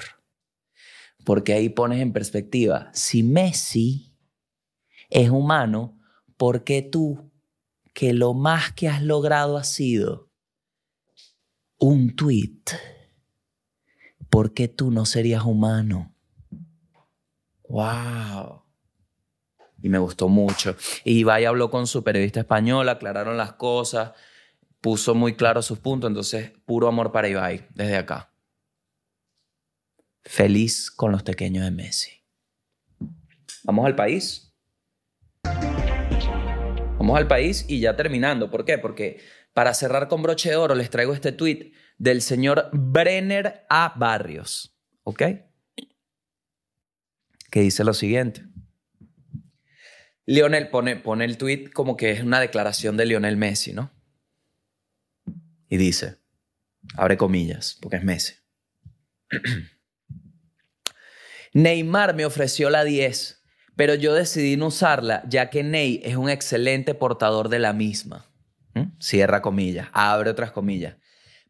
Porque 1.25 1.55
ahí 1.55 1.69
pones 1.69 2.01
en 2.01 2.12
perspectiva, 2.12 2.91
si 2.93 3.23
Messi 3.23 4.17
es 5.11 5.31
humano, 5.31 5.99
¿por 6.37 6.64
qué 6.64 6.83
tú, 6.83 7.33
que 7.95 8.12
lo 8.12 8.35
más 8.35 8.73
que 8.73 8.89
has 8.89 9.03
logrado 9.03 9.57
ha 9.57 9.64
sido 9.64 10.31
un 11.79 12.14
tweet, 12.14 12.62
¿por 14.31 14.55
qué 14.55 14.69
tú 14.69 14.91
no 14.91 15.05
serías 15.05 15.45
humano? 15.45 16.14
¡Wow! 17.69 18.62
Y 19.83 19.89
me 19.89 19.99
gustó 19.99 20.29
mucho. 20.29 20.77
Y 21.05 21.19
Ibai 21.19 21.45
habló 21.45 21.71
con 21.71 21.87
su 21.87 22.03
periodista 22.05 22.41
español, 22.41 22.89
aclararon 22.89 23.37
las 23.37 23.55
cosas 23.55 24.12
puso 24.87 25.16
muy 25.16 25.34
claro 25.34 25.62
sus 25.62 25.80
puntos, 25.80 26.07
entonces 26.07 26.53
puro 26.64 26.87
amor 26.87 27.11
para 27.11 27.28
Ibai 27.28 27.66
desde 27.74 27.97
acá. 27.97 28.32
Feliz 30.22 30.93
con 30.93 31.11
los 31.11 31.24
pequeños 31.24 31.64
de 31.64 31.72
Messi. 31.72 32.12
Vamos 33.64 33.84
al 33.84 33.97
país. 33.97 34.55
Vamos 35.43 37.18
al 37.18 37.26
país 37.26 37.64
y 37.66 37.80
ya 37.80 37.97
terminando. 37.97 38.49
¿Por 38.49 38.64
qué? 38.64 38.78
Porque 38.78 39.18
para 39.53 39.74
cerrar 39.74 40.07
con 40.07 40.22
broche 40.22 40.51
de 40.51 40.57
oro 40.57 40.76
les 40.76 40.89
traigo 40.89 41.14
este 41.14 41.32
tweet 41.32 41.72
del 41.99 42.22
señor 42.22 42.70
Brenner 42.72 43.66
A. 43.68 43.93
Barrios. 43.97 44.78
¿Ok? 45.03 45.22
Que 47.51 47.61
dice 47.61 47.82
lo 47.82 47.93
siguiente. 47.93 48.45
Lionel 50.26 50.68
pone, 50.68 50.95
pone 50.95 51.24
el 51.24 51.39
tweet 51.39 51.72
como 51.72 51.97
que 51.97 52.12
es 52.12 52.22
una 52.22 52.39
declaración 52.39 52.97
de 52.97 53.07
Lionel 53.07 53.37
Messi, 53.37 53.72
¿no? 53.72 53.95
Y 55.69 55.77
dice, 55.77 56.19
abre 56.97 57.17
comillas, 57.17 57.79
porque 57.81 57.97
es 57.97 58.05
Messi. 58.05 58.35
Neymar 61.53 62.14
me 62.14 62.27
ofreció 62.27 62.71
la 62.71 62.85
10, 62.85 63.43
pero 63.77 63.95
yo 63.95 64.14
decidí 64.14 64.57
no 64.57 64.67
usarla 64.67 65.23
ya 65.27 65.51
que 65.51 65.62
Ney 65.62 66.01
es 66.05 66.17
un 66.17 66.29
excelente 66.29 66.95
portador 66.95 67.49
de 67.49 67.59
la 67.59 67.73
misma. 67.73 68.27
¿Mm? 68.75 68.99
Cierra 69.01 69.43
comillas, 69.43 69.89
abre 69.93 70.31
otras 70.31 70.51
comillas. 70.53 70.97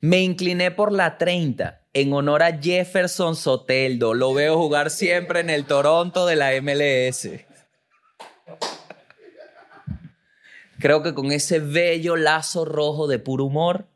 Me 0.01 0.21
incliné 0.21 0.71
por 0.71 0.93
la 0.93 1.19
30 1.19 1.87
en 1.93 2.13
honor 2.13 2.43
a 2.43 2.59
Jefferson 2.59 3.35
Soteldo. 3.35 4.15
Lo 4.15 4.35
veo 4.35 4.57
jugar 4.57 4.91
siempre 4.91 5.41
en 5.41 5.51
el 5.51 5.65
Toronto 5.65 6.27
de 6.27 6.37
la 6.37 6.51
MLS. 6.61 7.29
Creo 10.79 11.03
que 11.03 11.15
con 11.15 11.33
ese 11.33 11.59
bello 11.59 12.17
lazo 12.17 12.65
rojo 12.65 13.09
de 13.09 13.19
puro 13.19 13.47
humor 13.47 13.89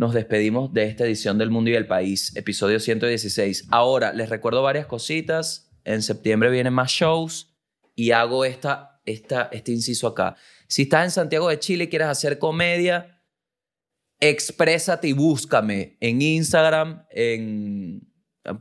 nos 0.00 0.14
despedimos 0.14 0.72
de 0.72 0.84
esta 0.84 1.04
edición 1.04 1.36
del 1.36 1.50
Mundo 1.50 1.68
y 1.68 1.74
el 1.74 1.86
País, 1.86 2.34
episodio 2.34 2.80
116. 2.80 3.66
Ahora, 3.70 4.14
les 4.14 4.30
recuerdo 4.30 4.62
varias 4.62 4.86
cositas. 4.86 5.70
En 5.84 6.00
septiembre 6.00 6.48
vienen 6.48 6.72
más 6.72 6.90
shows 6.90 7.54
y 7.94 8.12
hago 8.12 8.46
esta, 8.46 9.02
esta, 9.04 9.50
este 9.52 9.72
inciso 9.72 10.06
acá. 10.06 10.36
Si 10.68 10.82
estás 10.82 11.04
en 11.04 11.10
Santiago 11.10 11.50
de 11.50 11.58
Chile 11.58 11.84
y 11.84 11.88
quieres 11.88 12.08
hacer 12.08 12.38
comedia, 12.38 13.22
exprésate 14.20 15.06
y 15.06 15.12
búscame 15.12 15.98
en 16.00 16.22
Instagram, 16.22 17.04
en, 17.10 18.10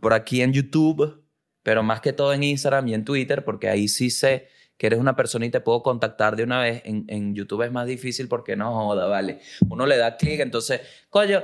por 0.02 0.12
aquí 0.12 0.42
en 0.42 0.52
YouTube, 0.52 1.24
pero 1.64 1.84
más 1.84 2.02
que 2.02 2.12
todo 2.12 2.34
en 2.34 2.44
Instagram 2.44 2.86
y 2.90 2.96
en 2.96 3.06
Twitter, 3.06 3.46
porque 3.46 3.70
ahí 3.70 3.88
sí 3.88 4.10
sé 4.10 4.50
que 4.80 4.88
eres 4.88 4.98
una 4.98 5.14
persona 5.14 5.46
y 5.46 5.50
te 5.50 5.60
puedo 5.60 5.84
contactar 5.84 6.38
de 6.38 6.44
una 6.44 6.62
vez. 6.62 6.82
En, 6.86 7.04
en 7.10 7.36
YouTube 7.36 7.64
es 7.64 7.72
más 7.72 7.86
difícil 7.86 8.30
porque 8.30 8.56
no 8.56 8.74
joda, 8.74 9.08
vale. 9.08 9.42
Uno 9.70 9.86
le 9.86 9.98
da 9.98 10.16
clic, 10.16 10.40
entonces, 10.40 10.80
coño, 11.10 11.44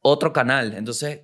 otro 0.00 0.32
canal. 0.32 0.72
Entonces, 0.72 1.20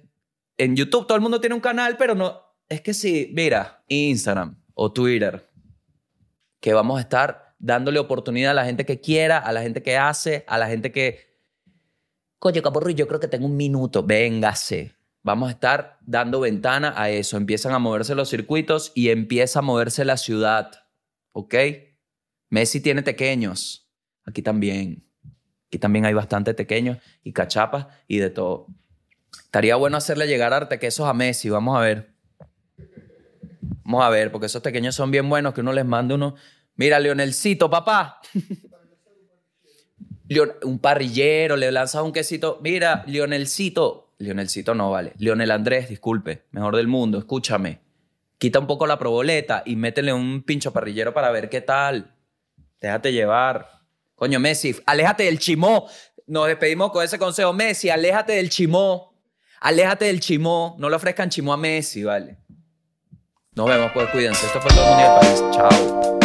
en 0.59 0.77
YouTube 0.77 1.07
todo 1.07 1.17
el 1.17 1.23
mundo 1.23 1.41
tiene 1.41 1.55
un 1.55 1.63
canal, 1.63 1.97
pero 1.97 2.15
no. 2.15 2.43
Es 2.69 2.83
que 2.83 2.93
sí, 2.93 3.31
mira, 3.33 3.83
Instagram 3.89 4.63
o 4.75 4.93
Twitter, 4.93 5.49
que 6.61 6.75
vamos 6.75 6.99
a 6.99 7.01
estar 7.01 7.55
dándole 7.59 7.99
oportunidad 7.99 8.51
a 8.51 8.55
la 8.55 8.67
gente 8.67 8.85
que 8.85 9.01
quiera, 9.01 9.39
a 9.39 9.53
la 9.53 9.63
gente 9.63 9.83
que 9.83 9.97
hace, 9.97 10.45
a 10.47 10.59
la 10.59 10.69
gente 10.69 10.93
que. 10.93 11.29
Coño, 12.39 12.61
Caporro, 12.61 12.91
yo 12.91 13.09
creo 13.09 13.21
que 13.21 13.29
tengo 13.29 13.47
un 13.47 13.57
minuto. 13.57 14.03
Véngase. 14.03 14.98
Vamos 15.23 15.49
a 15.49 15.53
estar 15.53 15.99
dando 16.01 16.41
ventana 16.41 16.95
a 16.97 17.11
eso. 17.11 17.37
Empiezan 17.37 17.73
a 17.73 17.79
moverse 17.79 18.15
los 18.15 18.31
circuitos 18.31 18.93
y 18.95 19.11
empieza 19.11 19.59
a 19.59 19.63
moverse 19.63 20.05
la 20.05 20.17
ciudad. 20.17 20.71
¿Ok? 21.33 21.55
Messi 22.51 22.81
tiene 22.81 23.03
pequeños. 23.03 23.91
Aquí 24.25 24.43
también. 24.43 25.05
Aquí 25.67 25.79
también 25.79 26.07
hay 26.07 26.15
bastante 26.15 26.55
pequeños 26.55 26.99
y 27.23 27.33
cachapas 27.33 27.87
y 28.07 28.19
de 28.19 28.31
todo. 28.31 28.67
Estaría 29.45 29.77
bueno 29.77 29.97
hacerle 29.97 30.27
llegar 30.27 30.53
arte 30.53 30.79
quesos 30.79 31.07
a 31.07 31.13
Messi. 31.13 31.51
Vamos 31.51 31.77
a 31.77 31.81
ver. 31.81 32.15
Vamos 33.85 34.05
a 34.05 34.09
ver, 34.11 34.31
porque 34.31 34.47
esos 34.47 34.63
pequeños 34.63 34.95
son 34.95 35.11
bien 35.11 35.29
buenos 35.29 35.55
que 35.55 35.61
uno 35.61 35.73
les 35.73 35.85
manda 35.85 36.15
uno. 36.15 36.35
Mira, 36.77 37.01
Leonelcito, 37.01 37.69
papá. 37.71 38.21
un 40.63 40.79
parrillero, 40.79 41.57
le 41.57 41.73
lanzas 41.73 42.03
un 42.03 42.13
quesito. 42.13 42.61
Mira, 42.63 43.05
Leonelcito, 43.07 44.08
Lionelcito 44.19 44.75
no 44.75 44.91
vale. 44.91 45.13
Lionel 45.19 45.51
Andrés, 45.51 45.89
disculpe, 45.89 46.45
mejor 46.51 46.77
del 46.77 46.89
mundo, 46.89 47.19
escúchame. 47.19 47.81
Quita 48.39 48.59
un 48.59 48.67
poco 48.67 48.87
la 48.87 48.99
proboleta 48.99 49.63
y 49.65 49.77
métele 49.77 50.13
un 50.13 50.43
pincho 50.43 50.73
parrillero 50.73 51.13
para 51.13 51.31
ver 51.31 51.49
qué 51.49 51.61
tal. 51.61 52.15
Déjate 52.81 53.13
llevar. 53.13 53.69
Coño, 54.15 54.39
Messi, 54.39 54.77
aléjate 54.87 55.25
del 55.25 55.39
chimó. 55.39 55.89
Nos 56.27 56.47
despedimos 56.47 56.93
con 56.93 57.05
ese 57.05 57.19
consejo. 57.19 57.53
Messi, 57.53 57.91
aléjate 57.91 58.35
del 58.35 58.51
chimó. 58.51 59.15
Aléjate 59.61 60.05
del 60.05 60.21
chimó. 60.21 60.77
No 60.79 60.89
le 60.89 60.97
ofrezcan 60.97 61.31
chimó 61.31 61.53
a 61.53 61.57
Messi, 61.57 62.05
¿vale? 62.05 62.39
Nos 63.55 63.69
vemos, 63.69 63.91
pues 63.93 64.09
cuídense. 64.11 64.47
Esto 64.47 64.61
fue 64.61 64.71
todo 64.71 64.85
el 64.85 64.91
mundo. 64.91 65.53
Chao. 65.53 66.19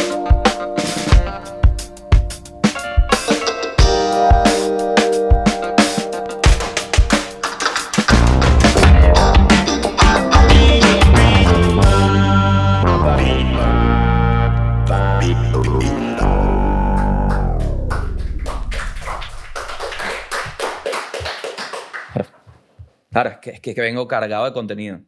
Claro, 23.14 23.30
es 23.30 23.38
que, 23.38 23.52
es 23.52 23.76
que 23.76 23.80
vengo 23.80 24.08
cargado 24.08 24.46
de 24.46 24.54
contenido. 24.54 25.00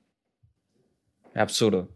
Es 1.34 1.42
absurdo. 1.42 1.95